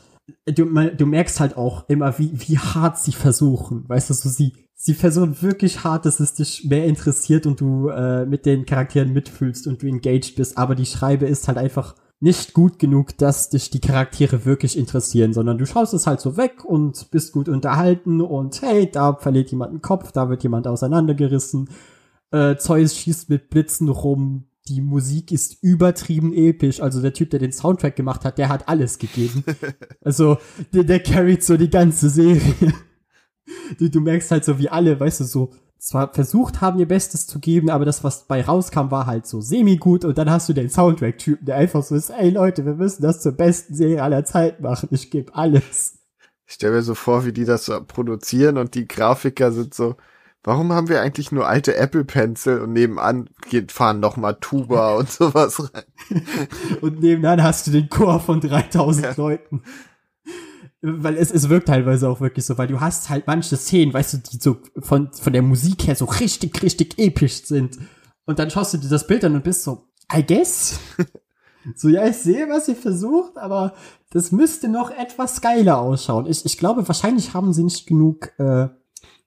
du, 0.45 0.65
du 0.65 1.05
merkst 1.05 1.39
halt 1.39 1.57
auch 1.57 1.89
immer, 1.89 2.19
wie, 2.19 2.31
wie 2.33 2.59
hart 2.59 2.99
sie 2.99 3.13
versuchen. 3.13 3.89
Weißt 3.89 4.09
du, 4.09 4.13
so 4.13 4.29
sie, 4.29 4.53
sie 4.75 4.93
versuchen 4.93 5.41
wirklich 5.41 5.83
hart, 5.83 6.05
dass 6.05 6.19
es 6.19 6.35
dich 6.35 6.65
mehr 6.65 6.85
interessiert 6.85 7.47
und 7.47 7.59
du 7.59 7.89
äh, 7.89 8.25
mit 8.27 8.45
den 8.45 8.67
Charakteren 8.67 9.13
mitfühlst 9.13 9.65
und 9.65 9.81
du 9.81 9.87
engaged 9.87 10.35
bist. 10.35 10.59
Aber 10.59 10.75
die 10.75 10.85
Schreibe 10.85 11.25
ist 11.25 11.47
halt 11.47 11.57
einfach 11.57 11.95
nicht 12.19 12.53
gut 12.53 12.79
genug, 12.79 13.17
dass 13.17 13.49
dich 13.49 13.69
die 13.69 13.79
Charaktere 13.79 14.45
wirklich 14.45 14.77
interessieren, 14.77 15.33
sondern 15.33 15.57
du 15.57 15.65
schaust 15.65 15.93
es 15.93 16.07
halt 16.07 16.19
so 16.19 16.35
weg 16.35 16.65
und 16.65 17.11
bist 17.11 17.31
gut 17.31 17.47
unterhalten 17.47 18.21
und 18.21 18.61
hey, 18.61 18.89
da 18.91 19.15
verliert 19.15 19.51
jemand 19.51 19.71
einen 19.71 19.81
Kopf, 19.81 20.11
da 20.11 20.29
wird 20.29 20.41
jemand 20.41 20.67
auseinandergerissen. 20.67 21.69
Äh, 22.31 22.57
Zeus 22.57 22.97
schießt 22.97 23.29
mit 23.29 23.49
Blitzen 23.49 23.89
rum, 23.89 24.45
die 24.67 24.81
Musik 24.81 25.31
ist 25.31 25.63
übertrieben 25.63 26.33
episch. 26.33 26.81
Also 26.81 27.01
der 27.01 27.13
Typ, 27.13 27.29
der 27.29 27.39
den 27.39 27.51
Soundtrack 27.51 27.95
gemacht 27.95 28.25
hat, 28.25 28.37
der 28.37 28.49
hat 28.49 28.67
alles 28.67 28.97
gegeben. 28.97 29.43
also 30.01 30.37
der, 30.73 30.83
der 30.83 30.99
carried 30.99 31.43
so 31.43 31.55
die 31.55 31.69
ganze 31.69 32.09
Serie. 32.09 32.73
du, 33.79 33.89
du 33.89 34.01
merkst 34.01 34.31
halt 34.31 34.43
so 34.43 34.59
wie 34.59 34.69
alle, 34.69 34.99
weißt 34.99 35.21
du, 35.21 35.23
so 35.23 35.51
zwar 35.79 36.13
versucht 36.13 36.61
haben, 36.61 36.79
ihr 36.79 36.87
Bestes 36.87 37.27
zu 37.27 37.39
geben, 37.39 37.69
aber 37.69 37.85
das, 37.85 38.03
was 38.03 38.25
bei 38.25 38.41
rauskam, 38.43 38.91
war 38.91 39.05
halt 39.05 39.27
so 39.27 39.41
semi-gut 39.41 40.05
und 40.05 40.17
dann 40.17 40.29
hast 40.29 40.49
du 40.49 40.53
den 40.53 40.69
Soundtrack-Typen, 40.69 41.45
der 41.45 41.55
einfach 41.57 41.83
so 41.83 41.95
ist, 41.95 42.09
ey 42.09 42.29
Leute, 42.29 42.65
wir 42.65 42.73
müssen 42.73 43.01
das 43.03 43.21
zur 43.21 43.33
besten 43.33 43.75
Serie 43.75 44.01
aller 44.03 44.25
Zeit 44.25 44.59
machen, 44.61 44.89
ich 44.91 45.11
gebe 45.11 45.35
alles. 45.35 45.99
Ich 46.45 46.53
stell 46.53 46.71
mir 46.71 46.81
so 46.81 46.95
vor, 46.95 47.25
wie 47.25 47.33
die 47.33 47.45
das 47.45 47.65
so 47.65 47.83
produzieren 47.83 48.57
und 48.57 48.73
die 48.73 48.87
Grafiker 48.87 49.51
sind 49.51 49.73
so, 49.73 49.95
warum 50.43 50.71
haben 50.71 50.87
wir 50.87 51.01
eigentlich 51.01 51.31
nur 51.31 51.47
alte 51.47 51.75
Apple 51.75 52.05
Pencil 52.05 52.61
und 52.61 52.71
nebenan 52.71 53.29
geht, 53.49 53.71
fahren 53.73 53.99
noch 53.99 54.15
mal 54.15 54.33
Tuba 54.33 54.95
und 54.95 55.11
sowas 55.11 55.71
rein. 55.73 55.83
Und 56.81 57.01
nebenan 57.01 57.43
hast 57.43 57.67
du 57.67 57.71
den 57.71 57.89
Chor 57.89 58.19
von 58.21 58.39
3000 58.39 59.05
Ja. 59.05 59.13
Leuten. 59.17 59.61
Weil 60.81 61.15
es, 61.15 61.31
es 61.31 61.49
wirkt 61.49 61.67
teilweise 61.67 62.07
auch 62.07 62.21
wirklich 62.21 62.45
so, 62.45 62.57
weil 62.57 62.67
du 62.67 62.79
hast 62.79 63.09
halt 63.09 63.25
manche 63.25 63.57
Szenen, 63.57 63.93
weißt 63.93 64.13
du, 64.13 64.17
die 64.17 64.37
so 64.39 64.57
von, 64.79 65.11
von 65.11 65.33
der 65.33 65.41
Musik 65.41 65.87
her 65.87 65.95
so 65.95 66.05
richtig, 66.05 66.61
richtig 66.61 66.99
episch 66.99 67.45
sind. 67.45 67.77
Und 68.25 68.39
dann 68.39 68.51
schaust 68.51 68.73
du 68.73 68.77
dir 68.77 68.89
das 68.89 69.07
Bild 69.07 69.23
an 69.25 69.35
und 69.35 69.43
bist 69.43 69.63
so, 69.63 69.87
I 70.15 70.23
guess. 70.25 70.79
so, 71.75 71.89
ja, 71.89 72.05
ich 72.05 72.17
sehe, 72.17 72.47
was 72.49 72.67
ihr 72.67 72.75
versucht, 72.75 73.37
aber 73.37 73.73
das 74.11 74.31
müsste 74.31 74.69
noch 74.69 74.91
etwas 74.91 75.41
geiler 75.41 75.79
ausschauen. 75.79 76.27
Ich, 76.27 76.45
ich 76.45 76.57
glaube, 76.57 76.87
wahrscheinlich 76.87 77.33
haben 77.33 77.53
sie 77.53 77.63
nicht 77.63 77.87
genug, 77.87 78.31
äh, 78.39 78.67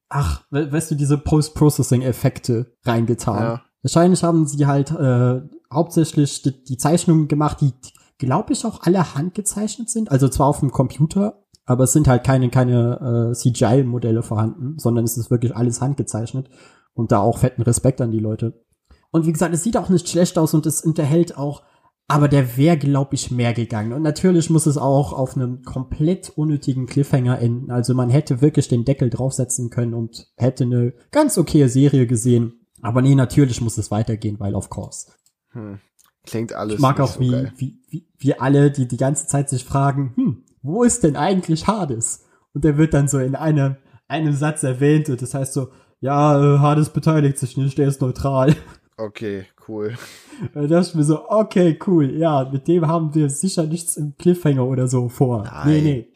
ach, 0.08 0.44
we 0.50 0.70
weißt 0.70 0.92
du, 0.92 0.94
diese 0.94 1.18
Post-Processing-Effekte 1.18 2.76
reingetan. 2.84 3.42
Ja. 3.42 3.62
Wahrscheinlich 3.82 4.22
haben 4.22 4.46
sie 4.46 4.66
halt 4.66 4.90
äh, 4.90 5.40
hauptsächlich 5.72 6.42
die, 6.42 6.62
die 6.64 6.76
Zeichnungen 6.76 7.28
gemacht, 7.28 7.60
die, 7.60 7.72
glaube 8.18 8.52
ich, 8.52 8.64
auch 8.64 8.82
alle 8.82 9.14
handgezeichnet 9.14 9.88
sind. 9.88 10.10
Also 10.10 10.28
zwar 10.28 10.48
auf 10.48 10.60
dem 10.60 10.70
Computer, 10.70 11.39
aber 11.70 11.84
es 11.84 11.92
sind 11.92 12.08
halt 12.08 12.24
keine, 12.24 12.50
keine 12.50 13.30
äh, 13.30 13.32
CGI-Modelle 13.32 14.24
vorhanden, 14.24 14.76
sondern 14.80 15.04
es 15.04 15.16
ist 15.16 15.30
wirklich 15.30 15.54
alles 15.54 15.80
handgezeichnet. 15.80 16.50
Und 16.94 17.12
da 17.12 17.20
auch 17.20 17.38
fetten 17.38 17.62
Respekt 17.62 18.00
an 18.00 18.10
die 18.10 18.18
Leute. 18.18 18.64
Und 19.12 19.24
wie 19.24 19.32
gesagt, 19.32 19.54
es 19.54 19.62
sieht 19.62 19.76
auch 19.76 19.88
nicht 19.88 20.08
schlecht 20.08 20.36
aus 20.36 20.52
und 20.52 20.66
es 20.66 20.80
unterhält 20.80 21.38
auch, 21.38 21.62
aber 22.08 22.26
der 22.26 22.56
wäre, 22.56 22.76
glaube 22.76 23.14
ich, 23.14 23.30
mehr 23.30 23.54
gegangen. 23.54 23.92
Und 23.92 24.02
natürlich 24.02 24.50
muss 24.50 24.66
es 24.66 24.78
auch 24.78 25.12
auf 25.12 25.36
einem 25.36 25.62
komplett 25.62 26.30
unnötigen 26.30 26.86
Cliffhanger 26.86 27.38
enden. 27.38 27.70
Also 27.70 27.94
man 27.94 28.10
hätte 28.10 28.40
wirklich 28.40 28.66
den 28.66 28.84
Deckel 28.84 29.08
draufsetzen 29.08 29.70
können 29.70 29.94
und 29.94 30.26
hätte 30.36 30.64
eine 30.64 30.92
ganz 31.12 31.38
okaye 31.38 31.68
Serie 31.68 32.08
gesehen. 32.08 32.66
Aber 32.82 33.00
nee, 33.00 33.14
natürlich 33.14 33.60
muss 33.60 33.78
es 33.78 33.92
weitergehen, 33.92 34.40
weil 34.40 34.56
of 34.56 34.70
course. 34.70 35.06
Hm. 35.50 35.78
Klingt 36.26 36.52
alles 36.52 36.74
Ich 36.74 36.80
mag 36.80 36.98
auch, 36.98 37.12
so 37.12 37.20
wie, 37.20 37.48
wie, 37.56 37.78
wie, 37.88 38.08
wie 38.18 38.34
alle, 38.34 38.72
die 38.72 38.88
die 38.88 38.96
ganze 38.96 39.28
Zeit 39.28 39.48
sich 39.48 39.64
fragen, 39.64 40.14
hm, 40.16 40.42
wo 40.62 40.82
ist 40.82 41.04
denn 41.04 41.16
eigentlich 41.16 41.66
Hades? 41.66 42.26
Und 42.52 42.64
der 42.64 42.76
wird 42.76 42.94
dann 42.94 43.08
so 43.08 43.18
in 43.18 43.34
einem, 43.34 43.76
einem 44.08 44.32
Satz 44.32 44.62
erwähnt 44.62 45.08
und 45.08 45.22
das 45.22 45.34
heißt 45.34 45.52
so, 45.52 45.68
ja, 46.00 46.56
äh, 46.56 46.58
Hades 46.58 46.90
beteiligt 46.90 47.38
sich 47.38 47.56
nicht, 47.56 47.78
der 47.78 47.88
ist 47.88 48.00
neutral. 48.00 48.56
Okay, 48.96 49.46
cool. 49.68 49.94
Da 50.54 50.62
dachte 50.66 50.88
ich 50.88 50.94
mir 50.94 51.04
so, 51.04 51.28
okay, 51.28 51.78
cool, 51.86 52.16
ja, 52.16 52.48
mit 52.50 52.66
dem 52.66 52.88
haben 52.88 53.14
wir 53.14 53.28
sicher 53.28 53.66
nichts 53.66 53.98
im 53.98 54.14
Cliffhanger 54.16 54.64
oder 54.66 54.88
so 54.88 55.10
vor. 55.10 55.44
Nein. 55.44 55.68
Nee, 55.68 55.80
nee. 55.82 56.08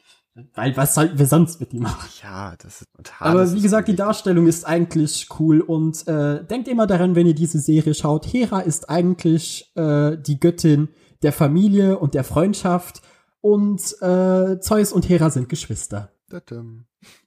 Weil 0.55 0.77
was 0.77 0.95
sollten 0.95 1.19
wir 1.19 1.27
sonst 1.27 1.61
mit 1.61 1.75
ihm 1.75 1.83
machen? 1.83 2.09
Ja, 2.23 2.55
das 2.57 2.81
ist. 2.81 2.89
Und 2.97 3.13
Aber 3.21 3.53
wie 3.53 3.61
gesagt, 3.61 3.87
die 3.87 3.95
Darstellung 3.95 4.47
ist 4.47 4.65
eigentlich 4.67 5.29
cool 5.39 5.61
und 5.61 6.09
äh, 6.09 6.43
denkt 6.43 6.67
immer 6.69 6.87
daran, 6.87 7.15
wenn 7.15 7.27
ihr 7.27 7.35
diese 7.35 7.61
Serie 7.61 7.95
schaut, 7.95 8.27
Hera 8.27 8.61
ist 8.61 8.89
eigentlich 8.89 9.71
äh, 9.77 10.17
die 10.17 10.41
Göttin 10.41 10.89
der 11.23 11.33
Familie 11.33 11.99
und 11.99 12.15
der 12.15 12.25
Freundschaft 12.25 13.03
und 13.45 14.01
äh, 14.01 14.59
Zeus 14.59 14.91
und 14.91 15.07
Hera 15.07 15.29
sind 15.29 15.51
Geschwister. 15.51 16.11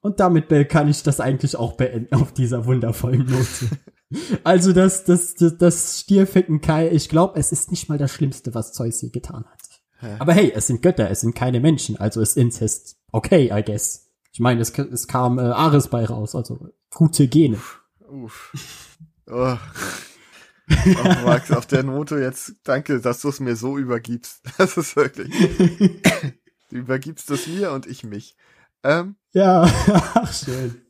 Und 0.01 0.19
damit 0.19 0.51
äh, 0.51 0.65
kann 0.65 0.89
ich 0.89 1.03
das 1.03 1.19
eigentlich 1.19 1.55
auch 1.55 1.73
beenden 1.73 2.11
auf 2.15 2.33
dieser 2.33 2.65
wundervollen 2.65 3.27
Note. 3.27 3.69
also 4.43 4.73
das, 4.73 5.05
das, 5.05 5.35
das, 5.35 5.57
das 5.59 5.99
Stierficken 5.99 6.59
Kai, 6.59 6.89
ich 6.89 7.07
glaube, 7.07 7.39
es 7.39 7.51
ist 7.51 7.69
nicht 7.69 7.87
mal 7.87 7.99
das 7.99 8.11
Schlimmste, 8.11 8.55
was 8.55 8.73
Zeus 8.73 8.99
je 9.03 9.09
getan 9.09 9.45
hat. 9.45 9.61
Hä? 9.99 10.15
Aber 10.17 10.33
hey, 10.33 10.51
es 10.55 10.65
sind 10.65 10.81
Götter, 10.81 11.11
es 11.11 11.21
sind 11.21 11.35
keine 11.35 11.59
Menschen, 11.59 11.97
also 11.97 12.19
ist 12.19 12.35
Inzest 12.35 12.97
okay, 13.11 13.51
I 13.53 13.63
guess. 13.63 14.09
Ich 14.31 14.39
meine, 14.39 14.61
es, 14.61 14.71
es 14.75 15.07
kam 15.07 15.37
äh, 15.37 15.43
Ares 15.43 15.87
bei 15.87 16.03
raus, 16.03 16.33
also 16.33 16.67
gute 16.95 17.27
Gene. 17.27 17.59
Uff. 18.09 18.97
Oh. 19.29 19.55
Oh, 20.69 21.25
Max, 21.25 21.51
auf 21.51 21.65
der 21.65 21.83
Note 21.83 22.17
jetzt, 22.19 22.55
danke, 22.63 22.99
dass 22.99 23.21
du 23.21 23.29
es 23.29 23.39
mir 23.39 23.55
so 23.55 23.77
übergibst. 23.77 24.41
Das 24.57 24.77
ist 24.77 24.95
wirklich. 24.95 25.31
Du 26.69 26.75
übergibst 26.75 27.31
es 27.31 27.47
mir 27.47 27.71
und 27.71 27.85
ich 27.85 28.03
mich. 28.03 28.35
Ähm, 28.83 29.15
ja, 29.31 29.61
ach 30.15 30.33
schön. 30.33 30.81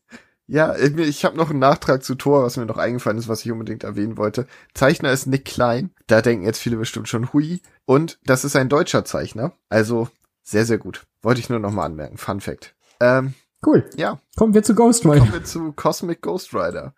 ja, 0.48 0.76
ich, 0.76 0.98
ich 0.98 1.24
habe 1.24 1.38
noch 1.38 1.52
einen 1.52 1.60
Nachtrag 1.60 2.04
zu 2.04 2.16
Thor, 2.16 2.42
was 2.44 2.58
mir 2.58 2.66
noch 2.66 2.80
eingefallen 2.80 3.20
ist, 3.20 3.28
was 3.28 3.46
ich 3.46 3.52
unbedingt 3.52 3.84
erwähnen 3.84 4.18
wollte. 4.18 4.48
Zeichner 4.74 5.12
ist 5.12 5.28
Nick 5.28 5.46
Klein. 5.46 5.92
Da 6.08 6.24
denken 6.24 6.46
jetzt 6.46 6.58
viele 6.60 6.78
bestimmt 6.78 7.08
schon 7.08 7.32
hui. 7.32 7.62
Und 7.86 8.18
das 8.26 8.44
ist 8.44 8.56
ein 8.56 8.70
deutscher 8.70 9.06
Zeichner. 9.06 9.52
Also 9.70 10.10
sehr, 10.42 10.66
sehr 10.66 10.80
gut. 10.80 11.06
Wollte 11.22 11.42
ich 11.42 11.50
nur 11.50 11.60
noch 11.60 11.72
mal 11.72 11.86
anmerken. 11.86 12.18
Fun 12.18 12.42
Fact. 12.42 12.74
Ähm, 13.00 13.36
Cool. 13.63 13.88
ja, 13.98 14.20
Kommen 14.36 14.56
wir 14.56 14.63
zu 14.63 14.74
Ghost 14.74 15.06
Rider. 15.06 15.20
kommen 15.20 15.34
wir 15.34 15.44
zu 15.44 15.74
Cosmic 15.74 16.22
Ghost 16.24 16.56
Rider. 16.56 16.96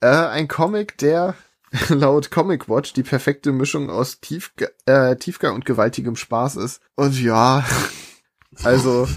Äh, 0.00 0.06
ein 0.06 0.46
Comic, 0.46 0.98
der 0.98 1.34
laut 1.88 2.30
Comic 2.30 2.68
Watch 2.68 2.92
die 2.92 3.02
perfekte 3.02 3.52
Mischung 3.52 3.90
aus 3.90 4.20
Tiefga 4.20 4.66
äh, 4.86 5.16
Tiefgang 5.16 5.54
und 5.54 5.64
gewaltigem 5.64 6.16
Spaß 6.16 6.56
ist. 6.56 6.80
Und 6.96 7.20
ja, 7.20 7.64
also 8.64 9.08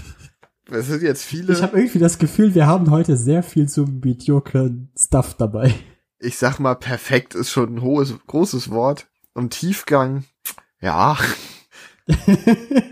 es 0.70 0.86
sind 0.86 1.02
jetzt 1.02 1.24
viele, 1.24 1.52
Ich 1.52 1.62
habe 1.62 1.76
irgendwie 1.78 1.98
das 1.98 2.18
Gefühl, 2.18 2.54
wir 2.54 2.66
haben 2.66 2.90
heute 2.90 3.16
sehr 3.16 3.42
viel 3.42 3.68
so 3.68 3.84
mediocren 3.84 4.90
Stuff 4.96 5.34
dabei. 5.34 5.74
ich 6.18 6.38
sag 6.38 6.58
mal, 6.58 6.74
perfekt 6.74 7.34
ist 7.34 7.50
schon 7.50 7.76
ein 7.76 7.82
hohes, 7.82 8.14
großes 8.26 8.70
Wort. 8.70 9.06
Und 9.34 9.50
Tiefgang, 9.50 10.24
ja. 10.80 11.16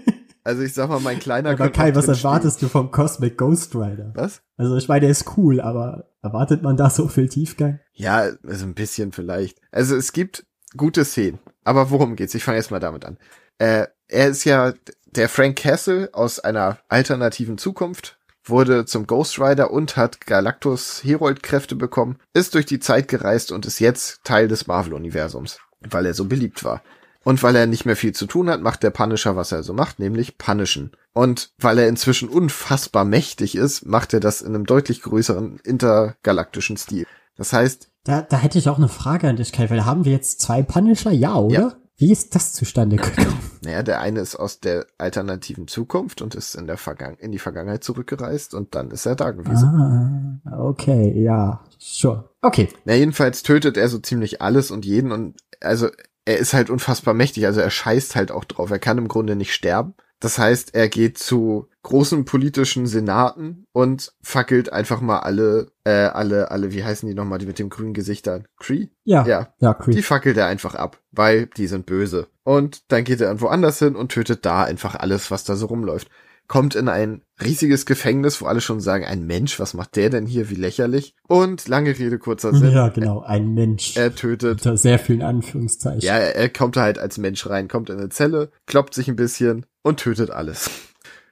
Also 0.45 0.63
ich 0.63 0.75
sag 0.75 0.89
mal, 0.89 0.99
mein 0.99 1.21
kleiner 1.21 1.51
Aber 1.51 1.71
Kai, 1.71 1.95
was 1.95 2.09
erwartest 2.09 2.63
du 2.63 2.69
vom 2.69 2.91
Cosmic 2.91 3.39
Ghost 3.39 3.75
Rider? 3.77 4.11
Was? 4.15 4.43
Also 4.57 4.77
ich 4.77 4.89
meine, 4.89 5.03
der 5.03 5.11
ist 5.11 5.37
cool, 5.37 5.61
aber 5.61 6.12
erwartet 6.23 6.63
man 6.63 6.77
da 6.77 6.89
so 6.89 7.09
viel 7.09 7.29
Tiefgang? 7.29 7.81
Ja, 7.93 8.31
also 8.47 8.65
ein 8.65 8.75
bisschen 8.75 9.13
vielleicht. 9.13 9.59
Also 9.71 9.97
es 9.97 10.13
gibt 10.13 10.47
gute 10.77 11.05
Szenen. 11.05 11.39
Aber 11.65 11.91
worum 11.91 12.17
geht's? 12.17 12.35
Ich 12.35 12.45
fange 12.45 12.59
jetzt 12.59 12.71
mal 12.71 12.81
damit 12.81 13.05
an. 13.05 13.19
Äh, 13.59 13.87
er 14.09 14.29
ist 14.29 14.45
ja 14.45 14.73
der 15.07 15.29
Frank 15.29 15.57
Castle 15.59 16.11
aus 16.13 16.41
einer 16.41 16.79
alternativen 16.89 17.59
Zukunft, 17.59 18.19
wurde 18.45 18.87
zum 18.87 19.07
Ghost 19.07 19.39
Rider 19.39 19.71
und 19.71 19.97
hat 19.97 20.27
Galactus 20.27 21.05
Herold-Kräfte 21.05 21.77
bekommen, 21.77 22.19
ist 22.33 22.55
durch 22.55 22.67
die 22.67 22.81
Zeit 22.81 23.09
gereist 23.09 23.53
und 23.53 23.67
ist 23.67 23.79
jetzt 23.79 24.25
Teil 24.25 24.49
des 24.49 24.67
Marvel-Universums, 24.67 25.59
weil 25.81 26.07
er 26.07 26.15
so 26.15 26.25
beliebt 26.25 26.65
war. 26.65 26.83
Und 27.25 27.43
weil 27.43 27.55
er 27.57 27.67
nicht 27.67 27.85
mehr 27.87 27.97
viel 27.97 28.13
zu 28.13 28.27
tun 28.27 28.49
hat, 28.51 28.61
macht 28.63 28.83
der 28.83 28.91
Punisher, 28.91 29.37
was 29.37 29.53
er 29.53 29.63
so 29.63 29.73
macht, 29.73 29.99
nämlich 29.99 30.39
punishen. 30.39 30.93
Und 31.13 31.53
weil 31.59 31.79
er 31.79 31.89
inzwischen 31.89 32.29
unfassbar 32.29 33.05
mächtig 33.05 33.55
ist, 33.55 33.87
macht 33.87 34.13
er 34.15 34.21
das 34.21 34.43
in 34.43 34.55
einem 34.55 34.67
deutlich 34.67 35.03
größeren 35.03 35.61
intergalaktischen 35.65 36.77
Stil. 36.77 37.07
Das 37.37 37.53
heißt, 37.53 37.89
Da, 38.05 38.23
da 38.23 38.37
hätte 38.37 38.59
ich 38.59 38.69
auch 38.69 38.79
eine 38.79 38.89
Frage 38.89 39.29
an 39.29 39.37
dich, 39.37 39.53
Kai, 39.53 39.71
weil 39.71 39.85
haben 39.87 40.05
wir 40.05 40.13
jetzt 40.13 40.41
zwei 40.41 40.63
Punisher? 40.63 41.13
Ja, 41.13 41.37
oder? 41.37 41.55
Ja. 41.55 41.73
Wie 41.97 42.11
ist 42.11 42.35
das 42.35 42.53
zustande 42.53 42.97
gekommen? 42.97 43.39
Naja, 43.65 43.85
der 43.85 44.01
eine 44.01 44.19
ist 44.19 44.35
aus 44.35 44.59
der 44.59 44.87
alternativen 44.99 45.69
Zukunft 45.69 46.21
und 46.21 46.35
ist 46.35 46.57
in 46.57 46.67
der 46.67 46.77
Vergangen 46.79 47.17
in 47.19 47.31
die 47.31 47.39
Vergangenheit 47.39 47.85
zurückgereist 47.85 48.55
und 48.55 48.75
dann 48.75 48.91
ist 48.91 49.07
er 49.07 49.15
da 49.15 49.31
gewesen. 49.31 50.41
ah, 50.45 50.59
okay, 50.59 51.13
ja, 51.23 51.61
sure. 51.79 52.29
Okay, 52.41 52.69
Na, 52.87 52.95
jedenfalls 52.95 53.45
tötet 53.45 53.77
er 53.77 53.89
so 53.89 54.01
ziemlich 54.01 54.43
alles 54.43 54.73
und 54.73 54.85
jeden 54.85 55.13
und 55.13 55.37
also 55.61 55.91
er 56.25 56.39
ist 56.39 56.55
halt 56.55 56.71
unfassbar 56.71 57.15
mächtig, 57.15 57.47
also 57.47 57.61
er 57.61 57.71
scheißt 57.71 58.17
halt 58.17 58.31
auch 58.31 58.45
drauf. 58.45 58.71
Er 58.71 58.79
kann 58.79 58.99
im 58.99 59.09
Grunde 59.09 59.37
nicht 59.37 59.53
sterben. 59.53 59.95
Das 60.21 60.39
heißt, 60.39 60.73
er 60.77 60.89
geht 60.89 61.19
zu 61.19 61.69
großen 61.83 62.25
politischen 62.25 62.87
Senaten 62.87 63.65
und 63.73 64.13
fackelt 64.23 64.73
einfach 64.73 65.01
mal 65.01 65.19
alle, 65.19 65.73
äh, 65.83 65.91
alle, 65.91 66.53
alle, 66.53 66.73
wie 66.73 66.85
heißen 66.85 67.09
die 67.09 67.15
nochmal, 67.15 67.41
die 67.41 67.47
mit 67.47 67.59
dem 67.59 67.71
grünen 67.71 67.93
Gesicht 67.93 68.29
da? 68.29 68.39
Cree? 68.57 68.87
ja, 69.03 69.27
Ja, 69.27 69.53
ja, 69.59 69.75
Die 69.75 69.95
Creep. 69.95 70.05
fackelt 70.05 70.37
er 70.37 70.47
einfach 70.47 70.77
ab, 70.77 71.01
weil 71.11 71.47
die 71.47 71.67
sind 71.67 71.87
böse. 71.87 72.29
Und 72.45 72.93
dann 72.93 73.03
geht 73.03 73.21
er 73.21 73.27
irgendwo 73.27 73.49
anders 73.49 73.81
hin 73.81 73.97
und 73.97 74.13
tötet 74.13 74.47
da 74.47 74.63
einfach 74.63 74.95
alles, 74.95 75.33
was 75.33 75.43
da 75.43 75.57
so 75.57 75.67
rumläuft. 75.67 76.09
Kommt 76.49 76.75
in 76.75 76.89
ein 76.89 77.23
riesiges 77.43 77.87
Gefängnis, 77.87 78.41
wo 78.41 78.47
alle 78.47 78.61
schon 78.61 78.81
sagen, 78.81 79.05
ein 79.05 79.27
Mensch, 79.27 79.59
was 79.59 79.75
macht 79.75 79.97
der 79.97 80.11
denn 80.11 80.27
hier, 80.27 80.51
wie 80.51 80.55
lächerlich? 80.55 81.15
Und 81.27 81.69
lange 81.69 81.99
Rede, 81.99 82.19
kurzer 82.19 82.55
Sinn. 82.55 82.73
Ja, 82.73 82.89
genau, 82.89 83.23
ein 83.23 83.55
Mensch. 83.55 83.97
Er 83.97 84.15
tötet. 84.15 84.65
Unter 84.65 84.77
sehr 84.77 84.99
vielen 84.99 85.23
Anführungszeichen. 85.23 86.01
Ja, 86.01 86.17
er 86.17 86.49
kommt 86.49 86.77
halt 86.77 86.99
als 86.99 87.19
Mensch 87.19 87.49
rein, 87.49 87.69
kommt 87.69 87.91
in 87.91 87.99
eine 87.99 88.11
Zelle, 88.11 88.51
kloppt 88.67 88.95
sich 88.95 89.09
ein 89.09 89.17
bisschen 89.17 89.67
und 89.83 90.01
tötet 90.01 90.31
alles. 90.31 90.71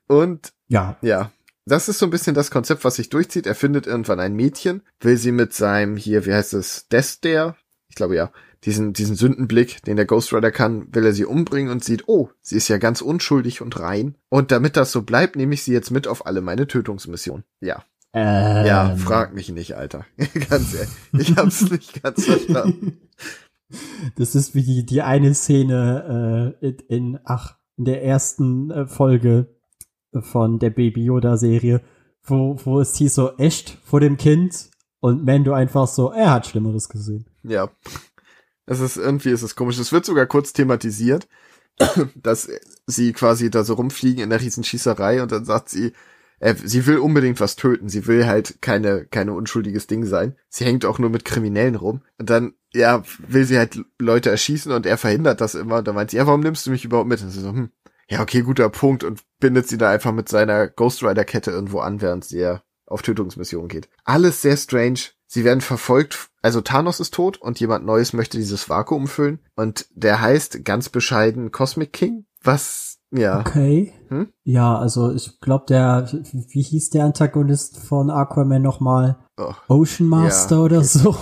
Und 0.07 0.53
ja, 0.69 0.97
ja, 1.03 1.31
das 1.67 1.89
ist 1.89 1.99
so 1.99 2.07
ein 2.07 2.11
bisschen 2.11 2.35
das 2.35 2.51
Konzept, 2.51 2.85
was 2.85 2.97
sich 2.97 3.11
durchzieht. 3.11 3.47
Er 3.47 3.55
findet 3.55 3.87
irgendwann 3.87 4.21
ein 4.21 4.35
Mädchen, 4.35 4.83
will 5.01 5.17
sie 5.17 5.33
mit 5.33 5.53
seinem, 5.53 5.97
hier, 5.97 6.27
wie 6.27 6.33
heißt 6.33 6.55
es, 6.55 6.89
Dester? 6.89 7.57
Ich 7.89 7.95
glaube 7.95 8.17
ja, 8.17 8.33
diesen, 8.65 8.93
diesen 8.93 9.17
Sündenblick, 9.17 9.83
den 9.85 9.97
der 9.97 10.07
Ghost 10.07 10.33
Rider 10.33 10.51
kann, 10.51 10.95
will 10.95 11.07
er 11.07 11.13
sie 11.13 11.25
umbringen 11.25 11.73
und 11.73 11.85
sieht, 11.85 12.09
oh, 12.09 12.31
sie 12.43 12.57
ist 12.57 12.69
ja 12.69 12.79
ganz 12.79 13.01
unschuldig 13.01 13.63
und 13.63 13.79
rein. 13.81 14.17
Und 14.29 14.51
damit 14.53 14.77
das 14.77 14.93
so 14.93 15.03
bleibt, 15.03 15.37
nehme 15.37 15.55
ich 15.55 15.63
sie 15.63 15.73
jetzt 15.73 15.91
mit 15.91 16.07
auf 16.07 16.27
alle 16.27 16.41
meine 16.41 16.67
Tötungsmissionen. 16.67 17.45
Ja, 17.61 17.85
ähm, 18.13 18.67
ja, 18.67 18.97
frag 18.97 19.35
mich 19.35 19.51
nicht, 19.51 19.77
Alter. 19.77 20.05
ganz 20.51 20.75
ehrlich, 20.75 21.29
ich 21.31 21.37
hab's 21.37 21.63
nicht 21.71 22.03
ganz 22.03 22.25
verstanden. 22.25 23.01
Das 24.17 24.35
ist 24.35 24.55
wie 24.55 24.63
die, 24.63 24.85
die 24.85 25.03
eine 25.03 25.33
Szene 25.35 26.57
äh, 26.61 26.69
in, 26.89 27.21
ach, 27.25 27.57
in 27.77 27.85
der 27.85 28.03
ersten 28.05 28.71
äh, 28.71 28.87
Folge, 28.87 29.47
von 30.13 30.59
der 30.59 30.71
Baby 30.71 31.05
Yoda 31.05 31.37
Serie, 31.37 31.83
wo, 32.25 32.59
wo 32.65 32.81
es 32.81 32.97
hieß 32.97 33.15
so 33.15 33.37
echt 33.37 33.79
vor 33.85 34.01
dem 34.01 34.17
Kind 34.17 34.71
und 34.99 35.25
Mando 35.25 35.53
einfach 35.53 35.87
so, 35.87 36.11
er 36.11 36.33
hat 36.33 36.47
Schlimmeres 36.47 36.89
gesehen. 36.89 37.27
Ja. 37.43 37.71
Es 38.67 38.81
ist 38.81 38.97
irgendwie, 38.97 39.31
ist 39.31 39.43
es 39.43 39.57
komisch. 39.57 39.79
Es 39.79 39.93
wird 39.93 40.05
sogar 40.05 40.27
kurz 40.27 40.53
thematisiert, 40.53 41.29
dass 42.15 42.49
sie 42.87 43.13
quasi 43.13 43.51
da 43.51 43.65
so 43.65 43.75
rumfliegen 43.75 44.23
in 44.23 44.31
der 44.31 44.41
Riesenschießerei 44.41 45.23
und 45.23 45.33
dann 45.33 45.45
sagt 45.45 45.69
sie, 45.69 45.93
äh, 46.41 46.55
sie 46.55 46.87
will 46.87 46.99
unbedingt 46.99 47.39
was 47.39 47.55
töten. 47.55 47.89
Sie 47.89 48.07
will 48.07 48.27
halt 48.27 48.61
keine, 48.61 49.05
keine 49.05 49.35
unschuldiges 49.35 49.87
Ding 49.87 50.05
sein. 50.05 50.37
Sie 50.49 50.65
hängt 50.65 50.85
auch 50.85 50.99
nur 50.99 51.11
mit 51.11 51.25
Kriminellen 51.25 51.77
rum. 51.77 52.01
Und 52.19 52.31
dann, 52.31 52.55
ja, 52.73 53.03
will 53.19 53.45
sie 53.45 53.59
halt 53.59 53.85
Leute 53.99 54.31
erschießen 54.31 54.73
und 54.73 54.87
er 54.87 54.99
verhindert 54.99 55.41
das 55.41 55.55
immer. 55.55 55.79
Und 55.79 55.89
dann 55.89 55.95
meint 55.95 56.11
sie, 56.11 56.17
ja, 56.17 56.27
warum 56.27 56.41
nimmst 56.41 56.67
du 56.67 56.71
mich 56.71 56.85
überhaupt 56.85 57.09
mit? 57.09 57.23
Und 57.23 57.31
sie 57.31 57.41
so, 57.41 57.51
hm, 57.51 57.71
ja, 58.09 58.23
okay, 58.23 58.43
guter 58.43 58.71
Punkt. 58.71 59.05
Und 59.05 59.21
bindet 59.39 59.69
sie 59.69 59.79
da 59.79 59.91
einfach 59.91 60.13
mit 60.13 60.29
seiner 60.29 60.67
Ghost 60.67 61.03
Rider 61.05 61.25
Kette 61.25 61.51
irgendwo 61.51 61.81
an, 61.81 62.01
während 62.01 62.25
sie 62.25 62.41
ja 62.41 62.63
auf 62.87 63.03
Tötungsmission 63.03 63.69
geht. 63.69 63.89
Alles 64.05 64.43
sehr 64.43 64.57
strange. 64.57 65.01
Sie 65.33 65.45
werden 65.45 65.61
verfolgt, 65.61 66.29
also 66.43 66.61
Thanos 66.61 66.99
ist 66.99 67.15
tot 67.15 67.41
und 67.41 67.61
jemand 67.61 67.87
Neues 67.87 68.13
möchte 68.13 68.37
dieses 68.37 68.69
Vakuum 68.69 69.07
füllen. 69.07 69.39
Und 69.55 69.87
der 69.95 70.21
heißt 70.21 70.65
ganz 70.65 70.89
bescheiden 70.89 71.53
Cosmic 71.53 71.93
King, 71.93 72.27
was, 72.43 72.99
ja. 73.13 73.39
Okay. 73.39 73.93
Hm? 74.09 74.33
Ja, 74.43 74.77
also 74.77 75.13
ich 75.13 75.41
glaube, 75.41 75.67
der, 75.69 76.11
wie 76.33 76.63
hieß 76.63 76.91
der 76.91 77.05
Antagonist 77.05 77.79
von 77.79 78.11
Aquaman 78.11 78.61
nochmal? 78.61 79.19
Oh. 79.39 79.55
Ocean 79.69 80.09
Master 80.09 80.57
Ja, 80.57 80.63
oder 80.63 80.83
so. 80.83 81.17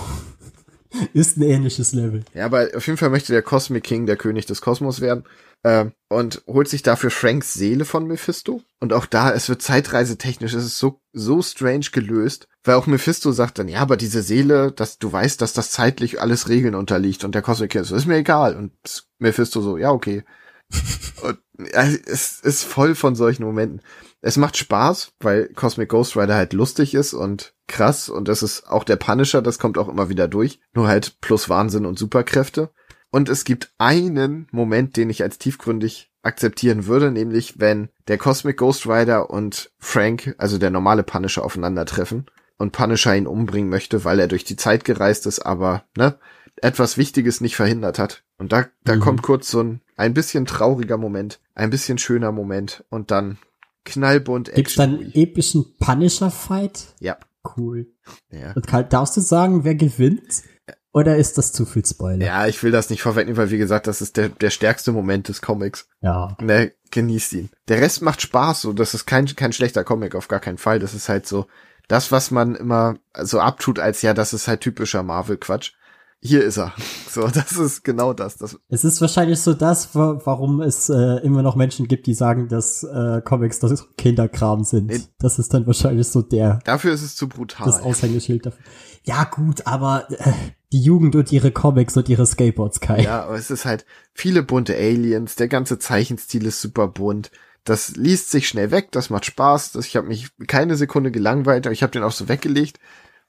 Ist 1.13 1.37
ein 1.37 1.43
ähnliches 1.43 1.93
Level. 1.93 2.23
Ja, 2.33 2.45
aber 2.45 2.69
auf 2.75 2.87
jeden 2.87 2.97
Fall 2.97 3.11
möchte 3.11 3.31
der 3.31 3.43
Cosmic 3.43 3.83
King 3.83 4.07
der 4.07 4.17
König 4.17 4.47
des 4.47 4.59
Kosmos 4.59 5.01
werden. 5.01 5.23
Ähm, 5.63 5.91
und 6.07 6.41
holt 6.47 6.69
sich 6.69 6.83
dafür 6.83 7.11
Franks 7.11 7.53
Seele 7.53 7.85
von 7.85 8.07
Mephisto. 8.07 8.61
Und 8.79 8.93
auch 8.93 9.05
da, 9.05 9.31
es 9.31 9.49
wird 9.49 9.61
zeitreisetechnisch, 9.61 10.53
es 10.53 10.65
ist 10.65 10.79
so, 10.79 11.01
so 11.11 11.41
strange 11.41 11.87
gelöst, 11.91 12.47
weil 12.63 12.75
auch 12.75 12.87
Mephisto 12.87 13.31
sagt 13.31 13.59
dann, 13.59 13.67
ja, 13.67 13.81
aber 13.81 13.97
diese 13.97 14.23
Seele, 14.23 14.71
dass 14.71 14.99
du 14.99 15.11
weißt, 15.11 15.41
dass 15.41 15.53
das 15.53 15.71
zeitlich 15.71 16.21
alles 16.21 16.47
Regeln 16.47 16.75
unterliegt. 16.75 17.23
Und 17.25 17.35
der 17.35 17.41
Cosmic 17.41 17.71
King 17.71 17.83
so, 17.83 17.95
ist 17.95 18.05
mir 18.05 18.17
egal. 18.17 18.55
Und 18.55 18.71
Mephisto 19.17 19.61
so, 19.61 19.77
ja, 19.77 19.91
okay. 19.91 20.23
und 21.21 21.39
ja, 21.73 21.83
es 21.83 22.39
ist 22.39 22.63
voll 22.63 22.95
von 22.95 23.15
solchen 23.15 23.43
Momenten. 23.43 23.81
Es 24.21 24.37
macht 24.37 24.57
Spaß, 24.57 25.13
weil 25.19 25.49
Cosmic 25.49 25.89
Ghost 25.89 26.15
Rider 26.15 26.35
halt 26.35 26.53
lustig 26.53 26.93
ist 26.93 27.13
und 27.13 27.53
krass. 27.67 28.09
Und 28.09 28.27
das 28.27 28.43
ist 28.43 28.67
auch 28.69 28.83
der 28.83 28.95
Punisher, 28.95 29.41
das 29.41 29.59
kommt 29.59 29.77
auch 29.77 29.89
immer 29.89 30.09
wieder 30.09 30.27
durch. 30.27 30.59
Nur 30.73 30.87
halt 30.87 31.19
plus 31.21 31.49
Wahnsinn 31.49 31.85
und 31.85 31.99
Superkräfte. 31.99 32.71
Und 33.11 33.29
es 33.29 33.43
gibt 33.43 33.71
einen 33.77 34.47
Moment, 34.51 34.95
den 34.97 35.09
ich 35.09 35.23
als 35.23 35.37
tiefgründig 35.39 36.11
akzeptieren 36.21 36.85
würde, 36.85 37.11
nämlich 37.11 37.59
wenn 37.59 37.89
der 38.07 38.17
Cosmic 38.17 38.57
Ghost 38.57 38.85
Rider 38.87 39.29
und 39.29 39.71
Frank, 39.79 40.35
also 40.37 40.57
der 40.57 40.69
normale 40.69 41.03
Punisher, 41.03 41.43
aufeinandertreffen 41.43 42.25
und 42.57 42.71
Punisher 42.71 43.15
ihn 43.15 43.25
umbringen 43.27 43.69
möchte, 43.69 44.03
weil 44.03 44.19
er 44.19 44.27
durch 44.27 44.43
die 44.43 44.57
Zeit 44.57 44.83
gereist 44.83 45.25
ist, 45.25 45.39
aber 45.39 45.83
ne, 45.97 46.17
etwas 46.61 46.97
Wichtiges 46.97 47.39
nicht 47.41 47.55
verhindert 47.55 47.99
hat. 47.99 48.23
Und 48.37 48.51
da, 48.51 48.65
da 48.83 48.95
Mhm. 48.95 48.99
kommt 48.99 49.21
kurz 49.21 49.49
so 49.49 49.61
ein 49.61 49.81
ein 49.95 50.13
bisschen 50.13 50.45
trauriger 50.45 50.97
Moment, 50.97 51.39
ein 51.55 51.69
bisschen 51.69 51.97
schöner 51.97 52.31
Moment 52.31 52.85
und 52.89 53.11
dann 53.11 53.37
knallbunt 53.85 54.51
Gibt's 54.53 54.75
dann 54.75 54.91
einen 54.95 55.07
Action. 55.07 55.21
epischen 55.21 55.65
Punisher-Fight? 55.79 56.95
Ja, 56.99 57.17
Cool. 57.57 57.87
ja. 58.31 58.51
Und 58.53 58.67
Karl, 58.67 58.83
darfst 58.85 59.15
du 59.17 59.21
sagen, 59.21 59.63
wer 59.63 59.75
gewinnt? 59.75 60.43
Oder 60.91 61.17
ist 61.17 61.37
das 61.37 61.51
zu 61.51 61.65
viel 61.65 61.85
Spoiler? 61.85 62.25
Ja, 62.25 62.47
ich 62.47 62.63
will 62.63 62.71
das 62.71 62.89
nicht 62.89 63.03
vorwegnehmen, 63.03 63.37
weil 63.37 63.51
wie 63.51 63.57
gesagt, 63.59 63.85
das 63.85 64.01
ist 64.01 64.17
der, 64.17 64.29
der 64.29 64.49
stärkste 64.49 64.91
Moment 64.91 65.27
des 65.27 65.41
Comics. 65.41 65.87
Ja. 66.01 66.35
Ne, 66.41 66.73
genießt 66.91 67.33
ihn. 67.33 67.49
Der 67.67 67.79
Rest 67.79 68.01
macht 68.01 68.21
Spaß, 68.21 68.61
so. 68.61 68.73
Das 68.73 68.93
ist 68.93 69.05
kein, 69.05 69.27
kein 69.27 69.53
schlechter 69.53 69.83
Comic, 69.83 70.15
auf 70.15 70.27
gar 70.27 70.39
keinen 70.39 70.57
Fall. 70.57 70.79
Das 70.79 70.95
ist 70.95 71.07
halt 71.07 71.27
so, 71.27 71.45
das, 71.87 72.11
was 72.11 72.31
man 72.31 72.55
immer 72.55 72.97
so 73.19 73.39
abtut 73.39 73.79
als, 73.79 74.01
ja, 74.01 74.13
das 74.13 74.33
ist 74.33 74.47
halt 74.47 74.61
typischer 74.61 75.03
Marvel-Quatsch. 75.03 75.73
Hier 76.21 76.43
ist 76.43 76.57
er. 76.57 76.73
So, 77.11 77.27
das 77.27 77.53
ist 77.53 77.83
genau 77.83 78.13
das. 78.13 78.37
das 78.37 78.59
Es 78.69 78.83
ist 78.83 79.01
wahrscheinlich 79.01 79.39
so 79.39 79.55
das, 79.55 79.95
wa- 79.95 80.21
warum 80.25 80.61
es 80.61 80.89
äh, 80.89 81.15
immer 81.23 81.41
noch 81.41 81.55
Menschen 81.55 81.87
gibt, 81.87 82.05
die 82.05 82.13
sagen, 82.13 82.47
dass 82.49 82.83
äh, 82.83 83.19
Comics 83.25 83.57
das 83.57 83.87
Kinderkram 83.97 84.63
sind. 84.63 84.85
Nee. 84.91 85.01
Das 85.17 85.39
ist 85.39 85.51
dann 85.55 85.65
wahrscheinlich 85.65 86.07
so 86.07 86.21
der 86.21 86.59
dafür 86.65 86.93
ist 86.93 87.01
es 87.01 87.15
zu 87.15 87.27
brutal. 87.27 87.65
das 87.65 87.81
Aushängeschild 87.81 88.45
dafür. 88.45 88.59
Ja 89.05 89.23
gut, 89.23 89.65
aber 89.65 90.05
äh, 90.11 90.33
die 90.71 90.83
Jugend 90.83 91.15
und 91.15 91.31
ihre 91.31 91.49
Comics 91.51 91.97
und 91.97 92.09
ihre 92.09 92.27
Skateboards, 92.27 92.79
Kai. 92.79 93.01
Ja, 93.01 93.23
aber 93.23 93.37
es 93.37 93.49
ist 93.49 93.65
halt 93.65 93.87
viele 94.13 94.43
bunte 94.43 94.75
Aliens, 94.75 95.33
der 95.35 95.47
ganze 95.47 95.79
Zeichenstil 95.79 96.45
ist 96.45 96.61
super 96.61 96.87
bunt. 96.89 97.31
Das 97.63 97.95
liest 97.95 98.29
sich 98.29 98.47
schnell 98.47 98.69
weg, 98.69 98.91
das 98.91 99.09
macht 99.09 99.25
Spaß. 99.25 99.71
Das, 99.71 99.87
ich 99.87 99.95
habe 99.95 100.05
mich 100.07 100.27
keine 100.45 100.75
Sekunde 100.75 101.09
gelangweilt, 101.09 101.65
aber 101.65 101.73
ich 101.73 101.81
habe 101.81 101.91
den 101.91 102.03
auch 102.03 102.11
so 102.11 102.27
weggelegt, 102.29 102.79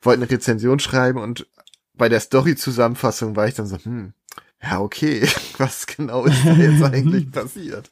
wollte 0.03 0.21
eine 0.23 0.31
Rezension 0.31 0.81
schreiben 0.81 1.19
und 1.19 1.47
bei 2.01 2.09
der 2.09 2.21
Story-Zusammenfassung 2.21 3.37
war 3.37 3.47
ich 3.47 3.55
dann 3.55 3.67
so, 3.67 3.77
hm, 3.77 4.15
ja, 4.63 4.81
okay, 4.81 5.29
was 5.59 5.87
genau 5.87 6.25
ist 6.25 6.45
da 6.45 6.53
jetzt 6.55 6.83
eigentlich 6.83 7.31
passiert? 7.31 7.91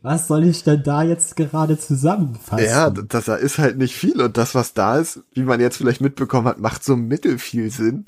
Was 0.00 0.28
soll 0.28 0.44
ich 0.44 0.62
denn 0.62 0.82
da 0.84 1.02
jetzt 1.02 1.34
gerade 1.36 1.76
zusammenfassen? 1.76 2.64
Ja, 2.64 2.88
das 2.90 3.24
da 3.24 3.34
ist 3.34 3.58
halt 3.58 3.78
nicht 3.78 3.96
viel 3.96 4.20
und 4.20 4.36
das, 4.36 4.54
was 4.54 4.74
da 4.74 4.98
ist, 4.98 5.20
wie 5.32 5.42
man 5.42 5.58
jetzt 5.58 5.76
vielleicht 5.76 6.00
mitbekommen 6.00 6.46
hat, 6.46 6.60
macht 6.60 6.84
so 6.84 6.96
mittel 6.96 7.38
viel 7.38 7.70
Sinn. 7.70 8.04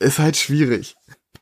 Ist 0.00 0.18
halt 0.18 0.36
schwierig. 0.36 0.96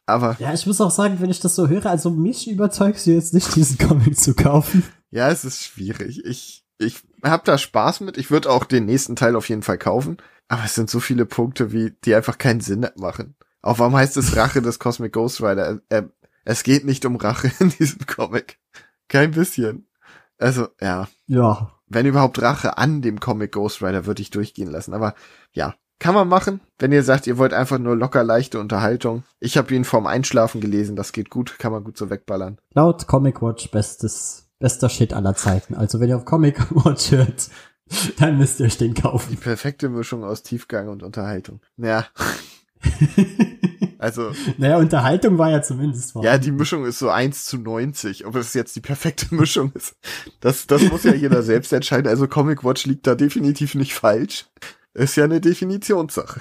Aber 0.05 0.37
Ja, 0.39 0.53
ich 0.53 0.67
muss 0.67 0.81
auch 0.81 0.91
sagen, 0.91 1.21
wenn 1.21 1.31
ich 1.31 1.41
das 1.41 1.55
so 1.55 1.69
höre, 1.69 1.87
also 1.87 2.11
mich 2.11 2.51
überzeugst 2.51 3.07
du 3.07 3.13
jetzt 3.13 3.33
nicht, 3.33 3.55
diesen 3.57 3.79
Comic 3.79 4.19
zu 4.19 4.35
kaufen. 4.35 4.83
Ja, 5.11 5.31
es 5.31 5.45
ist 5.47 5.65
schwierig. 5.65 6.23
Ich, 6.27 6.65
ich 6.79 6.97
hab 7.23 7.45
da 7.47 7.57
Spaß 7.57 8.01
mit. 8.01 8.19
Ich 8.19 8.31
würde 8.31 8.51
auch 8.51 8.65
den 8.65 8.85
nächsten 8.85 9.17
Teil 9.17 9.37
auf 9.37 9.49
jeden 9.49 9.63
Fall 9.63 9.79
kaufen. 9.79 10.19
Aber 10.51 10.65
es 10.65 10.75
sind 10.75 10.91
so 10.91 10.99
viele 10.99 11.27
Punkte, 11.27 11.73
wie, 11.73 11.93
die 12.05 12.13
einfach 12.13 12.37
keinen 12.37 12.61
Sinn 12.61 12.85
machen. 12.97 13.37
Auch 13.63 13.79
warum 13.79 13.95
heißt 13.95 14.17
es 14.17 14.37
Rache 14.37 14.61
des 14.61 14.81
Cosmic 14.81 15.13
Ghost 15.13 15.41
Rider? 15.41 15.79
Äh, 15.91 16.03
es 16.45 16.65
geht 16.65 16.85
nicht 16.85 17.05
um 17.05 17.15
Rache 17.15 17.53
in 17.61 17.71
diesem 17.71 18.05
Comic. 18.05 18.59
Kein 19.07 19.31
bisschen. 19.31 19.87
Also, 20.39 20.67
ja. 20.81 21.09
Ja, 21.29 21.71
Wenn 21.87 22.05
überhaupt 22.05 22.43
Rache 22.43 22.79
an 22.79 23.01
dem 23.01 23.21
Comic 23.21 23.53
Ghost 23.53 23.81
Rider 23.81 24.07
würde 24.07 24.23
ich 24.23 24.31
durchgehen 24.31 24.69
lassen. 24.69 24.93
Aber 24.93 25.15
ja, 25.53 25.77
kann 26.01 26.17
man 26.17 26.27
machen. 26.27 26.61
Wenn 26.81 26.91
ihr 26.91 27.05
sagt, 27.05 27.29
ihr 27.29 27.39
wollt 27.39 27.55
einfach 27.55 27.79
nur 27.79 27.95
locker 27.95 28.25
leichte 28.25 28.59
Unterhaltung. 28.59 29.23
Ich 29.39 29.57
habe 29.57 29.73
ihn 29.73 29.85
vorm 29.85 30.09
Einschlafen 30.09 30.61
gelesen. 30.61 30.97
Das 30.97 31.13
geht 31.13 31.31
gut. 31.31 31.61
Kann 31.61 31.71
man 31.71 31.85
gut 31.85 31.97
so 31.97 32.11
wegballern. 32.11 32.59
laut 32.75 33.07
Comic 33.07 33.41
Watch 33.41 33.71
bestes, 33.71 34.49
bester 34.59 34.89
Shit 34.89 35.13
aller 35.13 35.37
Zeiten. 35.37 35.77
Also 35.77 36.01
wenn 36.01 36.09
ihr 36.09 36.17
auf 36.17 36.25
Comic 36.25 36.59
Watch 36.85 37.13
hört, 37.13 37.51
dann 38.19 38.39
müsst 38.39 38.61
ihr 38.61 38.67
euch 38.67 38.79
den 38.79 38.95
Die 38.95 39.03
kaufen. 39.03 39.37
perfekte 39.37 39.89
Mischung 39.89 40.25
aus 40.25 40.43
Tiefgang 40.43 40.89
und 40.89 41.03
Unterhaltung. 41.03 41.61
Ja. 41.77 42.07
Also, 44.01 44.33
naja, 44.57 44.79
Unterhaltung 44.79 45.37
war 45.37 45.51
ja 45.51 45.61
zumindest 45.61 46.15
ja, 46.23 46.39
die 46.39 46.53
Mischung 46.53 46.87
ist 46.87 46.99
so 46.99 47.11
1 47.11 47.45
zu 47.45 47.59
90. 47.59 48.25
Ob 48.25 48.35
es 48.35 48.55
jetzt 48.55 48.75
die 48.75 48.81
perfekte 48.81 49.27
Mischung 49.35 49.73
ist, 49.75 49.95
das, 50.41 50.67
das 50.67 50.83
muss 50.85 51.05
ja 51.05 51.13
jeder 51.13 51.43
selbst 51.43 51.71
entscheiden. 51.71 52.09
Also 52.09 52.27
Comic 52.27 52.65
Watch 52.65 52.87
liegt 52.87 53.07
da 53.07 53.15
definitiv 53.15 53.75
nicht 53.75 53.93
falsch. 53.93 54.47
Ist 54.95 55.17
ja 55.17 55.25
eine 55.25 55.43
Definitionssache. 55.43 56.41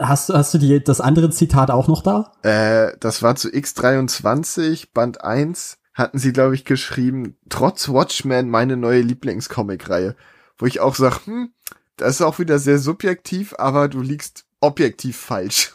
Hast 0.00 0.28
du, 0.28 0.34
hast 0.34 0.52
du 0.52 0.58
die, 0.58 0.82
das 0.82 1.00
andere 1.00 1.30
Zitat 1.30 1.70
auch 1.70 1.86
noch 1.86 2.02
da? 2.02 2.32
Äh, 2.42 2.96
das 2.98 3.22
war 3.22 3.36
zu 3.36 3.48
X23, 3.48 4.88
Band 4.92 5.22
1, 5.22 5.78
hatten 5.94 6.18
sie, 6.18 6.32
glaube 6.32 6.56
ich, 6.56 6.64
geschrieben, 6.64 7.36
trotz 7.48 7.88
Watchmen 7.88 8.50
meine 8.50 8.76
neue 8.76 9.00
Lieblingscomic-Reihe. 9.00 10.16
Wo 10.58 10.66
ich 10.66 10.80
auch 10.80 10.94
sag, 10.94 11.26
hm, 11.26 11.52
das 11.96 12.16
ist 12.16 12.22
auch 12.22 12.38
wieder 12.38 12.58
sehr 12.58 12.78
subjektiv, 12.78 13.54
aber 13.58 13.88
du 13.88 14.00
liegst 14.00 14.44
objektiv 14.60 15.16
falsch. 15.16 15.72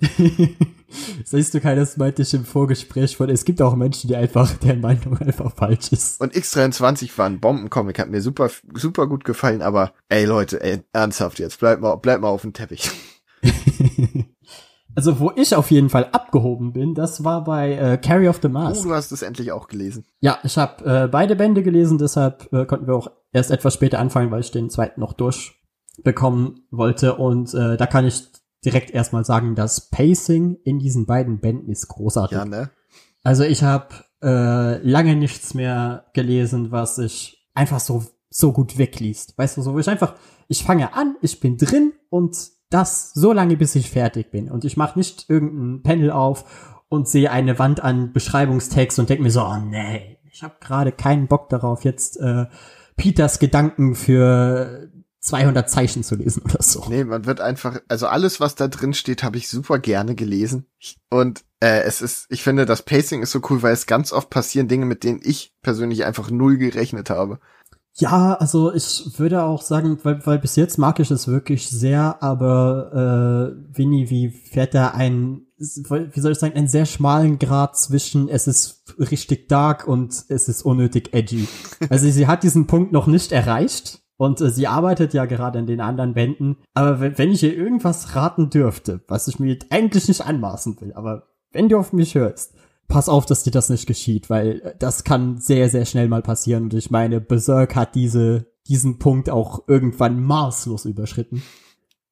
Siehst 1.24 1.54
du, 1.54 1.60
Kai, 1.60 1.74
das 1.76 1.96
meinte 1.96 2.22
ich 2.22 2.34
im 2.34 2.44
Vorgespräch 2.44 3.16
von, 3.16 3.28
es 3.30 3.44
gibt 3.44 3.62
auch 3.62 3.76
Menschen, 3.76 4.08
die 4.08 4.16
einfach, 4.16 4.52
deren 4.54 4.80
Meinung 4.80 5.18
einfach 5.18 5.54
falsch 5.54 5.92
ist. 5.92 6.20
Und 6.20 6.34
X23 6.34 7.16
war 7.16 7.26
ein 7.26 7.38
Bombencomic, 7.38 7.98
hat 7.98 8.10
mir 8.10 8.20
super, 8.22 8.50
super 8.74 9.06
gut 9.06 9.24
gefallen, 9.24 9.62
aber 9.62 9.92
ey 10.08 10.24
Leute, 10.24 10.60
ey, 10.62 10.82
ernsthaft 10.92 11.38
jetzt, 11.38 11.60
bleib 11.60 11.80
mal, 11.80 11.96
bleib 11.96 12.20
mal 12.20 12.28
auf 12.28 12.42
dem 12.42 12.52
Teppich. 12.52 12.90
Also, 14.96 15.20
wo 15.20 15.30
ich 15.36 15.54
auf 15.54 15.70
jeden 15.70 15.88
Fall 15.88 16.08
abgehoben 16.10 16.72
bin, 16.72 16.96
das 16.96 17.22
war 17.22 17.44
bei 17.44 17.74
äh, 17.74 17.96
Carry 17.96 18.28
of 18.28 18.40
the 18.42 18.48
Oh, 18.48 18.50
Mask. 18.50 18.82
du 18.82 18.92
hast 18.92 19.12
es 19.12 19.22
endlich 19.22 19.52
auch 19.52 19.68
gelesen. 19.68 20.04
Ja, 20.18 20.40
ich 20.42 20.58
habe 20.58 20.84
äh, 20.84 21.06
beide 21.08 21.36
Bände 21.36 21.62
gelesen, 21.62 21.96
deshalb 21.96 22.52
äh, 22.52 22.66
konnten 22.66 22.88
wir 22.88 22.96
auch 22.96 23.08
erst 23.32 23.50
etwas 23.50 23.74
später 23.74 23.98
anfangen, 23.98 24.30
weil 24.30 24.40
ich 24.40 24.50
den 24.50 24.70
zweiten 24.70 25.00
noch 25.00 25.12
durchbekommen 25.12 26.66
wollte. 26.70 27.16
Und 27.16 27.54
äh, 27.54 27.76
da 27.76 27.86
kann 27.86 28.06
ich 28.06 28.24
direkt 28.64 28.90
erstmal 28.90 29.24
sagen, 29.24 29.54
das 29.54 29.90
Pacing 29.90 30.58
in 30.64 30.78
diesen 30.78 31.06
beiden 31.06 31.40
Bänden 31.40 31.70
ist 31.70 31.88
großartig. 31.88 32.36
Ja, 32.36 32.44
ne? 32.44 32.70
Also 33.22 33.44
ich 33.44 33.62
habe 33.62 33.88
äh, 34.22 34.78
lange 34.86 35.16
nichts 35.16 35.54
mehr 35.54 36.06
gelesen, 36.14 36.70
was 36.70 36.96
sich 36.96 37.46
einfach 37.54 37.80
so 37.80 38.04
so 38.30 38.52
gut 38.52 38.78
wegliest. 38.78 39.36
Weißt 39.36 39.56
du, 39.56 39.62
so 39.62 39.76
ich 39.78 39.88
einfach, 39.88 40.14
ich 40.48 40.64
fange 40.64 40.94
an, 40.94 41.16
ich 41.20 41.40
bin 41.40 41.58
drin 41.58 41.92
und 42.08 42.36
das 42.70 43.12
so 43.12 43.32
lange, 43.32 43.56
bis 43.56 43.74
ich 43.74 43.90
fertig 43.90 44.30
bin. 44.30 44.48
Und 44.48 44.64
ich 44.64 44.76
mache 44.76 44.98
nicht 44.98 45.28
irgendein 45.28 45.82
Panel 45.82 46.10
auf 46.12 46.78
und 46.88 47.08
sehe 47.08 47.30
eine 47.32 47.58
Wand 47.58 47.82
an 47.82 48.12
Beschreibungstext 48.12 49.00
und 49.00 49.10
denke 49.10 49.24
mir 49.24 49.32
so, 49.32 49.42
oh 49.42 49.56
nee, 49.56 50.18
ich 50.30 50.44
habe 50.44 50.54
gerade 50.60 50.92
keinen 50.92 51.26
Bock 51.26 51.48
darauf, 51.48 51.84
jetzt 51.84 52.18
äh, 52.20 52.46
Peters 53.00 53.38
Gedanken 53.38 53.94
für 53.94 54.90
200 55.20 55.70
Zeichen 55.70 56.02
zu 56.02 56.16
lesen 56.16 56.42
oder 56.42 56.62
so. 56.62 56.84
Nee, 56.88 57.04
man 57.04 57.24
wird 57.24 57.40
einfach, 57.40 57.80
also 57.88 58.06
alles, 58.06 58.40
was 58.40 58.56
da 58.56 58.68
drin 58.68 58.92
steht, 58.92 59.22
habe 59.22 59.38
ich 59.38 59.48
super 59.48 59.78
gerne 59.78 60.14
gelesen. 60.14 60.66
Und 61.08 61.42
äh, 61.60 61.80
es 61.80 62.02
ist, 62.02 62.26
ich 62.28 62.42
finde, 62.42 62.66
das 62.66 62.82
Pacing 62.82 63.22
ist 63.22 63.30
so 63.30 63.40
cool, 63.48 63.62
weil 63.62 63.72
es 63.72 63.86
ganz 63.86 64.12
oft 64.12 64.28
passieren 64.28 64.68
Dinge, 64.68 64.84
mit 64.84 65.02
denen 65.02 65.20
ich 65.22 65.54
persönlich 65.62 66.04
einfach 66.04 66.30
null 66.30 66.58
gerechnet 66.58 67.08
habe. 67.08 67.38
Ja, 67.94 68.34
also 68.34 68.72
ich 68.72 69.18
würde 69.18 69.44
auch 69.44 69.62
sagen, 69.62 69.98
weil, 70.02 70.24
weil 70.26 70.38
bis 70.38 70.56
jetzt 70.56 70.76
mag 70.76 71.00
ich 71.00 71.10
es 71.10 71.26
wirklich 71.26 71.70
sehr, 71.70 72.22
aber 72.22 73.54
äh, 73.54 73.76
Winnie, 73.78 74.10
wie 74.10 74.28
fährt 74.28 74.74
da 74.74 74.88
ein, 74.88 75.46
wie 75.60 76.20
soll 76.20 76.32
ich 76.32 76.38
sagen, 76.38 76.56
einen 76.56 76.68
sehr 76.68 76.86
schmalen 76.86 77.38
Grad 77.38 77.76
zwischen 77.76 78.28
es 78.28 78.46
ist 78.46 78.94
richtig 78.98 79.48
dark 79.48 79.86
und 79.86 80.24
es 80.28 80.48
ist 80.48 80.62
unnötig 80.62 81.12
edgy. 81.12 81.46
Also 81.90 82.08
sie 82.10 82.26
hat 82.26 82.42
diesen 82.42 82.66
Punkt 82.66 82.92
noch 82.92 83.06
nicht 83.06 83.30
erreicht 83.30 84.00
und 84.16 84.40
äh, 84.40 84.50
sie 84.50 84.66
arbeitet 84.66 85.12
ja 85.12 85.26
gerade 85.26 85.58
in 85.58 85.66
den 85.66 85.80
anderen 85.80 86.14
Bänden. 86.14 86.56
Aber 86.72 87.00
wenn, 87.00 87.30
ich 87.30 87.42
ihr 87.42 87.56
irgendwas 87.56 88.14
raten 88.16 88.48
dürfte, 88.48 89.00
was 89.06 89.28
ich 89.28 89.38
mir 89.38 89.58
eigentlich 89.70 90.08
nicht 90.08 90.22
anmaßen 90.22 90.80
will, 90.80 90.92
aber 90.94 91.28
wenn 91.52 91.68
du 91.68 91.78
auf 91.78 91.92
mich 91.92 92.14
hörst, 92.14 92.54
pass 92.88 93.08
auf, 93.08 93.26
dass 93.26 93.42
dir 93.42 93.50
das 93.50 93.68
nicht 93.68 93.86
geschieht, 93.86 94.30
weil 94.30 94.60
äh, 94.60 94.74
das 94.78 95.04
kann 95.04 95.38
sehr, 95.38 95.68
sehr 95.68 95.84
schnell 95.84 96.08
mal 96.08 96.22
passieren. 96.22 96.64
Und 96.64 96.74
ich 96.74 96.90
meine, 96.90 97.20
Berserk 97.20 97.76
hat 97.76 97.94
diese, 97.94 98.46
diesen 98.66 98.98
Punkt 98.98 99.28
auch 99.28 99.68
irgendwann 99.68 100.22
maßlos 100.22 100.86
überschritten. 100.86 101.42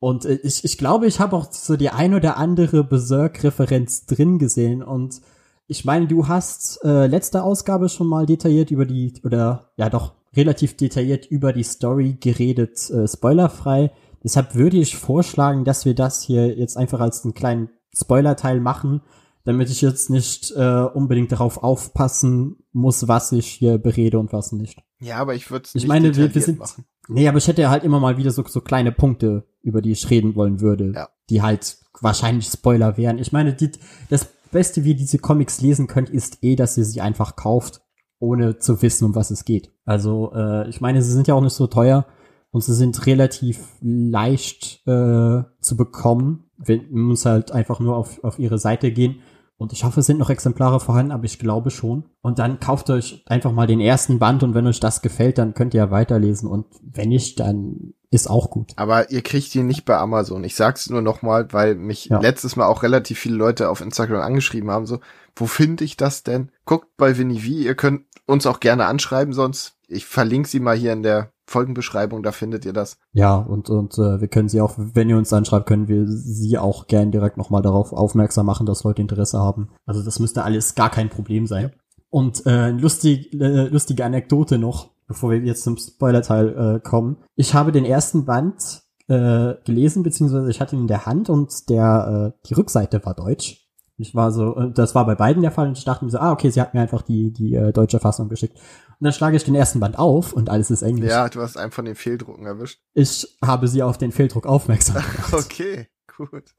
Und 0.01 0.24
äh, 0.24 0.38
ich, 0.42 0.64
ich 0.64 0.78
glaube, 0.78 1.07
ich 1.07 1.20
habe 1.20 1.36
auch 1.36 1.53
so 1.53 1.76
die 1.76 1.90
ein 1.90 2.14
oder 2.14 2.36
andere 2.36 2.84
Berserk-Referenz 2.84 4.07
drin 4.07 4.38
gesehen. 4.38 4.82
Und 4.82 5.20
ich 5.66 5.84
meine, 5.84 6.07
du 6.07 6.28
hast 6.28 6.84
äh, 6.84 7.07
letzte 7.07 7.42
Ausgabe 7.42 7.88
schon 7.88 8.07
mal 8.07 8.26
detailliert 8.26 8.70
über 8.70 8.86
die, 8.86 9.14
oder 9.24 9.70
ja 9.76 9.90
doch, 9.90 10.14
relativ 10.36 10.76
detailliert 10.76 11.26
über 11.26 11.53
die 11.53 11.64
Story 11.64 12.16
geredet, 12.20 12.90
äh, 12.90 13.09
spoilerfrei. 13.09 13.92
Deshalb 14.22 14.55
würde 14.55 14.76
ich 14.76 14.96
vorschlagen, 14.96 15.64
dass 15.64 15.84
wir 15.84 15.94
das 15.94 16.22
hier 16.22 16.57
jetzt 16.57 16.76
einfach 16.76 17.01
als 17.01 17.24
einen 17.24 17.34
kleinen 17.34 17.70
Spoiler-Teil 17.94 18.61
machen 18.61 19.03
damit 19.49 19.70
ich 19.70 19.80
jetzt 19.80 20.11
nicht 20.11 20.53
äh, 20.57 20.82
unbedingt 20.82 21.32
darauf 21.32 21.62
aufpassen 21.62 22.57
muss, 22.72 23.09
was 23.09 23.32
ich 23.32 23.46
hier 23.46 23.78
berede 23.78 24.18
und 24.18 24.30
was 24.30 24.53
nicht. 24.53 24.82
Ja, 25.01 25.16
aber 25.16 25.34
ich 25.34 25.51
würde 25.51 25.64
es 25.64 25.74
Ich 25.74 25.86
meine, 25.86 26.14
wir, 26.14 26.34
wir 26.34 26.42
sind 26.42 26.59
machen. 26.59 26.84
Nee, 27.09 27.26
aber 27.26 27.38
ich 27.38 27.48
hätte 27.48 27.70
halt 27.70 27.84
immer 27.84 28.00
mal 28.00 28.16
wieder 28.16 28.30
so, 28.30 28.44
so 28.46 28.61
kleine 28.61 28.92
Punkte, 28.92 29.44
über 29.62 29.82
die 29.82 29.92
ich 29.92 30.09
reden 30.11 30.34
wollen 30.34 30.61
würde, 30.61 30.92
ja. 30.94 31.09
die 31.30 31.42
halt 31.42 31.78
wahrscheinlich 32.00 32.46
Spoiler 32.46 32.96
wären. 32.96 33.18
Ich 33.18 33.32
meine, 33.32 33.54
die, 33.54 33.72
das 34.11 34.26
Beste, 34.50 34.84
wie 34.84 34.90
ihr 34.90 34.96
diese 34.96 35.18
Comics 35.18 35.61
lesen 35.61 35.86
könnt, 35.86 36.11
ist 36.11 36.38
eh, 36.42 36.54
dass 36.54 36.76
ihr 36.76 36.84
sie 36.84 37.00
einfach 37.00 37.36
kauft, 37.36 37.80
ohne 38.18 38.59
zu 38.59 38.82
wissen, 38.82 39.04
um 39.04 39.14
was 39.14 39.30
es 39.30 39.44
geht. 39.44 39.72
Also, 39.84 40.32
äh, 40.34 40.68
ich 40.68 40.80
meine, 40.80 41.02
sie 41.02 41.12
sind 41.12 41.28
ja 41.28 41.34
auch 41.34 41.40
nicht 41.40 41.54
so 41.54 41.66
teuer 41.66 42.06
und 42.50 42.62
sie 42.62 42.74
sind 42.74 43.06
relativ 43.06 43.61
leicht 43.80 44.86
äh, 44.86 45.42
zu 45.61 45.76
bekommen. 45.76 46.50
Man 46.56 46.90
muss 46.90 47.24
halt 47.24 47.52
einfach 47.52 47.80
nur 47.80 47.96
auf, 47.96 48.22
auf 48.22 48.38
ihre 48.38 48.59
Seite 48.59 48.92
gehen 48.92 49.20
und 49.59 49.72
ich 49.72 49.82
hoffe, 49.82 50.00
es 50.00 50.06
sind 50.06 50.18
noch 50.18 50.30
Exemplare 50.30 50.78
vorhanden, 50.78 51.11
aber 51.11 51.24
ich 51.24 51.40
glaube 51.40 51.70
schon. 51.70 52.04
Und 52.22 52.38
dann 52.38 52.61
kauft 52.61 52.90
euch 52.90 53.24
einfach 53.26 53.50
mal 53.50 53.66
den 53.66 53.80
ersten 53.80 54.20
Band 54.20 54.44
und 54.44 54.54
wenn 54.54 54.68
euch 54.68 54.78
das 54.78 55.02
gefällt, 55.02 55.36
dann 55.36 55.52
könnt 55.52 55.74
ihr 55.74 55.78
ja 55.78 55.90
weiterlesen. 55.90 56.48
Und 56.48 56.66
wenn 56.80 57.09
nicht, 57.09 57.40
dann 57.40 57.94
ist 58.11 58.30
auch 58.30 58.50
gut. 58.50 58.72
Aber 58.76 59.11
ihr 59.11 59.20
kriegt 59.22 59.52
ihn 59.56 59.66
nicht 59.66 59.84
bei 59.84 59.96
Amazon. 59.96 60.44
Ich 60.44 60.54
sag's 60.54 60.88
nur 60.90 61.02
nochmal, 61.02 61.52
weil 61.52 61.74
mich 61.74 62.06
ja. 62.06 62.20
letztes 62.20 62.54
Mal 62.54 62.66
auch 62.66 62.84
relativ 62.84 63.18
viele 63.18 63.34
Leute 63.34 63.68
auf 63.68 63.80
Instagram 63.80 64.22
angeschrieben 64.22 64.70
haben, 64.70 64.86
so, 64.86 65.00
wo 65.34 65.46
finde 65.46 65.84
ich 65.84 65.96
das 65.96 66.22
denn? 66.22 66.52
Guckt 66.64 66.96
bei 66.96 67.18
Winnie 67.18 67.40
V. 67.40 67.46
Ihr 67.48 67.74
könnt 67.74 68.04
uns 68.26 68.46
auch 68.46 68.61
gerne 68.61 68.86
anschreiben, 68.86 69.32
sonst 69.32 69.76
ich 69.88 70.06
verlinke 70.06 70.48
sie 70.48 70.61
mal 70.61 70.76
hier 70.76 70.92
in 70.92 71.02
der 71.02 71.32
Folgenbeschreibung, 71.49 72.22
da 72.22 72.32
findet 72.32 72.64
ihr 72.64 72.72
das. 72.72 72.99
Ja, 73.12 73.36
und, 73.36 73.70
und 73.70 73.94
äh, 73.94 74.20
wir 74.20 74.28
können 74.28 74.49
sie 74.49 74.61
auch, 74.61 74.74
wenn 74.76 75.09
ihr 75.09 75.16
uns 75.16 75.32
anschreibt, 75.32 75.66
können 75.66 75.88
wir 75.88 76.07
sie 76.07 76.59
auch 76.59 76.86
gern 76.86 77.11
direkt 77.11 77.36
nochmal 77.36 77.62
darauf 77.62 77.92
aufmerksam 77.92 78.46
machen, 78.46 78.66
dass 78.66 78.84
Leute 78.84 79.01
Interesse 79.03 79.38
haben. 79.38 79.70
Also 79.86 80.03
das 80.03 80.18
müsste 80.18 80.44
alles 80.44 80.74
gar 80.74 80.90
kein 80.90 81.09
Problem 81.09 81.46
sein. 81.46 81.72
Und 82.11 82.46
äh, 82.46 82.70
lustig, 82.70 83.32
äh, 83.34 83.68
lustige 83.68 84.05
Anekdote 84.05 84.59
noch, 84.59 84.90
bevor 85.07 85.30
wir 85.30 85.38
jetzt 85.38 85.62
zum 85.62 85.76
Spoiler-Teil 85.76 86.76
äh, 86.76 86.80
kommen. 86.80 87.16
Ich 87.34 87.55
habe 87.55 87.72
den 87.72 87.84
ersten 87.84 88.24
Band 88.24 88.82
äh, 89.09 89.55
gelesen, 89.64 90.03
beziehungsweise 90.03 90.51
ich 90.51 90.61
hatte 90.61 90.76
ihn 90.76 90.82
in 90.82 90.88
der 90.88 91.07
Hand 91.07 91.30
und 91.30 91.68
der 91.70 92.34
äh, 92.34 92.46
die 92.49 92.55
Rückseite 92.55 93.05
war 93.05 93.14
deutsch. 93.14 93.67
Ich 94.01 94.14
war 94.14 94.30
so, 94.30 94.57
äh, 94.57 94.70
das 94.72 94.94
war 94.94 95.05
bei 95.05 95.16
beiden 95.16 95.42
der 95.42 95.51
Fall 95.51 95.66
und 95.66 95.76
ich 95.76 95.84
dachte 95.84 96.05
mir 96.05 96.11
so, 96.11 96.18
ah, 96.18 96.32
okay, 96.32 96.51
sie 96.51 96.61
hat 96.61 96.72
mir 96.72 96.80
einfach 96.80 97.03
die, 97.03 97.32
die 97.32 97.55
äh, 97.55 97.72
deutsche 97.72 97.99
Fassung 97.99 98.28
geschickt. 98.28 98.57
Und 98.57 99.05
dann 99.05 99.12
schlage 99.12 99.36
ich 99.36 99.44
den 99.44 99.57
ersten 99.57 99.80
Band 99.80 99.99
auf 99.99 100.32
und 100.32 100.49
alles 100.49 100.70
ist 100.70 100.82
Englisch. 100.82 101.11
Ja, 101.11 101.28
du 101.28 101.40
hast 101.40 101.57
einen 101.57 101.72
von 101.72 101.84
den 101.84 101.96
Fehldrucken 101.96 102.46
erwischt. 102.46 102.80
Ich 102.94 103.36
habe 103.44 103.66
sie 103.68 103.82
auf 103.82 103.99
den 103.99 104.12
Fehldruck 104.12 104.46
aufmerksam 104.46 104.96
gemacht. 105.12 105.34
okay, 105.34 105.88
gut. 106.16 106.55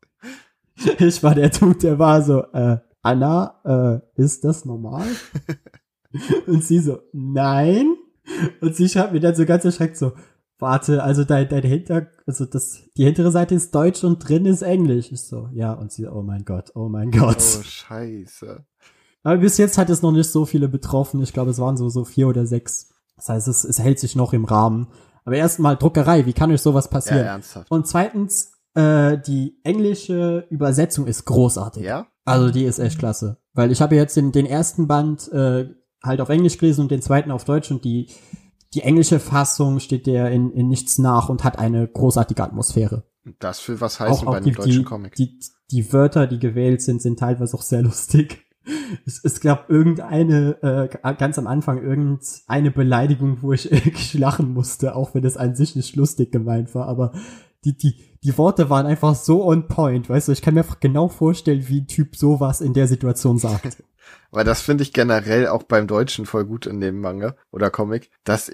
Ich 1.00 1.24
war 1.24 1.36
der 1.36 1.50
Dude, 1.50 1.80
der 1.80 2.00
war 2.00 2.22
so, 2.22 2.44
äh, 2.54 2.78
Anna, 3.02 4.02
äh, 4.16 4.22
ist 4.22 4.44
das 4.44 4.66
normal? 4.66 5.08
und 6.48 6.64
sie 6.64 6.80
so, 6.80 7.00
nein. 7.14 7.96
Und 8.62 8.76
sie 8.76 8.90
schreibt 8.90 9.14
mir 9.14 9.20
dann 9.20 9.36
so 9.36 9.46
ganz 9.46 9.66
erschreckt 9.66 9.98
so, 9.98 10.14
warte, 10.60 11.04
also 11.04 11.24
dein, 11.24 11.50
dein 11.50 11.64
Hinter, 11.64 12.08
also 12.28 12.46
das, 12.46 12.84
die 12.96 13.06
hintere 13.06 13.32
Seite 13.32 13.56
ist 13.56 13.74
Deutsch 13.74 14.04
und 14.04 14.20
drin 14.20 14.46
ist 14.46 14.62
Englisch. 14.62 15.12
Ich 15.12 15.24
so, 15.24 15.50
ja, 15.54 15.74
und 15.74 15.92
sie, 15.92 16.08
oh 16.08 16.22
mein 16.22 16.46
Gott, 16.46 16.72
oh 16.76 16.90
mein 16.90 17.12
Gott. 17.12 17.38
Oh, 17.60 17.64
scheiße. 17.64 18.66
Aber 19.24 19.38
bis 19.38 19.58
jetzt 19.58 19.78
hat 19.78 19.90
es 19.90 20.02
noch 20.02 20.12
nicht 20.12 20.30
so 20.30 20.46
viele 20.46 20.68
betroffen. 20.68 21.22
Ich 21.22 21.34
glaube, 21.34 21.52
es 21.52 21.60
waren 21.60 21.78
so, 21.78 21.90
so 21.90 22.06
vier 22.06 22.28
oder 22.28 22.46
sechs. 22.46 22.94
Das 23.16 23.30
heißt, 23.30 23.48
es, 23.48 23.64
es 23.64 23.80
hält 23.80 24.00
sich 24.00 24.16
noch 24.16 24.34
im 24.34 24.46
Rahmen. 24.46 24.88
Aber 25.26 25.36
erstmal 25.36 25.76
Druckerei, 25.76 26.26
wie 26.26 26.34
kann 26.34 26.52
euch 26.52 26.62
sowas 26.62 26.90
passieren? 26.90 27.26
Ja, 27.26 27.32
ernsthaft. 27.34 27.70
Und 27.70 27.88
zweitens, 27.88 28.54
äh, 28.76 29.18
die 29.18 29.60
englische 29.64 30.48
Übersetzung 30.50 31.06
ist 31.08 31.26
großartig. 31.26 31.84
Ja? 31.84 32.08
Also 32.26 32.50
die 32.50 32.64
ist 32.64 32.80
echt 32.80 33.00
klasse. 33.00 33.38
Weil 33.54 33.72
ich 33.72 33.82
habe 33.82 33.96
jetzt 33.96 34.16
den, 34.16 34.32
den 34.32 34.46
ersten 34.46 34.88
Band 34.88 35.30
äh, 35.32 35.68
halt 36.02 36.22
auf 36.22 36.30
Englisch 36.30 36.58
gelesen 36.58 36.82
und 36.82 36.92
den 36.92 37.02
zweiten 37.02 37.32
auf 37.32 37.44
Deutsch 37.44 37.72
und 37.72 37.84
die 37.84 38.08
die 38.74 38.82
englische 38.82 39.20
Fassung 39.20 39.80
steht 39.80 40.06
der 40.06 40.32
in, 40.32 40.52
in 40.52 40.68
nichts 40.68 40.98
nach 40.98 41.30
und 41.30 41.44
hat 41.44 41.58
eine 41.58 41.88
großartige 41.88 42.44
Atmosphäre. 42.44 43.04
Das 43.40 43.60
für 43.60 43.82
was 43.82 44.00
heißen 44.00 44.28
auch, 44.28 44.32
bei 44.32 44.38
einem 44.38 44.54
deutschen 44.54 44.72
die, 44.72 44.84
Comic? 44.84 45.16
Die, 45.16 45.40
die 45.72 45.92
Wörter, 45.92 46.28
die 46.28 46.40
gewählt 46.40 46.82
sind, 46.82 47.02
sind 47.02 47.20
teilweise 47.20 47.56
auch 47.56 47.62
sehr 47.62 47.82
lustig. 47.82 48.46
Es, 49.04 49.24
es 49.24 49.40
gab 49.40 49.72
irgendeine, 49.72 50.62
äh, 50.62 51.14
ganz 51.16 51.40
am 51.40 51.48
Anfang, 51.48 51.82
irgendeine 51.82 52.70
Beleidigung, 52.70 53.42
wo 53.42 53.52
ich 53.52 53.72
irgendwie 53.72 54.20
lachen 54.20 54.54
musste, 54.54 54.96
auch 54.96 55.16
wenn 55.16 55.24
es 55.24 55.38
an 55.38 55.56
sich 55.56 55.76
nicht 55.76 55.96
lustig 55.96 56.32
gemeint 56.32 56.76
war, 56.76 56.88
aber 56.88 57.14
die, 57.66 57.76
die, 57.76 57.96
die 58.24 58.38
Worte 58.38 58.70
waren 58.70 58.86
einfach 58.86 59.16
so 59.16 59.44
on 59.44 59.68
point, 59.68 60.08
weißt 60.08 60.28
du, 60.28 60.34
ich 60.34 60.44
kann 60.44 60.54
mir 60.54 60.60
einfach 60.60 60.80
genau 60.80 61.08
vorstellen, 61.08 61.68
wie 61.68 61.82
ein 61.82 61.88
Typ 61.88 62.16
sowas 62.16 62.62
in 62.62 62.74
der 62.74 62.88
Situation 62.88 63.40
sagt. 63.40 63.84
Weil 64.32 64.46
das 64.46 64.62
finde 64.62 64.84
ich 64.84 64.94
generell 64.94 65.48
auch 65.48 65.64
beim 65.64 65.88
Deutschen 65.88 66.26
voll 66.26 66.46
gut 66.46 66.66
in 66.66 66.80
dem 66.80 67.02
Manga 67.02 67.36
oder 67.52 67.70
Comic, 67.70 68.12
dass 68.24 68.52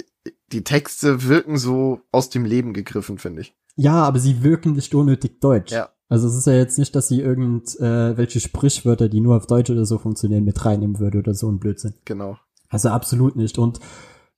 die 0.51 0.63
Texte 0.63 1.27
wirken 1.27 1.57
so 1.57 2.01
aus 2.11 2.29
dem 2.29 2.45
Leben 2.45 2.73
gegriffen, 2.73 3.17
finde 3.17 3.41
ich. 3.41 3.55
Ja, 3.75 4.03
aber 4.03 4.19
sie 4.19 4.41
wirken 4.41 4.73
nicht 4.73 4.95
unnötig 4.95 5.41
deutsch. 5.41 5.71
Ja. 5.73 5.89
Also 6.07 6.27
es 6.27 6.35
ist 6.35 6.47
ja 6.47 6.53
jetzt 6.53 6.77
nicht, 6.77 6.95
dass 6.95 7.07
sie 7.07 7.19
irgendwelche 7.19 8.39
äh, 8.39 8.41
Sprichwörter, 8.41 9.09
die 9.09 9.21
nur 9.21 9.35
auf 9.35 9.47
Deutsch 9.47 9.69
oder 9.69 9.85
so 9.85 9.97
funktionieren, 9.97 10.43
mit 10.43 10.63
reinnehmen 10.63 10.99
würde 10.99 11.17
oder 11.17 11.33
so 11.33 11.49
ein 11.51 11.59
Blödsinn. 11.59 11.95
Genau. 12.05 12.37
Also 12.69 12.89
absolut 12.89 13.35
nicht. 13.35 13.57
Und 13.57 13.79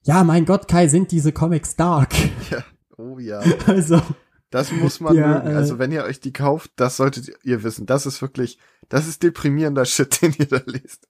ja, 0.04 0.24
mein 0.24 0.46
Gott, 0.46 0.68
Kai, 0.68 0.88
sind 0.88 1.12
diese 1.12 1.32
Comics 1.32 1.76
dark. 1.76 2.14
Ja. 2.50 2.64
Oh 2.98 3.20
ja. 3.20 3.42
Also. 3.68 4.02
Das 4.50 4.72
muss 4.72 5.02
man 5.02 5.14
ja, 5.14 5.28
mögen. 5.28 5.56
Also 5.56 5.76
äh, 5.76 5.80
wenn 5.80 5.92
ihr 5.92 6.04
euch 6.04 6.22
die 6.22 6.32
kauft, 6.32 6.72
das 6.78 6.96
solltet 6.96 7.30
ihr 7.44 7.64
wissen. 7.64 7.86
Das 7.86 8.06
ist 8.06 8.22
wirklich, 8.22 8.60
das 8.90 9.08
ist 9.08 9.24
deprimierender 9.24 9.86
Shit, 9.86 10.22
den 10.22 10.34
ihr 10.38 10.48
da 10.48 10.62
lest. 10.66 11.08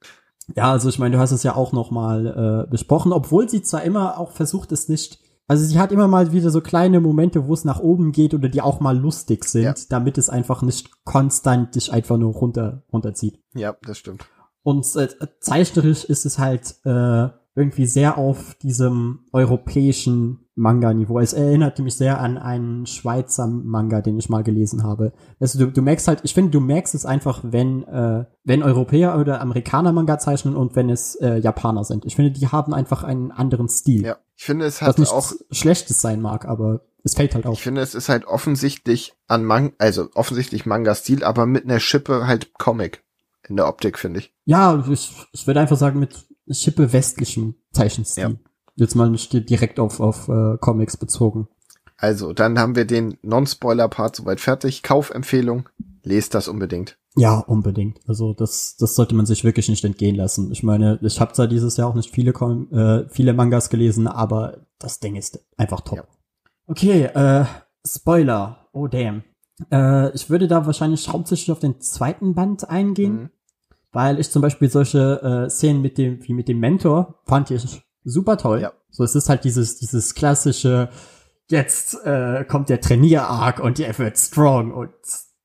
Ja, 0.55 0.71
also 0.71 0.87
ich 0.87 0.99
meine, 0.99 1.15
du 1.15 1.21
hast 1.21 1.31
es 1.31 1.43
ja 1.43 1.55
auch 1.55 1.73
noch 1.73 1.91
mal 1.91 2.65
äh, 2.65 2.69
besprochen, 2.69 3.11
obwohl 3.11 3.49
sie 3.49 3.61
zwar 3.61 3.83
immer 3.83 4.17
auch 4.17 4.31
versucht, 4.31 4.71
es 4.71 4.87
nicht 4.87 5.19
also 5.49 5.63
sie 5.63 5.79
hat 5.79 5.93
immer 5.93 6.09
mal 6.09 6.33
wieder 6.33 6.49
so 6.49 6.59
kleine 6.59 6.99
Momente, 6.99 7.47
wo 7.47 7.53
es 7.53 7.63
nach 7.63 7.79
oben 7.79 8.11
geht 8.11 8.33
oder 8.33 8.49
die 8.49 8.61
auch 8.61 8.81
mal 8.81 8.97
lustig 8.97 9.45
sind, 9.45 9.63
ja. 9.63 9.73
damit 9.89 10.17
es 10.17 10.29
einfach 10.29 10.61
nicht 10.61 10.89
konstant 11.05 11.75
dich 11.75 11.91
einfach 11.93 12.17
nur 12.17 12.33
runter 12.33 12.83
runterzieht. 12.91 13.39
Ja, 13.53 13.77
das 13.81 13.97
stimmt. 13.97 14.25
Und 14.63 14.85
äh, 14.97 15.07
zeichnerisch 15.39 16.03
ist 16.03 16.25
es 16.25 16.37
halt 16.37 16.75
äh, 16.83 17.29
irgendwie 17.55 17.85
sehr 17.85 18.17
auf 18.17 18.55
diesem 18.55 19.25
europäischen 19.31 20.46
Manga-Niveau. 20.57 21.19
Es 21.19 21.33
erinnerte 21.33 21.83
mich 21.83 21.95
sehr 21.95 22.19
an 22.19 22.37
einen 22.37 22.85
Schweizer 22.87 23.47
Manga, 23.47 24.01
den 24.01 24.17
ich 24.17 24.27
mal 24.27 24.43
gelesen 24.43 24.83
habe. 24.83 25.13
Also 25.39 25.59
du, 25.59 25.71
du 25.71 25.81
merkst 25.81 26.07
halt, 26.07 26.21
ich 26.23 26.33
finde, 26.33 26.51
du 26.51 26.59
merkst 26.59 26.95
es 26.95 27.05
einfach, 27.05 27.41
wenn, 27.43 27.83
äh, 27.83 28.25
wenn 28.43 28.63
Europäer 28.63 29.17
oder 29.17 29.39
Amerikaner 29.39 29.91
Manga 29.93 30.17
zeichnen 30.17 30.55
und 30.55 30.75
wenn 30.75 30.89
es 30.89 31.15
äh, 31.15 31.37
Japaner 31.37 31.83
sind. 31.83 32.05
Ich 32.05 32.15
finde, 32.15 32.31
die 32.31 32.47
haben 32.47 32.73
einfach 32.73 33.03
einen 33.03 33.31
anderen 33.31 33.69
Stil. 33.69 34.03
Ja, 34.03 34.17
ich 34.35 34.43
finde, 34.43 34.65
es 34.65 34.81
hat 34.81 34.99
was 34.99 35.11
auch 35.11 35.31
Schlechtes 35.51 36.01
sein 36.01 36.21
mag, 36.21 36.45
aber 36.45 36.81
es 37.03 37.13
fällt 37.13 37.35
halt 37.35 37.45
auf. 37.45 37.53
Ich 37.53 37.63
finde, 37.63 37.81
es 37.81 37.95
ist 37.95 38.09
halt 38.09 38.25
offensichtlich 38.25 39.13
an 39.27 39.45
Mang, 39.45 39.73
also 39.77 40.09
offensichtlich 40.15 40.65
Manga-Stil, 40.65 41.23
aber 41.23 41.45
mit 41.45 41.65
einer 41.65 41.79
Schippe 41.79 42.25
halt 42.25 42.55
Comic 42.55 43.03
in 43.47 43.55
der 43.55 43.67
Optik, 43.67 43.97
finde 43.99 44.19
ich. 44.19 44.33
Ja, 44.45 44.83
ich, 44.89 45.13
ich 45.31 45.47
würde 45.47 45.59
einfach 45.59 45.77
sagen, 45.77 45.99
mit 45.99 46.27
Schippe 46.49 46.91
westlichem 46.93 47.55
Zeichenstil. 47.71 48.23
Ja. 48.23 48.31
Jetzt 48.77 48.95
mal 48.95 49.09
nicht 49.09 49.33
direkt 49.49 49.79
auf, 49.79 49.99
auf 49.99 50.29
äh, 50.29 50.57
Comics 50.59 50.97
bezogen. 50.97 51.47
Also, 51.97 52.31
dann 52.31 52.59
haben 52.59 52.75
wir 52.75 52.85
den 52.85 53.17
Non-Spoiler-Part 53.23 54.15
soweit 54.15 54.39
fertig. 54.39 54.83
Kaufempfehlung. 54.83 55.67
Lest 56.03 56.35
das 56.35 56.47
unbedingt. 56.47 56.97
Ja, 57.17 57.39
unbedingt. 57.39 57.99
Also 58.07 58.33
das, 58.33 58.77
das 58.77 58.93
sollte 58.95 59.15
man 59.15 59.25
sich 59.25 59.43
wirklich 59.43 59.67
nicht 59.67 59.83
entgehen 59.83 60.15
lassen. 60.15 60.51
Ich 60.51 60.61
meine, 60.61 60.99
ich 61.01 61.19
habe 61.19 61.33
zwar 61.33 61.47
dieses 61.47 61.75
Jahr 61.75 61.89
auch 61.89 61.95
nicht 61.95 62.13
viele, 62.13 62.31
äh, 62.31 63.09
viele 63.09 63.33
Mangas 63.33 63.71
gelesen, 63.71 64.07
aber 64.07 64.67
das 64.77 64.99
Ding 64.99 65.15
ist 65.15 65.43
einfach 65.57 65.81
top. 65.81 65.97
Ja. 65.97 66.03
Okay, 66.67 67.05
äh, 67.05 67.45
Spoiler. 67.85 68.67
Oh 68.71 68.87
damn. 68.87 69.23
Äh, 69.71 70.13
ich 70.13 70.29
würde 70.29 70.47
da 70.47 70.67
wahrscheinlich 70.67 71.09
hauptsächlich 71.09 71.51
auf 71.51 71.59
den 71.59 71.81
zweiten 71.81 72.35
Band 72.35 72.69
eingehen, 72.69 73.13
mhm. 73.13 73.29
weil 73.91 74.19
ich 74.19 74.29
zum 74.29 74.43
Beispiel 74.43 74.69
solche 74.69 75.21
äh, 75.23 75.49
Szenen 75.49 75.81
mit 75.81 75.97
dem, 75.97 76.19
wie 76.21 76.33
mit 76.33 76.47
dem 76.47 76.59
Mentor, 76.59 77.15
fand 77.25 77.49
ich 77.49 77.81
super 78.07 78.37
toll. 78.37 78.61
Ja. 78.61 78.73
So, 78.89 79.03
es 79.03 79.15
ist 79.15 79.29
halt 79.29 79.43
dieses, 79.43 79.77
dieses 79.77 80.15
klassische, 80.15 80.89
jetzt 81.49 81.95
äh, 82.05 82.45
kommt 82.45 82.69
der 82.69 82.81
Trainier-Arc 82.81 83.59
und 83.59 83.79
er 83.79 83.97
wird 83.97 84.17
strong 84.17 84.73
und 84.73 84.91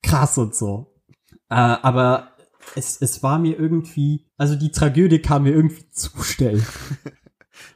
krass 0.03 0.39
und 0.39 0.55
so. 0.55 0.95
Äh, 1.51 1.55
aber 1.55 2.29
es, 2.75 3.01
es 3.01 3.23
war 3.23 3.39
mir 3.39 3.59
irgendwie, 3.59 4.27
also 4.39 4.55
die 4.55 4.71
Tragödie 4.71 5.21
kam 5.21 5.43
mir 5.43 5.53
irgendwie 5.53 5.91
zu 5.91 6.11
schnell. 6.23 6.63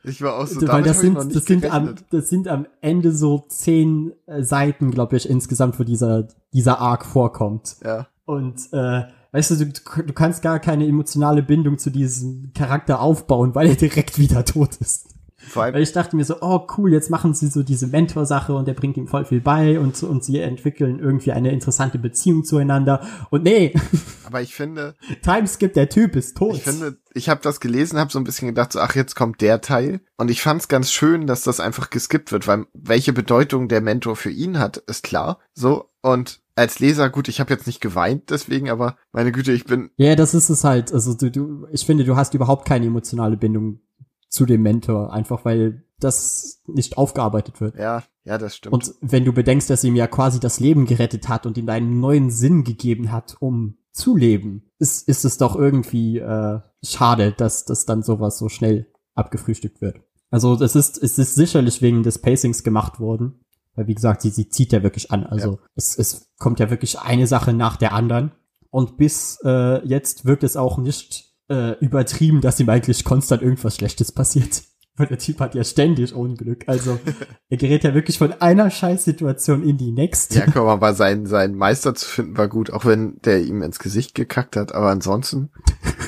Ich 0.02 0.22
war 0.22 0.36
auch 0.36 0.46
so, 0.46 0.66
Weil 0.68 0.82
das 0.82 1.00
sind, 1.00 1.16
das 1.16 1.44
sind 1.44 1.70
am, 1.70 1.96
das 2.10 2.28
sind 2.28 2.48
am 2.48 2.66
Ende 2.80 3.12
so 3.12 3.44
zehn 3.48 4.12
äh, 4.26 4.42
Seiten, 4.42 4.92
glaube 4.92 5.16
ich, 5.16 5.28
insgesamt, 5.28 5.78
wo 5.80 5.84
dieser, 5.84 6.28
dieser 6.52 6.78
Arc 6.78 7.04
vorkommt. 7.04 7.76
Ja. 7.84 8.06
Und, 8.24 8.72
äh, 8.72 9.02
weißt 9.32 9.52
du, 9.52 9.66
du, 9.66 10.02
du 10.02 10.12
kannst 10.12 10.42
gar 10.42 10.58
keine 10.58 10.86
emotionale 10.86 11.42
Bindung 11.42 11.78
zu 11.78 11.90
diesem 11.90 12.52
Charakter 12.54 13.00
aufbauen, 13.00 13.54
weil 13.54 13.68
er 13.68 13.76
direkt 13.76 14.18
wieder 14.18 14.44
tot 14.44 14.76
ist. 14.76 15.16
Vor 15.48 15.62
allem, 15.62 15.74
Weil 15.74 15.82
ich 15.82 15.92
dachte 15.92 16.16
mir 16.16 16.24
so, 16.24 16.36
oh 16.40 16.66
cool, 16.76 16.92
jetzt 16.92 17.10
machen 17.10 17.34
sie 17.34 17.48
so 17.48 17.62
diese 17.62 17.86
Mentor-Sache 17.86 18.54
und 18.54 18.66
der 18.66 18.74
bringt 18.74 18.96
ihm 18.96 19.06
voll 19.06 19.24
viel 19.24 19.40
bei 19.40 19.78
und, 19.78 20.02
und 20.02 20.24
sie 20.24 20.38
entwickeln 20.38 20.98
irgendwie 20.98 21.32
eine 21.32 21.52
interessante 21.52 21.98
Beziehung 21.98 22.44
zueinander. 22.44 23.06
Und 23.30 23.44
nee. 23.44 23.74
Aber 24.24 24.40
ich 24.40 24.54
finde. 24.54 24.94
Timeskip, 25.22 25.74
der 25.74 25.88
Typ 25.88 26.16
ist 26.16 26.36
tot. 26.36 26.56
Ich 26.56 26.62
finde, 26.62 26.96
ich 27.12 27.28
habe 27.28 27.42
das 27.42 27.60
gelesen, 27.60 27.98
habe 27.98 28.10
so 28.10 28.18
ein 28.18 28.24
bisschen 28.24 28.48
gedacht, 28.48 28.72
so, 28.72 28.80
ach, 28.80 28.96
jetzt 28.96 29.14
kommt 29.14 29.40
der 29.40 29.60
Teil. 29.60 30.00
Und 30.16 30.30
ich 30.30 30.42
fand 30.42 30.62
es 30.62 30.68
ganz 30.68 30.90
schön, 30.90 31.26
dass 31.26 31.42
das 31.42 31.60
einfach 31.60 31.90
geskippt 31.90 32.32
wird, 32.32 32.48
weil 32.48 32.66
welche 32.72 33.12
Bedeutung 33.12 33.68
der 33.68 33.82
Mentor 33.82 34.16
für 34.16 34.30
ihn 34.30 34.58
hat, 34.58 34.78
ist 34.78 35.04
klar. 35.04 35.38
So, 35.54 35.90
und 36.06 36.40
als 36.54 36.78
Leser, 36.78 37.10
gut, 37.10 37.28
ich 37.28 37.40
habe 37.40 37.52
jetzt 37.52 37.66
nicht 37.66 37.80
geweint 37.80 38.30
deswegen, 38.30 38.70
aber 38.70 38.96
meine 39.12 39.32
Güte, 39.32 39.52
ich 39.52 39.64
bin. 39.64 39.90
Ja, 39.96 40.16
das 40.16 40.34
ist 40.34 40.48
es 40.48 40.64
halt. 40.64 40.92
Also 40.92 41.14
du, 41.14 41.30
du, 41.30 41.66
ich 41.70 41.84
finde, 41.84 42.04
du 42.04 42.16
hast 42.16 42.34
überhaupt 42.34 42.66
keine 42.66 42.86
emotionale 42.86 43.36
Bindung 43.36 43.80
zu 44.28 44.46
dem 44.46 44.62
Mentor, 44.62 45.12
einfach 45.12 45.44
weil 45.44 45.84
das 45.98 46.62
nicht 46.66 46.96
aufgearbeitet 46.98 47.60
wird. 47.60 47.76
Ja, 47.76 48.02
ja, 48.24 48.38
das 48.38 48.56
stimmt. 48.56 48.72
Und 48.72 48.94
wenn 49.00 49.24
du 49.24 49.32
bedenkst, 49.32 49.68
dass 49.68 49.84
ihm 49.84 49.96
ja 49.96 50.06
quasi 50.06 50.40
das 50.40 50.60
Leben 50.60 50.86
gerettet 50.86 51.28
hat 51.28 51.46
und 51.46 51.58
ihm 51.58 51.68
einen 51.68 52.00
neuen 52.00 52.30
Sinn 52.30 52.64
gegeben 52.64 53.12
hat, 53.12 53.36
um 53.40 53.76
zu 53.92 54.16
leben, 54.16 54.70
ist, 54.78 55.08
ist 55.08 55.24
es 55.24 55.38
doch 55.38 55.56
irgendwie 55.56 56.18
äh, 56.18 56.60
schade, 56.82 57.32
dass 57.32 57.64
das 57.64 57.86
dann 57.86 58.02
sowas 58.02 58.38
so 58.38 58.48
schnell 58.48 58.92
abgefrühstückt 59.14 59.80
wird. 59.80 60.00
Also 60.30 60.54
es 60.54 60.76
ist, 60.76 61.02
es 61.02 61.18
ist 61.18 61.34
sicherlich 61.34 61.82
wegen 61.82 62.02
des 62.02 62.20
Pacings 62.20 62.62
gemacht 62.62 63.00
worden. 63.00 63.40
Weil 63.76 63.86
wie 63.86 63.94
gesagt, 63.94 64.22
sie, 64.22 64.30
sie 64.30 64.48
zieht 64.48 64.72
ja 64.72 64.82
wirklich 64.82 65.12
an. 65.12 65.24
Also 65.24 65.52
ja. 65.52 65.58
es, 65.76 65.96
es 65.96 66.32
kommt 66.38 66.58
ja 66.58 66.70
wirklich 66.70 66.98
eine 66.98 67.26
Sache 67.26 67.52
nach 67.52 67.76
der 67.76 67.92
anderen. 67.92 68.32
Und 68.70 68.96
bis 68.96 69.38
äh, 69.44 69.86
jetzt 69.86 70.24
wirkt 70.24 70.42
es 70.42 70.56
auch 70.56 70.78
nicht 70.78 71.26
äh, 71.48 71.78
übertrieben, 71.78 72.40
dass 72.40 72.58
ihm 72.58 72.68
eigentlich 72.68 73.04
konstant 73.04 73.42
irgendwas 73.42 73.76
Schlechtes 73.76 74.12
passiert. 74.12 74.62
Weil 74.96 75.08
der 75.08 75.18
Typ 75.18 75.40
hat 75.40 75.54
ja 75.54 75.62
ständig 75.62 76.14
Unglück. 76.14 76.64
Also 76.66 76.98
er 77.50 77.56
gerät 77.58 77.84
ja 77.84 77.92
wirklich 77.92 78.16
von 78.16 78.32
einer 78.40 78.70
Scheißsituation 78.70 79.62
in 79.62 79.76
die 79.76 79.92
nächste. 79.92 80.38
Ja, 80.38 80.46
komm, 80.50 80.68
aber 80.68 80.94
sein, 80.94 81.26
sein 81.26 81.54
Meister 81.54 81.94
zu 81.94 82.08
finden 82.08 82.38
war 82.38 82.48
gut, 82.48 82.72
auch 82.72 82.86
wenn 82.86 83.18
der 83.22 83.42
ihm 83.42 83.62
ins 83.62 83.78
Gesicht 83.78 84.14
gekackt 84.14 84.56
hat, 84.56 84.74
aber 84.74 84.88
ansonsten. 84.88 85.50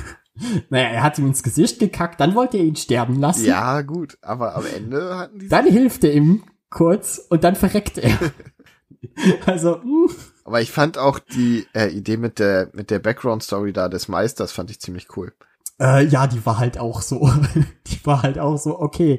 naja, 0.70 0.88
er 0.88 1.02
hat 1.02 1.18
ihm 1.18 1.26
ins 1.26 1.42
Gesicht 1.42 1.78
gekackt, 1.80 2.18
dann 2.18 2.34
wollte 2.34 2.56
er 2.56 2.64
ihn 2.64 2.76
sterben 2.76 3.20
lassen. 3.20 3.44
Ja, 3.44 3.82
gut, 3.82 4.16
aber 4.22 4.56
am 4.56 4.64
Ende 4.74 5.18
hatten 5.18 5.38
die. 5.38 5.48
Dann 5.48 5.66
hilft 5.66 6.04
er 6.04 6.14
ihm 6.14 6.44
kurz 6.70 7.18
und 7.28 7.44
dann 7.44 7.56
verreckt 7.56 7.98
er. 7.98 8.18
also, 9.46 9.76
mh. 9.76 9.82
Hm. 9.82 10.16
Aber 10.44 10.62
ich 10.62 10.72
fand 10.72 10.96
auch 10.96 11.18
die 11.18 11.66
äh, 11.74 11.88
Idee 11.88 12.16
mit 12.16 12.38
der 12.38 12.70
mit 12.72 12.90
der 12.90 13.00
Background 13.00 13.42
Story 13.42 13.74
da 13.74 13.90
des 13.90 14.08
Meisters 14.08 14.50
fand 14.50 14.70
ich 14.70 14.80
ziemlich 14.80 15.14
cool. 15.14 15.34
Äh, 15.78 16.06
ja, 16.06 16.26
die 16.26 16.44
war 16.46 16.58
halt 16.58 16.78
auch 16.78 17.02
so. 17.02 17.30
die 17.86 18.06
war 18.06 18.22
halt 18.22 18.38
auch 18.38 18.56
so. 18.56 18.80
Okay, 18.80 19.18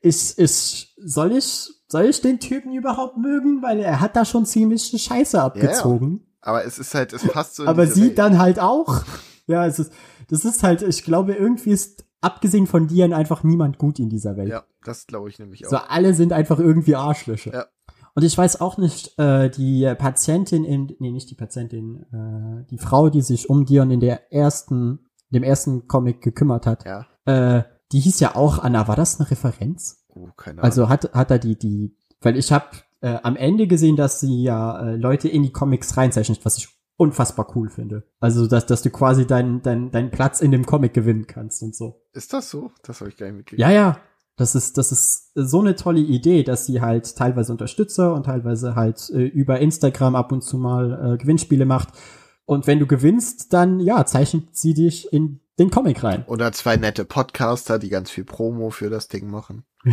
ist 0.00 0.38
ist 0.38 0.94
soll 1.04 1.32
ich 1.32 1.68
soll 1.88 2.04
ich 2.04 2.20
den 2.20 2.38
Typen 2.38 2.74
überhaupt 2.74 3.18
mögen, 3.18 3.60
weil 3.60 3.80
er 3.80 4.00
hat 4.00 4.14
da 4.14 4.24
schon 4.24 4.46
ziemlich 4.46 4.94
Scheiße 4.96 5.42
abgezogen. 5.42 6.20
Ja, 6.22 6.38
aber 6.42 6.64
es 6.64 6.78
ist 6.78 6.94
halt, 6.94 7.12
es 7.12 7.26
passt 7.26 7.56
so. 7.56 7.66
aber 7.66 7.88
sie 7.88 8.02
Welt. 8.02 8.18
dann 8.18 8.38
halt 8.38 8.60
auch. 8.60 9.02
Ja, 9.48 9.66
es 9.66 9.80
ist 9.80 9.92
das 10.28 10.44
ist 10.44 10.62
halt. 10.62 10.82
Ich 10.82 11.02
glaube, 11.04 11.34
irgendwie 11.34 11.70
ist 11.70 12.04
abgesehen 12.22 12.66
von 12.66 12.86
dir 12.86 13.14
einfach 13.14 13.42
niemand 13.42 13.78
gut 13.78 13.98
in 13.98 14.08
dieser 14.08 14.36
Welt. 14.36 14.48
Ja, 14.48 14.64
das 14.84 15.06
glaube 15.06 15.28
ich 15.28 15.38
nämlich 15.38 15.66
auch. 15.66 15.70
So 15.70 15.76
alle 15.76 16.14
sind 16.14 16.32
einfach 16.32 16.58
irgendwie 16.58 16.96
Arschlöcher. 16.96 17.52
Ja. 17.52 17.66
Und 18.14 18.24
ich 18.24 18.36
weiß 18.36 18.60
auch 18.60 18.78
nicht, 18.78 19.18
äh, 19.18 19.50
die 19.50 19.92
Patientin 19.98 20.64
in, 20.64 20.94
nee, 20.98 21.10
nicht 21.10 21.30
die 21.30 21.34
Patientin, 21.34 22.04
äh, 22.12 22.64
die 22.70 22.78
Frau, 22.78 23.08
die 23.08 23.22
sich 23.22 23.48
um 23.48 23.64
Dion 23.64 23.90
in 23.90 24.00
der 24.00 24.32
ersten, 24.32 25.10
dem 25.30 25.42
ersten 25.42 25.88
Comic 25.88 26.20
gekümmert 26.20 26.66
hat, 26.66 26.84
ja. 26.84 27.06
äh, 27.24 27.64
die 27.90 28.00
hieß 28.00 28.20
ja 28.20 28.36
auch 28.36 28.58
Anna. 28.58 28.86
War 28.86 28.96
das 28.96 29.18
eine 29.18 29.30
Referenz? 29.30 30.04
Oh, 30.08 30.28
keine 30.36 30.58
Ahnung. 30.58 30.64
Also 30.64 30.88
hat, 30.88 31.12
hat 31.14 31.30
er 31.30 31.38
die, 31.38 31.58
die, 31.58 31.96
weil 32.20 32.36
ich 32.36 32.52
habe 32.52 32.66
äh, 33.00 33.18
am 33.22 33.36
Ende 33.36 33.66
gesehen, 33.66 33.96
dass 33.96 34.20
sie 34.20 34.42
ja 34.42 34.78
äh, 34.80 34.96
Leute 34.96 35.28
in 35.28 35.42
die 35.42 35.52
Comics 35.52 35.96
reinzeichnet, 35.96 36.44
was 36.44 36.58
ich 36.58 36.68
unfassbar 36.96 37.52
cool 37.54 37.68
finde. 37.68 38.04
Also, 38.20 38.46
dass, 38.46 38.66
dass 38.66 38.82
du 38.82 38.90
quasi 38.90 39.26
deinen 39.26 39.62
dein, 39.62 39.90
dein 39.90 40.10
Platz 40.10 40.40
in 40.40 40.50
dem 40.50 40.66
Comic 40.66 40.94
gewinnen 40.94 41.26
kannst 41.26 41.62
und 41.62 41.74
so. 41.74 42.02
Ist 42.12 42.32
das 42.32 42.50
so? 42.50 42.70
Das 42.82 43.00
habe 43.00 43.10
ich 43.10 43.16
gar 43.16 43.26
nicht 43.26 43.36
mitgekriegt. 43.36 43.60
Ja, 43.60 43.70
ja. 43.70 43.98
Das 44.36 44.54
ist, 44.54 44.78
das 44.78 44.92
ist 44.92 45.30
so 45.34 45.60
eine 45.60 45.76
tolle 45.76 46.00
Idee, 46.00 46.42
dass 46.42 46.64
sie 46.64 46.80
halt 46.80 47.16
teilweise 47.16 47.52
Unterstützer 47.52 48.14
und 48.14 48.24
teilweise 48.24 48.74
halt 48.74 49.10
äh, 49.10 49.24
über 49.24 49.60
Instagram 49.60 50.16
ab 50.16 50.32
und 50.32 50.42
zu 50.42 50.56
mal 50.56 51.14
äh, 51.14 51.18
Gewinnspiele 51.18 51.66
macht. 51.66 51.90
Und 52.46 52.66
wenn 52.66 52.78
du 52.78 52.86
gewinnst, 52.86 53.52
dann 53.52 53.78
ja, 53.78 54.06
zeichnet 54.06 54.56
sie 54.56 54.74
dich 54.74 55.12
in 55.12 55.40
den 55.58 55.70
Comic 55.70 56.02
rein. 56.02 56.24
Oder 56.26 56.50
zwei 56.52 56.76
nette 56.76 57.04
Podcaster, 57.04 57.78
die 57.78 57.90
ganz 57.90 58.10
viel 58.10 58.24
Promo 58.24 58.70
für 58.70 58.88
das 58.90 59.08
Ding 59.08 59.30
machen. 59.30 59.64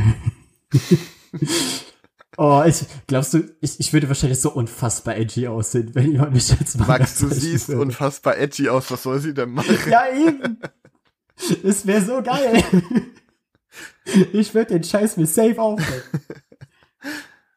oh, 2.39 2.63
ich, 2.65 2.85
glaubst 3.07 3.33
du, 3.33 3.43
ich, 3.59 3.79
ich 3.79 3.93
würde 3.93 4.07
wahrscheinlich 4.07 4.39
so 4.39 4.51
unfassbar 4.51 5.17
edgy 5.17 5.47
aussehen, 5.47 5.93
wenn 5.93 6.11
jemand 6.11 6.33
mich 6.33 6.49
jetzt 6.49 6.79
mal. 6.79 6.87
Max, 6.87 7.19
du 7.19 7.27
siehst 7.27 7.67
würde. 7.67 7.81
unfassbar 7.81 8.37
edgy 8.37 8.69
aus, 8.69 8.89
was 8.89 9.03
soll 9.03 9.19
sie 9.19 9.33
denn 9.33 9.51
machen? 9.51 9.75
Ja, 9.89 10.05
eben. 10.11 10.57
Es 11.63 11.85
wäre 11.85 12.01
so 12.01 12.21
geil. 12.21 12.63
Ich 14.33 14.53
würde 14.53 14.73
den 14.73 14.83
Scheiß 14.83 15.17
mir 15.17 15.27
safe 15.27 15.61
aufnehmen. 15.61 16.01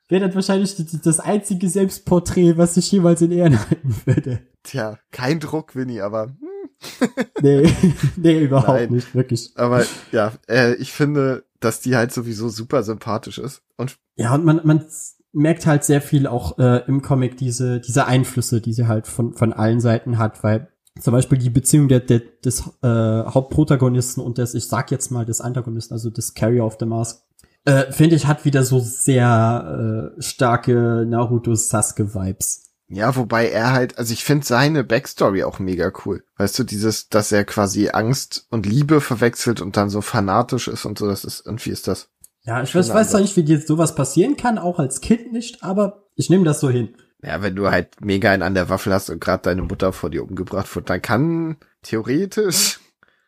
Wäre 0.09 0.26
das 0.26 0.35
wahrscheinlich 0.35 0.76
das 1.03 1.20
einzige 1.20 1.68
Selbstporträt, 1.68 2.59
was 2.59 2.76
ich 2.76 2.93
jemals 2.93 3.22
in 3.22 3.33
Ehren 3.33 3.59
halten 3.59 3.97
würde. 4.05 4.41
Tja, 4.62 4.99
kein 5.11 5.41
Druck, 5.41 5.74
Winnie, 5.74 6.03
aber. 6.03 6.26
Hm. 6.26 7.09
nee, 7.41 7.72
nee, 8.16 8.41
überhaupt 8.43 8.68
Nein. 8.68 8.93
nicht, 8.93 9.14
wirklich. 9.14 9.53
Aber 9.55 9.85
ja, 10.11 10.33
äh, 10.49 10.74
ich 10.74 10.93
finde, 10.93 11.45
dass 11.65 11.81
die 11.81 11.97
halt 11.97 12.13
sowieso 12.13 12.49
super 12.49 12.83
sympathisch 12.83 13.39
ist. 13.39 13.63
Und 13.77 13.97
ja, 14.17 14.35
und 14.35 14.45
man, 14.45 14.61
man 14.65 14.87
merkt 15.33 15.67
halt 15.67 15.85
sehr 15.85 16.03
viel 16.03 16.27
auch 16.27 16.59
äh, 16.59 16.85
im 16.87 17.03
Comic 17.03 17.37
diese, 17.37 17.81
diese 17.81 18.07
Einflüsse, 18.07 18.61
die 18.61 18.73
sie 18.73 18.87
halt 18.87 19.07
von, 19.07 19.35
von 19.35 19.53
allen 19.53 19.81
Seiten 19.81 20.19
hat, 20.19 20.43
weil 20.45 20.69
zum 21.01 21.13
Beispiel 21.13 21.39
die 21.39 21.51
Beziehung 21.51 21.89
der, 21.89 22.01
der, 22.01 22.21
des 22.45 22.65
äh, 22.83 22.87
Hauptprotagonisten 22.87 24.23
und 24.23 24.39
des, 24.39 24.55
ich 24.55 24.69
sag 24.69 24.91
jetzt 24.91 25.11
mal, 25.11 25.25
des 25.25 25.41
Antagonisten, 25.41 25.95
also 25.95 26.11
des 26.11 26.35
Carrier 26.35 26.67
of 26.67 26.77
the 26.79 26.87
Mask, 26.87 27.23
äh, 27.65 27.91
finde 27.93 28.17
ich, 28.17 28.27
hat 28.27 28.45
wieder 28.45 28.65
so 28.65 28.79
sehr 28.79 30.13
äh, 30.19 30.23
starke 30.23 31.07
Naruto-Sasuke-Vibes. 31.09 32.72
Ja, 32.95 33.16
wobei 33.16 33.49
er 33.49 33.72
halt, 33.72 33.97
also 33.97 34.12
ich 34.12 34.22
finde 34.22 34.45
seine 34.45 34.84
Backstory 34.84 35.45
auch 35.45 35.59
mega 35.59 35.90
cool. 36.05 36.24
Weißt 36.36 36.59
du, 36.59 36.62
dieses, 36.62 37.09
dass 37.09 37.32
er 37.32 37.45
quasi 37.45 37.88
Angst 37.88 38.47
und 38.51 38.66
Liebe 38.66 39.01
verwechselt 39.01 39.62
und 39.62 39.78
dann 39.78 39.88
so 39.88 40.03
fanatisch 40.03 40.68
ist 40.68 40.84
und 40.84 40.99
so, 40.99 41.07
das 41.07 41.24
ist, 41.24 41.47
irgendwie 41.47 41.70
ist 41.70 41.88
das. 41.88 42.11
Ja, 42.43 42.62
ich 42.62 42.74
weiß, 42.74 42.93
weiß 42.93 43.12
zwar 43.12 43.22
nicht, 43.22 43.34
wie 43.36 43.45
dir 43.45 43.59
sowas 43.59 43.95
passieren 43.95 44.36
kann, 44.36 44.59
auch 44.59 44.78
als 44.78 45.01
Kind 45.01 45.32
nicht, 45.32 45.64
aber 45.64 46.03
ich 46.16 46.28
nehme 46.28 46.45
das 46.45 46.61
so 46.61 46.68
hin. 46.68 46.95
Ja, 47.22 47.40
wenn 47.40 47.57
du 47.57 47.70
halt 47.70 48.01
mega 48.03 48.30
einen 48.30 48.43
an 48.43 48.55
der 48.55 48.68
Waffel 48.68 48.93
hast 48.93 49.09
und 49.09 49.22
gerade 49.22 49.45
deine 49.45 49.62
Mutter 49.62 49.95
vor 49.95 50.11
dir 50.11 50.22
umgebracht 50.22 50.74
wird, 50.76 50.90
dann 50.90 51.01
kann 51.01 51.57
theoretisch. 51.80 52.78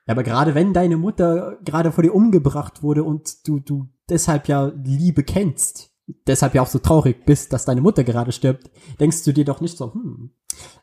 Ja, 0.07 0.13
aber 0.13 0.25
gerade 0.25 0.55
wenn 0.55 0.75
deine 0.75 0.99
Mutter 0.99 1.57
gerade 1.65 1.91
vor 1.91 2.05
dir 2.05 2.15
umgebracht 2.15 2.83
wurde 2.83 3.03
und 3.03 3.49
du, 3.49 3.61
du 3.61 3.89
deshalb 4.11 4.47
ja 4.49 4.73
Liebe 4.85 5.23
kennst, 5.23 5.94
deshalb 6.07 6.55
ja 6.55 6.63
auch 6.63 6.69
so 6.69 6.79
traurig 6.79 7.25
bist, 7.25 7.53
dass 7.53 7.65
deine 7.65 7.81
Mutter 7.81 8.05
gerade 8.05 8.33
stirbt, 8.33 8.71
denkst 9.01 9.25
du 9.25 9.33
dir 9.33 9.45
doch 9.45 9.61
nicht 9.61 9.79
so, 9.79 9.93
hm, 9.93 10.31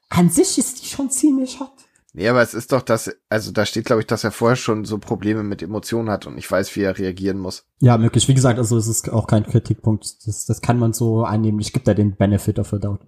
an 0.10 0.30
sich 0.30 0.58
ist 0.58 0.82
die 0.82 0.88
schon 0.88 1.10
ziemlich 1.10 1.60
hot. 1.60 1.74
Nee, 2.14 2.28
aber 2.28 2.42
es 2.42 2.54
ist 2.54 2.74
doch 2.74 2.82
das, 2.82 3.10
also 3.30 3.52
da 3.52 3.66
steht, 3.66 3.86
glaube 3.86 4.02
ich, 4.02 4.08
dass 4.08 4.26
er 4.26 4.32
vorher 4.32 4.58
schon 4.58 4.84
so 4.84 4.98
Probleme 4.98 5.44
mit 5.44 5.62
Emotionen 5.62 6.10
hat 6.10 6.28
und 6.28 6.38
ich 6.38 6.50
weiß, 6.50 6.76
wie 6.76 6.82
er 6.82 6.98
reagieren 6.98 7.40
muss. 7.40 7.66
Ja, 7.80 7.98
möglich. 7.98 8.28
Wie 8.28 8.34
gesagt, 8.34 8.60
also 8.60 8.78
es 8.78 8.88
ist 8.88 9.10
auch 9.10 9.28
kein 9.28 9.46
Kritikpunkt. 9.46 10.28
Das, 10.28 10.46
das 10.46 10.62
kann 10.62 10.78
man 10.78 10.92
so 10.92 11.24
annehmen. 11.24 11.60
Ich 11.62 11.72
gebe 11.72 11.86
da 11.86 11.94
den 11.94 12.18
Benefit 12.18 12.60
of 12.60 12.70
the 12.70 12.80
doubt. 12.80 13.06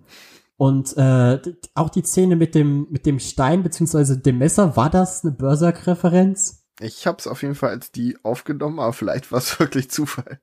Und 0.56 0.96
äh, 0.96 1.42
auch 1.76 1.90
die 1.90 2.04
Szene 2.04 2.38
mit 2.38 2.56
dem 2.56 2.88
mit 2.92 3.06
dem 3.06 3.20
Stein 3.20 3.64
beziehungsweise 3.64 4.20
dem 4.20 4.38
Messer, 4.38 4.78
war 4.78 4.90
das 4.90 5.26
eine 5.26 5.34
Berserk-Referenz? 5.34 6.64
Ich 6.80 7.06
hab's 7.06 7.28
auf 7.28 7.42
jeden 7.42 7.56
Fall 7.56 7.72
als 7.72 7.92
die 7.92 8.18
aufgenommen, 8.24 8.80
aber 8.80 8.94
vielleicht 8.94 9.32
war 9.32 9.40
es 9.40 9.60
wirklich 9.60 9.92
Zufall. 9.92 10.40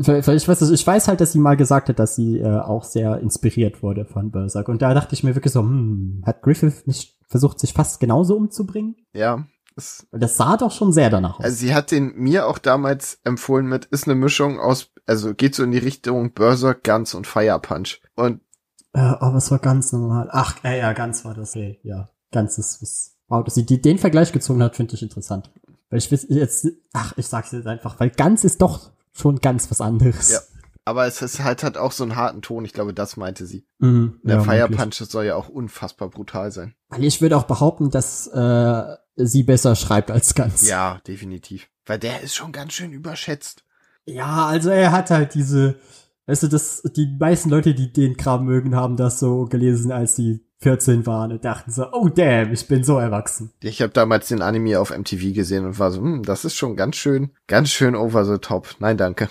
Ich 0.00 0.06
weiß, 0.06 0.70
ich 0.70 0.86
weiß 0.86 1.08
halt, 1.08 1.20
dass 1.20 1.32
sie 1.32 1.40
mal 1.40 1.56
gesagt 1.56 1.88
hat, 1.88 1.98
dass 1.98 2.14
sie 2.14 2.38
äh, 2.38 2.60
auch 2.60 2.84
sehr 2.84 3.18
inspiriert 3.18 3.82
wurde 3.82 4.04
von 4.04 4.30
Berserk. 4.30 4.68
Und 4.68 4.80
da 4.80 4.94
dachte 4.94 5.14
ich 5.14 5.24
mir 5.24 5.34
wirklich 5.34 5.52
so, 5.52 5.60
hm, 5.60 6.22
hat 6.24 6.42
Griffith 6.42 6.86
nicht 6.86 7.18
versucht, 7.26 7.58
sich 7.58 7.72
fast 7.72 7.98
genauso 7.98 8.36
umzubringen? 8.36 8.96
Ja. 9.12 9.46
Das, 9.74 10.06
das 10.12 10.36
sah 10.36 10.56
doch 10.56 10.72
schon 10.72 10.92
sehr 10.92 11.10
danach 11.10 11.38
aus. 11.38 11.44
Also 11.44 11.56
sie 11.56 11.74
hat 11.74 11.90
den 11.90 12.14
mir 12.14 12.46
auch 12.46 12.58
damals 12.58 13.20
empfohlen 13.24 13.66
mit, 13.66 13.86
ist 13.86 14.06
eine 14.06 14.14
Mischung 14.14 14.58
aus, 14.58 14.90
also 15.06 15.34
geht 15.34 15.54
so 15.54 15.64
in 15.64 15.70
die 15.72 15.78
Richtung 15.78 16.32
Berserk, 16.32 16.84
Guns 16.84 17.14
und 17.14 17.26
Fire 17.26 17.58
Punch. 17.60 18.00
Und 18.14 18.40
äh, 18.92 19.00
aber 19.00 19.36
es 19.36 19.50
war 19.50 19.58
ganz 19.58 19.92
normal. 19.92 20.28
Ach, 20.32 20.56
äh, 20.64 20.78
ja, 20.78 20.92
ganz 20.92 21.24
war 21.24 21.34
das, 21.34 21.54
ey, 21.56 21.78
ja. 21.82 22.08
Ganz 22.30 22.58
ist 22.58 22.82
was. 22.82 23.16
Wow, 23.28 23.44
dass 23.44 23.54
sie 23.54 23.66
die, 23.66 23.80
den 23.80 23.98
Vergleich 23.98 24.32
gezogen 24.32 24.62
hat, 24.62 24.76
finde 24.76 24.94
ich 24.94 25.02
interessant. 25.02 25.50
Weil 25.90 25.98
ich 25.98 26.10
jetzt, 26.10 26.66
ach, 26.92 27.14
ich 27.16 27.26
sag's 27.26 27.52
jetzt 27.52 27.66
einfach, 27.66 27.98
weil 28.00 28.10
ganz 28.10 28.44
ist 28.44 28.60
doch 28.60 28.90
schon 29.12 29.40
ganz 29.40 29.70
was 29.70 29.80
anderes. 29.80 30.30
Ja. 30.30 30.40
Aber 30.84 31.06
es 31.06 31.20
ist 31.20 31.44
halt, 31.44 31.62
hat 31.62 31.76
auch 31.76 31.92
so 31.92 32.02
einen 32.02 32.16
harten 32.16 32.40
Ton. 32.40 32.64
Ich 32.64 32.72
glaube, 32.72 32.94
das 32.94 33.18
meinte 33.18 33.44
sie. 33.44 33.66
Mhm, 33.78 34.20
Der 34.22 34.36
ja, 34.36 34.42
Fire 34.42 34.68
Punch 34.70 34.94
soll 34.94 35.26
ja 35.26 35.34
auch 35.36 35.50
unfassbar 35.50 36.08
brutal 36.08 36.50
sein. 36.50 36.74
Weil 36.88 37.04
ich 37.04 37.20
würde 37.20 37.36
auch 37.36 37.44
behaupten, 37.44 37.90
dass 37.90 38.26
äh, 38.28 38.96
sie 39.16 39.42
besser 39.42 39.76
schreibt 39.76 40.10
als 40.10 40.34
ganz. 40.34 40.66
Ja, 40.66 41.02
definitiv. 41.06 41.68
Weil 41.84 41.98
der 41.98 42.22
ist 42.22 42.34
schon 42.34 42.52
ganz 42.52 42.72
schön 42.72 42.92
überschätzt. 42.92 43.64
Ja, 44.06 44.46
also 44.46 44.70
er 44.70 44.90
hat 44.90 45.10
halt 45.10 45.34
diese, 45.34 45.78
weißt 46.24 46.44
du, 46.44 46.48
das, 46.48 46.80
die 46.96 47.14
meisten 47.20 47.50
Leute, 47.50 47.74
die 47.74 47.92
den 47.92 48.16
Kram 48.16 48.46
mögen, 48.46 48.74
haben 48.74 48.96
das 48.96 49.18
so 49.18 49.44
gelesen, 49.44 49.92
als 49.92 50.16
sie 50.16 50.47
14 50.60 51.06
waren 51.06 51.32
und 51.32 51.44
dachten 51.44 51.70
so, 51.70 51.86
oh 51.92 52.08
damn, 52.08 52.52
ich 52.52 52.66
bin 52.66 52.82
so 52.82 52.98
erwachsen. 52.98 53.52
Ich 53.62 53.80
habe 53.80 53.92
damals 53.92 54.28
den 54.28 54.42
Anime 54.42 54.80
auf 54.80 54.96
MTV 54.96 55.32
gesehen 55.32 55.64
und 55.64 55.78
war 55.78 55.92
so, 55.92 56.00
hm, 56.00 56.22
das 56.24 56.44
ist 56.44 56.56
schon 56.56 56.76
ganz 56.76 56.96
schön, 56.96 57.30
ganz 57.46 57.70
schön 57.70 57.94
over 57.94 58.24
the 58.24 58.38
top. 58.38 58.74
Nein, 58.80 58.96
danke. 58.96 59.28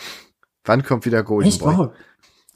Wann 0.63 0.83
kommt 0.83 1.05
wieder 1.05 1.23
Golden 1.23 1.49
Echt? 1.49 1.59
Boy? 1.59 1.77
Wow. 1.77 1.89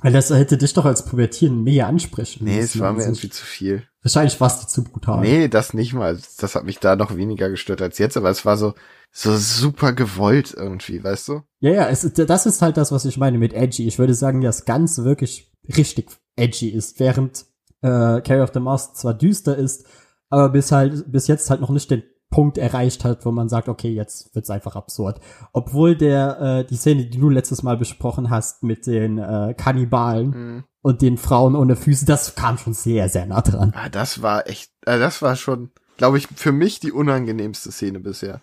Weil 0.01 0.13
das 0.13 0.31
hätte 0.31 0.57
dich 0.57 0.73
doch 0.73 0.85
als 0.85 1.05
Pubertieren 1.05 1.63
mehr 1.63 1.87
ansprechen 1.87 2.45
Nee, 2.45 2.59
es 2.59 2.79
war 2.79 2.91
mir 2.93 3.03
irgendwie 3.03 3.29
zu 3.29 3.45
viel. 3.45 3.83
Wahrscheinlich 4.01 4.39
war 4.41 4.47
es 4.47 4.67
zu 4.67 4.83
brutal. 4.83 5.21
Nee, 5.21 5.47
das 5.47 5.75
nicht 5.75 5.93
mal. 5.93 6.17
Das 6.39 6.55
hat 6.55 6.65
mich 6.65 6.79
da 6.79 6.95
noch 6.95 7.15
weniger 7.15 7.49
gestört 7.49 7.83
als 7.83 7.99
jetzt, 7.99 8.17
aber 8.17 8.31
es 8.31 8.43
war 8.43 8.57
so, 8.57 8.73
so 9.11 9.37
super 9.37 9.93
gewollt 9.93 10.55
irgendwie, 10.57 11.03
weißt 11.03 11.27
du? 11.27 11.41
Ja, 11.59 11.71
ja, 11.71 11.89
es, 11.89 12.11
das 12.13 12.45
ist 12.47 12.63
halt 12.63 12.77
das, 12.77 12.91
was 12.91 13.05
ich 13.05 13.17
meine 13.17 13.37
mit 13.37 13.53
edgy. 13.53 13.85
Ich 13.85 13.99
würde 13.99 14.15
sagen, 14.15 14.41
dass 14.41 14.65
ganz 14.65 14.97
wirklich 14.97 15.51
richtig 15.77 16.09
edgy 16.35 16.69
ist, 16.69 16.99
während 16.99 17.45
äh, 17.81 18.21
Carry 18.21 18.41
of 18.41 18.51
the 18.53 18.59
Mouse 18.59 18.93
zwar 18.93 19.13
düster 19.13 19.57
ist, 19.57 19.85
aber 20.29 20.49
bis 20.49 20.71
halt 20.71 21.11
bis 21.11 21.27
jetzt 21.27 21.49
halt 21.49 21.61
noch 21.61 21.69
nicht 21.69 21.91
den 21.91 22.03
Punkt 22.29 22.57
erreicht 22.57 23.03
hat, 23.03 23.25
wo 23.25 23.31
man 23.31 23.49
sagt, 23.49 23.67
okay, 23.67 23.93
jetzt 23.93 24.33
wird's 24.33 24.49
einfach 24.49 24.77
absurd. 24.77 25.19
Obwohl 25.51 25.97
der 25.97 26.39
äh, 26.39 26.65
die 26.65 26.77
Szene, 26.77 27.05
die 27.05 27.19
du 27.19 27.29
letztes 27.29 27.61
Mal 27.61 27.77
besprochen 27.77 28.29
hast 28.29 28.63
mit 28.63 28.87
den 28.87 29.17
äh, 29.17 29.53
Kannibalen 29.55 30.29
mhm. 30.29 30.63
und 30.81 31.01
den 31.01 31.17
Frauen 31.17 31.55
ohne 31.55 31.75
Füße, 31.75 32.05
das 32.05 32.35
kam 32.35 32.57
schon 32.57 32.73
sehr 32.73 33.09
sehr 33.09 33.25
nah 33.25 33.41
dran. 33.41 33.73
Ah, 33.75 33.89
das 33.89 34.21
war 34.21 34.47
echt, 34.47 34.71
äh, 34.85 34.97
das 34.97 35.21
war 35.21 35.35
schon, 35.35 35.71
glaube 35.97 36.17
ich, 36.17 36.27
für 36.27 36.53
mich 36.53 36.79
die 36.79 36.93
unangenehmste 36.93 37.71
Szene 37.71 37.99
bisher. 37.99 38.41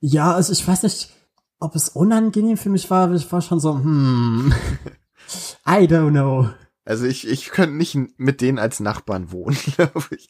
Ja, 0.00 0.32
also 0.32 0.52
ich 0.52 0.66
weiß 0.66 0.84
nicht, 0.84 1.12
ob 1.58 1.74
es 1.74 1.88
unangenehm 1.88 2.56
für 2.56 2.70
mich 2.70 2.88
war, 2.90 3.04
aber 3.04 3.14
ich 3.14 3.30
war 3.32 3.40
schon 3.40 3.58
so, 3.58 3.74
hm, 3.74 4.54
I 5.66 5.86
don't 5.88 6.10
know. 6.10 6.50
Also 6.84 7.04
ich, 7.06 7.26
ich 7.26 7.50
könnte 7.50 7.76
nicht 7.76 7.96
mit 8.18 8.40
denen 8.40 8.58
als 8.58 8.80
Nachbarn 8.80 9.32
wohnen, 9.32 9.56
glaube 9.76 10.04
ich. 10.10 10.28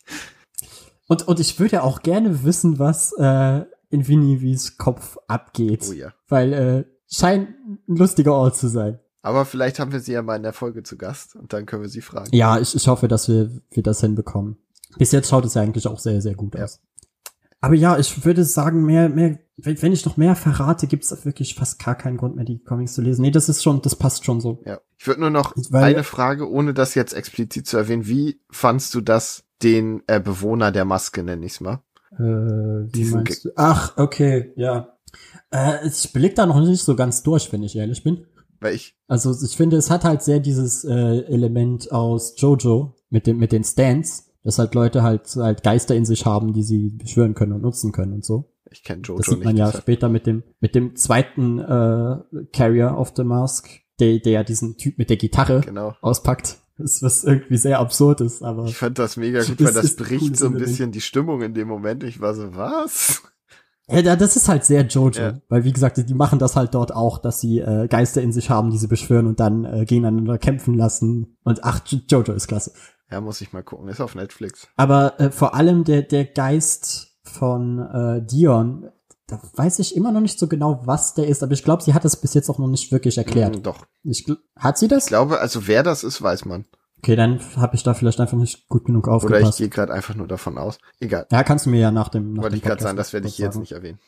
Und, 1.07 1.27
und 1.29 1.41
ich 1.41 1.59
würde 1.59 1.83
auch 1.83 2.03
gerne 2.03 2.45
wissen, 2.45 2.79
was 2.79 3.13
äh, 3.19 3.63
in 3.91 4.09
Vinivis 4.09 4.79
Kopf 4.79 5.19
abgeht. 5.29 5.85
Oh 5.89 5.93
ja. 5.93 6.13
Weil 6.29 6.53
äh, 6.53 6.85
scheint 7.09 7.49
ein 7.89 7.97
lustiger 7.97 8.35
Ort 8.35 8.57
zu 8.57 8.69
sein. 8.69 8.99
Aber 9.23 9.45
vielleicht 9.47 9.79
haben 9.79 9.93
wir 9.93 10.01
sie 10.01 10.13
ja 10.13 10.23
mal 10.23 10.37
in 10.37 10.43
der 10.43 10.53
Folge 10.53 10.83
zu 10.83 10.99
Gast 10.99 11.35
und 11.35 11.53
dann 11.53 11.65
können 11.65 11.83
wir 11.83 11.89
sie 11.89 12.03
fragen. 12.03 12.29
Ja, 12.33 12.59
ich, 12.59 12.75
ich 12.75 12.89
hoffe, 12.89 13.09
dass 13.09 13.29
wir, 13.29 13.51
wir 13.71 13.83
das 13.83 14.01
hinbekommen. 14.01 14.59
Bis 14.99 15.13
jetzt 15.13 15.29
schaut 15.29 15.45
es 15.45 15.55
ja 15.55 15.63
eigentlich 15.63 15.87
auch 15.87 15.99
sehr, 15.99 16.21
sehr 16.21 16.35
gut 16.35 16.55
ja. 16.55 16.65
aus. 16.65 16.81
Aber 17.65 17.77
ja, 17.77 17.99
ich 17.99 18.27
würde 18.27 18.45
sagen, 18.45 18.85
mehr, 18.85 19.09
mehr, 19.09 19.39
wenn 19.57 19.93
ich 19.95 20.05
noch 20.05 20.19
mehr 20.19 20.37
verrate, 20.37 20.87
gibt 20.87 21.03
es 21.03 21.25
wirklich 21.25 21.55
fast 21.55 21.83
gar 21.83 21.95
keinen 21.95 22.19
Grund 22.19 22.37
mehr, 22.37 22.45
die 22.45 22.63
Comics 22.63 22.93
zu 22.93 23.01
lesen. 23.01 23.23
Nee, 23.23 23.31
das 23.31 23.49
ist 23.49 23.63
schon, 23.63 23.81
das 23.81 23.97
passt 23.97 24.27
schon 24.27 24.43
so. 24.43 24.63
Ja. 24.67 24.81
Ich 24.99 25.07
würde 25.07 25.23
nur 25.23 25.31
noch 25.31 25.55
Weil, 25.71 25.95
eine 25.95 26.05
Frage, 26.05 26.51
ohne 26.51 26.75
das 26.75 26.95
jetzt 26.95 27.15
explizit 27.15 27.67
zu 27.67 27.79
erwähnen. 27.79 28.07
Wie 28.07 28.39
fandst 28.51 28.95
du 28.95 29.01
das, 29.01 29.45
den 29.63 30.03
äh, 30.09 30.21
Bewohner 30.21 30.73
der 30.73 30.85
Maske, 30.85 31.23
nenne 31.23 31.47
ich's 31.47 31.63
mal? 31.63 31.81
Äh, 32.13 32.87
Diesen 32.91 33.23
meinst 33.23 33.47
du? 33.47 33.51
Ach, 33.57 33.97
okay, 33.97 34.53
ja. 34.57 34.99
Äh, 35.51 35.89
ich 35.89 36.13
blick 36.13 36.35
da 36.35 36.45
noch 36.45 36.61
nicht 36.61 36.83
so 36.83 36.95
ganz 36.95 37.23
durch, 37.23 37.51
wenn 37.51 37.63
ich 37.63 37.77
ehrlich 37.77 38.05
bin. 38.05 38.27
Weil 38.61 38.75
ich. 38.75 38.95
Also 39.09 39.35
ich 39.43 39.57
finde, 39.57 39.79
es 39.79 39.89
hat 39.91 40.05
halt 40.05 40.23
sehr 40.23 40.41
dieses 40.41 40.85
äh, 40.85 40.93
Element 40.93 41.91
aus 41.93 42.35
Jojo 42.37 42.95
mit 43.09 43.27
dem 43.27 43.39
mit 43.39 43.53
den 43.53 43.65
Stands 43.65 44.34
dass 44.45 44.59
halt 44.59 44.75
Leute 44.75 45.03
halt 45.03 45.35
halt 45.37 45.63
Geister 45.63 45.95
in 45.95 46.05
sich 46.05 46.27
haben, 46.27 46.53
die 46.53 46.63
sie 46.63 46.91
beschwören 46.91 47.35
können 47.35 47.53
und 47.53 47.63
nutzen 47.63 47.91
können 47.93 48.13
und 48.13 48.25
so. 48.25 48.53
Ich 48.71 48.85
kenne 48.85 49.03
Jojo 49.03 49.19
Das 49.19 49.27
sieht 49.27 49.45
man 49.45 49.57
ja 49.57 49.73
später 49.73 50.09
mit 50.09 50.27
dem 50.27 50.45
mit 50.61 50.75
dem 50.75 50.95
zweiten 50.97 51.59
äh, 51.59 52.17
Carrier 52.53 52.97
of 52.97 53.13
the 53.17 53.25
Mask, 53.25 53.69
der 53.99 54.19
der 54.19 54.45
diesen 54.45 54.77
Typ 54.77 54.99
mit 54.99 55.11
der 55.11 55.17
Gitarre 55.17 55.61
genau. 55.61 55.95
auspackt. 56.01 56.59
Das 56.77 57.03
was 57.03 57.25
irgendwie 57.25 57.57
sehr 57.57 57.79
absurd 57.79 58.21
ist, 58.21 58.43
aber 58.43 58.65
ich 58.67 58.77
fand 58.77 58.99
das 58.99 59.17
mega 59.17 59.43
gut, 59.43 59.63
weil 59.63 59.73
das 59.73 59.95
bricht 59.97 60.23
cool 60.23 60.35
so 60.35 60.47
ein 60.47 60.55
bisschen 60.55 60.91
die 60.91 61.01
Stimmung 61.01 61.41
in 61.43 61.55
dem 61.55 61.69
Moment. 61.69 62.03
Ich 62.03 62.21
war 62.21 62.35
so 62.35 62.55
was? 62.55 63.23
Ja, 63.89 64.17
das 64.17 64.37
ist 64.37 64.49
halt 64.49 64.65
sehr 64.65 64.83
Jojo, 64.87 65.21
ja. 65.21 65.41
weil 65.49 65.65
wie 65.65 65.73
gesagt, 65.73 65.99
die 66.09 66.15
machen 66.15 66.39
das 66.39 66.57
halt 66.57 66.75
dort 66.75 66.95
auch, 66.95 67.19
dass 67.19 67.41
sie 67.41 67.59
äh, 67.59 67.87
Geister 67.87 68.23
in 68.23 68.33
sich 68.33 68.49
haben, 68.49 68.71
die 68.71 68.79
sie 68.79 68.87
beschwören 68.89 69.27
und 69.27 69.41
dann 69.41 69.65
äh, 69.65 69.85
gegeneinander 69.85 70.39
kämpfen 70.39 70.75
lassen. 70.75 71.37
Und 71.45 71.63
ach, 71.65 71.81
Jojo 72.09 72.33
ist 72.33 72.49
klasse. 72.49 72.73
Ja, 73.15 73.21
muss 73.21 73.41
ich 73.41 73.53
mal 73.53 73.63
gucken. 73.63 73.87
Ist 73.87 74.01
auf 74.01 74.17
Netflix. 74.17 74.67
Aber 74.75 75.21
äh, 75.21 75.31
vor 75.31 75.55
allem 75.55 75.85
der, 75.85 76.03
der 76.03 76.25
Geist 76.25 77.15
von 77.23 77.79
äh, 77.79 78.27
Dion, 78.27 78.91
da 79.29 79.41
weiß 79.55 79.79
ich 79.79 79.95
immer 79.95 80.11
noch 80.11 80.21
nicht 80.21 80.37
so 80.37 80.49
genau, 80.49 80.83
was 80.85 81.15
der 81.15 81.29
ist, 81.29 81.45
aber 81.45 81.53
ich 81.53 81.63
glaube, 81.63 81.85
sie 81.85 81.95
hat 81.95 82.05
das 82.05 82.21
bis 82.21 82.35
jetzt 82.35 82.51
auch 82.51 82.59
noch 82.59 82.67
nicht 82.67 82.91
wirklich 82.91 83.17
erklärt. 83.17 83.57
Mm, 83.57 83.63
doch. 83.63 83.87
Ich, 84.03 84.27
hat 84.57 84.79
sie 84.79 84.89
das? 84.89 85.05
Ich 85.05 85.09
glaube, 85.11 85.39
also 85.39 85.69
wer 85.69 85.85
das 85.85 86.03
ist, 86.03 86.23
weiß 86.23 86.45
man. 86.45 86.65
Okay, 86.99 87.15
dann 87.15 87.39
habe 87.55 87.77
ich 87.77 87.85
da 87.85 87.95
vielleicht 87.95 88.19
einfach 88.19 88.37
nicht 88.37 88.69
gut 88.69 88.85
genug 88.85 89.07
aufgepasst. 89.07 89.43
Oder 89.43 89.51
ich 89.51 89.57
gehe 89.59 89.69
gerade 89.69 89.93
einfach 89.93 90.17
nur 90.17 90.27
davon 90.27 90.59
aus. 90.59 90.79
Egal. 90.99 91.29
Ja, 91.31 91.45
kannst 91.45 91.67
du 91.67 91.71
mir 91.71 91.79
ja 91.79 91.93
nach 91.93 92.09
dem. 92.09 92.33
Nach 92.33 92.43
Wollte 92.43 92.57
ich 92.57 92.63
gerade 92.63 92.83
sagen, 92.83 92.97
das 92.97 93.13
werde 93.13 93.29
ich 93.29 93.39
jetzt 93.39 93.59
nicht 93.59 93.71
erwähnen. 93.71 94.01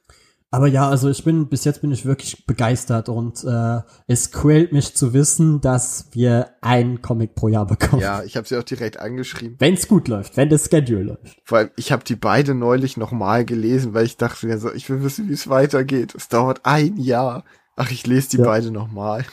Aber 0.50 0.68
ja, 0.68 0.88
also 0.88 1.10
ich 1.10 1.24
bin, 1.24 1.48
bis 1.48 1.64
jetzt 1.64 1.80
bin 1.80 1.90
ich 1.90 2.06
wirklich 2.06 2.46
begeistert 2.46 3.08
und 3.08 3.42
äh, 3.44 3.80
es 4.06 4.30
quält 4.30 4.72
mich 4.72 4.94
zu 4.94 5.12
wissen, 5.12 5.60
dass 5.60 6.08
wir 6.12 6.50
ein 6.60 7.02
Comic 7.02 7.34
pro 7.34 7.48
Jahr 7.48 7.66
bekommen. 7.66 8.00
Ja, 8.00 8.22
ich 8.22 8.36
habe 8.36 8.46
sie 8.46 8.56
auch 8.56 8.62
direkt 8.62 8.98
angeschrieben. 8.98 9.56
Wenn's 9.58 9.88
gut 9.88 10.06
läuft, 10.06 10.36
wenn 10.36 10.48
das 10.48 10.70
Schedule 10.70 11.02
läuft. 11.02 11.42
Vor 11.44 11.58
allem, 11.58 11.70
ich 11.76 11.90
habe 11.90 12.04
die 12.04 12.16
beide 12.16 12.54
neulich 12.54 12.96
nochmal 12.96 13.44
gelesen, 13.44 13.92
weil 13.92 14.06
ich 14.06 14.16
dachte 14.16 14.46
mir 14.46 14.58
so, 14.58 14.72
ich 14.72 14.88
will 14.88 15.02
wissen, 15.02 15.28
wie 15.28 15.34
es 15.34 15.48
weitergeht. 15.48 16.14
Es 16.14 16.28
dauert 16.28 16.60
ein 16.64 16.96
Jahr. 16.96 17.44
Ach, 17.74 17.90
ich 17.90 18.06
lese 18.06 18.30
die 18.30 18.38
ja. 18.38 18.44
beide 18.44 18.70
nochmal. 18.70 19.24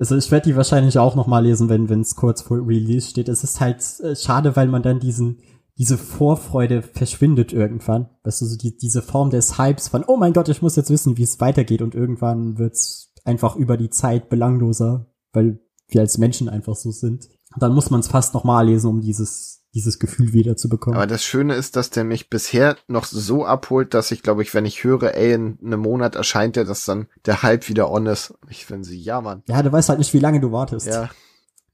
Also 0.00 0.16
ich 0.16 0.30
werde 0.30 0.48
die 0.48 0.56
wahrscheinlich 0.56 0.98
auch 0.98 1.14
nochmal 1.14 1.44
lesen, 1.44 1.68
wenn 1.68 2.00
es 2.00 2.16
kurz 2.16 2.42
vor 2.42 2.66
Release 2.66 3.08
steht. 3.08 3.28
Es 3.28 3.44
ist 3.44 3.60
halt 3.60 3.84
äh, 4.00 4.16
schade, 4.16 4.56
weil 4.56 4.66
man 4.66 4.82
dann 4.82 4.98
diesen 4.98 5.38
diese 5.80 5.96
Vorfreude 5.96 6.82
verschwindet 6.82 7.54
irgendwann. 7.54 8.10
Weißt 8.22 8.42
du, 8.42 8.44
so 8.44 8.58
die, 8.58 8.76
diese 8.76 9.00
Form 9.00 9.30
des 9.30 9.56
Hypes 9.56 9.88
von, 9.88 10.04
oh 10.06 10.18
mein 10.18 10.34
Gott, 10.34 10.50
ich 10.50 10.60
muss 10.60 10.76
jetzt 10.76 10.90
wissen, 10.90 11.16
wie 11.16 11.22
es 11.22 11.40
weitergeht 11.40 11.80
und 11.80 11.94
irgendwann 11.94 12.58
wird's 12.58 13.14
einfach 13.24 13.56
über 13.56 13.78
die 13.78 13.88
Zeit 13.88 14.28
belangloser, 14.28 15.06
weil 15.32 15.58
wir 15.88 16.02
als 16.02 16.18
Menschen 16.18 16.50
einfach 16.50 16.76
so 16.76 16.90
sind. 16.90 17.30
Und 17.54 17.62
dann 17.62 17.72
muss 17.72 17.88
man 17.88 18.00
es 18.00 18.08
fast 18.08 18.34
nochmal 18.34 18.66
lesen, 18.66 18.90
um 18.90 19.00
dieses, 19.00 19.64
dieses 19.72 19.98
Gefühl 19.98 20.34
wieder 20.34 20.54
zu 20.54 20.68
bekommen. 20.68 20.96
Aber 20.96 21.06
das 21.06 21.24
Schöne 21.24 21.54
ist, 21.54 21.76
dass 21.76 21.88
der 21.88 22.04
mich 22.04 22.28
bisher 22.28 22.76
noch 22.86 23.06
so 23.06 23.46
abholt, 23.46 23.94
dass 23.94 24.10
ich 24.10 24.22
glaube 24.22 24.42
ich, 24.42 24.52
wenn 24.52 24.66
ich 24.66 24.84
höre, 24.84 25.14
ey, 25.14 25.32
in 25.32 25.58
einem 25.64 25.80
Monat 25.80 26.14
erscheint 26.14 26.56
der, 26.56 26.66
dass 26.66 26.84
dann 26.84 27.06
der 27.24 27.42
Hype 27.42 27.70
wieder 27.70 27.90
on 27.90 28.04
ist. 28.04 28.34
Ich 28.50 28.66
finde 28.66 28.84
sie, 28.84 29.00
ja, 29.00 29.22
Mann. 29.22 29.44
Ja, 29.48 29.62
du 29.62 29.72
weißt 29.72 29.88
halt 29.88 29.98
nicht, 29.98 30.12
wie 30.12 30.18
lange 30.18 30.40
du 30.40 30.52
wartest. 30.52 30.88
Ja. 30.88 31.08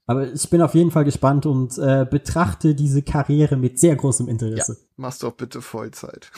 Aber 0.07 0.31
ich 0.31 0.49
bin 0.49 0.61
auf 0.61 0.73
jeden 0.73 0.89
Fall 0.89 1.03
gespannt 1.03 1.45
und 1.45 1.77
äh, 1.77 2.07
betrachte 2.09 2.73
diese 2.73 3.01
Karriere 3.01 3.57
mit 3.57 3.77
sehr 3.77 3.95
großem 3.95 4.29
Interesse. 4.29 4.73
Ja, 4.79 4.87
machst 4.95 5.21
doch 5.21 5.33
bitte 5.33 5.61
Vollzeit. 5.61 6.31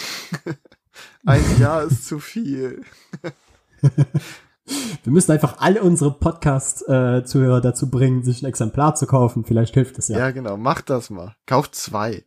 Ein 1.25 1.43
Jahr 1.59 1.83
ist 1.83 2.07
zu 2.07 2.19
viel. 2.19 2.81
Wir 5.03 5.13
müssen 5.13 5.31
einfach 5.31 5.59
alle 5.59 5.83
unsere 5.83 6.11
Podcast-Zuhörer 6.11 7.57
äh, 7.57 7.61
dazu 7.61 7.89
bringen, 7.89 8.23
sich 8.23 8.41
ein 8.41 8.47
Exemplar 8.47 8.95
zu 8.95 9.07
kaufen. 9.07 9.43
Vielleicht 9.43 9.73
hilft 9.73 9.97
es 9.97 10.07
ja. 10.09 10.19
Ja, 10.19 10.31
genau. 10.31 10.57
Macht 10.57 10.89
das 10.89 11.09
mal. 11.09 11.35
Kauft 11.45 11.75
zwei. 11.75 12.25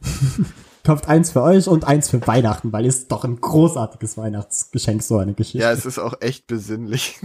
Kauft 0.84 1.08
eins 1.08 1.30
für 1.30 1.42
euch 1.42 1.66
und 1.66 1.84
eins 1.84 2.10
für 2.10 2.26
Weihnachten, 2.26 2.72
weil 2.72 2.84
es 2.84 3.08
doch 3.08 3.24
ein 3.24 3.40
großartiges 3.40 4.18
Weihnachtsgeschenk, 4.18 5.02
so 5.02 5.16
eine 5.16 5.32
Geschichte. 5.32 5.58
Ja, 5.58 5.72
es 5.72 5.86
ist 5.86 5.98
auch 5.98 6.20
echt 6.20 6.46
besinnlich. 6.46 7.20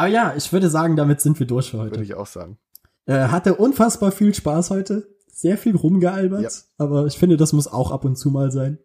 Aber 0.00 0.08
ja, 0.08 0.32
ich 0.34 0.50
würde 0.50 0.70
sagen, 0.70 0.96
damit 0.96 1.20
sind 1.20 1.38
wir 1.38 1.46
durch 1.46 1.70
für 1.70 1.76
Würde 1.76 1.90
heute. 1.90 2.02
ich 2.02 2.14
auch 2.14 2.26
sagen. 2.26 2.56
Äh, 3.04 3.28
hatte 3.28 3.56
unfassbar 3.56 4.12
viel 4.12 4.32
Spaß 4.32 4.70
heute. 4.70 5.06
Sehr 5.30 5.58
viel 5.58 5.76
rumgealbert. 5.76 6.42
Ja. 6.42 6.48
Aber 6.78 7.04
ich 7.04 7.18
finde, 7.18 7.36
das 7.36 7.52
muss 7.52 7.68
auch 7.68 7.90
ab 7.90 8.06
und 8.06 8.16
zu 8.16 8.30
mal 8.30 8.50
sein. 8.50 8.78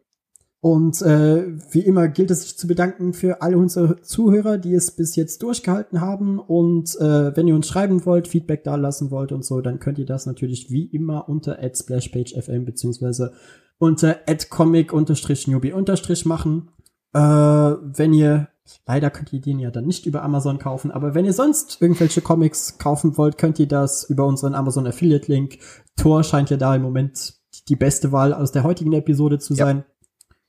Und 0.60 1.02
äh, 1.04 1.46
wie 1.72 1.80
immer 1.86 2.10
gilt 2.10 2.32
es 2.32 2.42
sich 2.42 2.58
zu 2.58 2.68
bedanken 2.68 3.14
für 3.14 3.42
alle 3.42 3.58
unsere 3.58 4.02
Zuhörer, 4.02 4.58
die 4.58 4.74
es 4.74 4.92
bis 4.92 5.16
jetzt 5.16 5.42
durchgehalten 5.42 6.02
haben. 6.02 6.38
Und 6.38 7.00
äh, 7.00 7.34
wenn 7.38 7.48
ihr 7.48 7.56
uns 7.56 7.70
schreiben 7.70 8.06
wollt, 8.06 8.28
Feedback 8.28 8.66
da 8.66 8.76
lassen 8.76 9.10
wollt 9.10 9.32
und 9.32 9.46
so, 9.46 9.62
dann 9.62 9.80
könnt 9.80 10.00
ihr 10.00 10.06
das 10.06 10.26
natürlich 10.26 10.70
wie 10.70 10.84
immer 10.84 11.30
unter 11.30 11.60
@splashpagefm 11.62 12.66
beziehungsweise 12.66 13.32
unter 13.78 14.18
@comic-newbie- 14.50 16.28
machen. 16.28 16.72
Äh, 17.14 17.20
wenn 17.20 18.12
ihr 18.12 18.50
leider 18.88 19.10
könnt 19.10 19.32
ihr 19.34 19.42
den 19.42 19.60
ja 19.60 19.72
dann 19.72 19.86
nicht 19.86 20.06
über 20.06 20.24
Amazon 20.24 20.60
kaufen, 20.60 20.92
aber 20.92 21.14
wenn 21.16 21.26
ihr 21.26 21.34
sonst 21.34 21.82
irgendwelche 21.82 22.22
Comics 22.22 22.78
kaufen 22.78 23.18
wollt, 23.18 23.38
könnt 23.38 23.60
ihr 23.60 23.68
das 23.68 24.04
über 24.04 24.26
unseren 24.26 24.56
Amazon 24.56 24.88
Affiliate 24.88 25.32
Link. 25.32 25.60
Tor 25.96 26.24
scheint 26.24 26.50
ja 26.50 26.58
da 26.58 26.76
im 26.76 26.82
Moment 26.82 27.36
die 27.68 27.76
beste 27.76 28.12
Wahl 28.12 28.34
aus 28.34 28.52
der 28.52 28.64
heutigen 28.64 28.94
Episode 28.94 29.40
zu 29.40 29.54
Ja. 29.54 29.66
sein. 29.66 29.86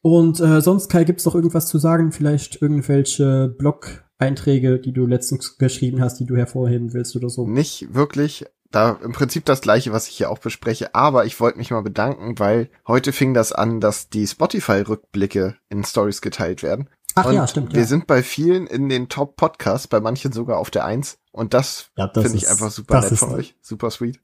Und 0.03 0.39
äh, 0.41 0.61
sonst, 0.61 0.89
Kai, 0.89 1.05
gibt's 1.05 1.25
noch 1.25 1.35
irgendwas 1.35 1.67
zu 1.67 1.79
sagen? 1.79 2.13
Vielleicht 2.13 2.63
irgendwelche 2.63 3.49
Blog-Einträge, 3.59 4.79
die 4.79 4.93
du 4.93 5.07
letztens 5.07 5.59
geschrieben 5.59 6.01
hast, 6.01 6.21
die 6.21 6.27
du 6.27 6.37
hervorheben 6.37 6.93
willst 6.93 7.17
oder 7.17 7.29
so? 7.29 7.47
Nicht 7.47 7.93
wirklich. 7.95 8.47
Da 8.71 8.99
im 9.03 9.13
Prinzip 9.13 9.45
das 9.45 9.61
gleiche, 9.61 9.93
was 9.93 10.09
ich 10.09 10.17
hier 10.17 10.29
auch 10.31 10.39
bespreche, 10.39 10.95
aber 10.95 11.25
ich 11.25 11.39
wollte 11.41 11.57
mich 11.59 11.71
mal 11.71 11.83
bedanken, 11.83 12.39
weil 12.39 12.69
heute 12.87 13.13
fing 13.13 13.33
das 13.33 13.53
an, 13.53 13.81
dass 13.81 14.09
die 14.09 14.27
Spotify-Rückblicke 14.27 15.57
in 15.69 15.85
Stories 15.85 16.21
geteilt 16.21 16.63
werden. 16.63 16.89
Ach 17.17 17.25
und 17.25 17.35
ja, 17.35 17.47
stimmt. 17.47 17.73
Wir 17.73 17.81
ja. 17.81 17.87
sind 17.87 18.07
bei 18.07 18.23
vielen 18.23 18.67
in 18.67 18.89
den 18.89 19.09
Top-Podcasts, 19.09 19.89
bei 19.89 20.01
manchen 20.01 20.33
sogar 20.33 20.59
auf 20.59 20.71
der 20.71 20.85
Eins. 20.85 21.19
Und 21.33 21.55
das, 21.55 21.91
Ja, 21.97 22.07
das 22.07 22.23
finde 22.23 22.39
ich 22.39 22.49
einfach 22.49 22.71
super 22.71 23.01
nett 23.01 23.19
von 23.19 23.35
euch. 23.35 23.57
Super 23.63 23.91
sweet. 23.91 24.21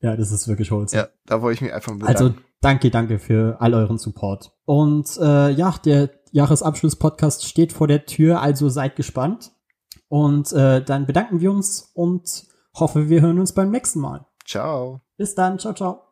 ja, 0.00 0.16
das 0.16 0.30
ist 0.30 0.46
wirklich 0.46 0.70
holsam. 0.70 1.00
Ja, 1.00 1.08
da 1.24 1.40
wollte 1.40 1.54
ich 1.54 1.60
mich 1.62 1.72
einfach 1.72 1.92
bedanken. 1.92 2.14
Also 2.14 2.34
danke, 2.60 2.90
danke 2.90 3.18
für 3.18 3.56
all 3.60 3.72
euren 3.72 3.98
Support. 3.98 4.52
Und 4.66 5.16
äh, 5.16 5.50
ja, 5.50 5.74
der 5.84 6.10
Jahresabschluss-Podcast 6.32 7.46
steht 7.46 7.72
vor 7.72 7.88
der 7.88 8.04
Tür, 8.04 8.42
also 8.42 8.68
seid 8.68 8.96
gespannt. 8.96 9.52
Und 10.08 10.52
äh, 10.52 10.84
dann 10.84 11.06
bedanken 11.06 11.40
wir 11.40 11.50
uns 11.50 11.90
und 11.94 12.46
hoffe, 12.74 13.08
wir 13.08 13.22
hören 13.22 13.40
uns 13.40 13.54
beim 13.54 13.70
nächsten 13.70 14.00
Mal. 14.00 14.26
Ciao. 14.44 15.00
Bis 15.16 15.34
dann, 15.34 15.58
ciao, 15.58 15.72
ciao. 15.72 16.05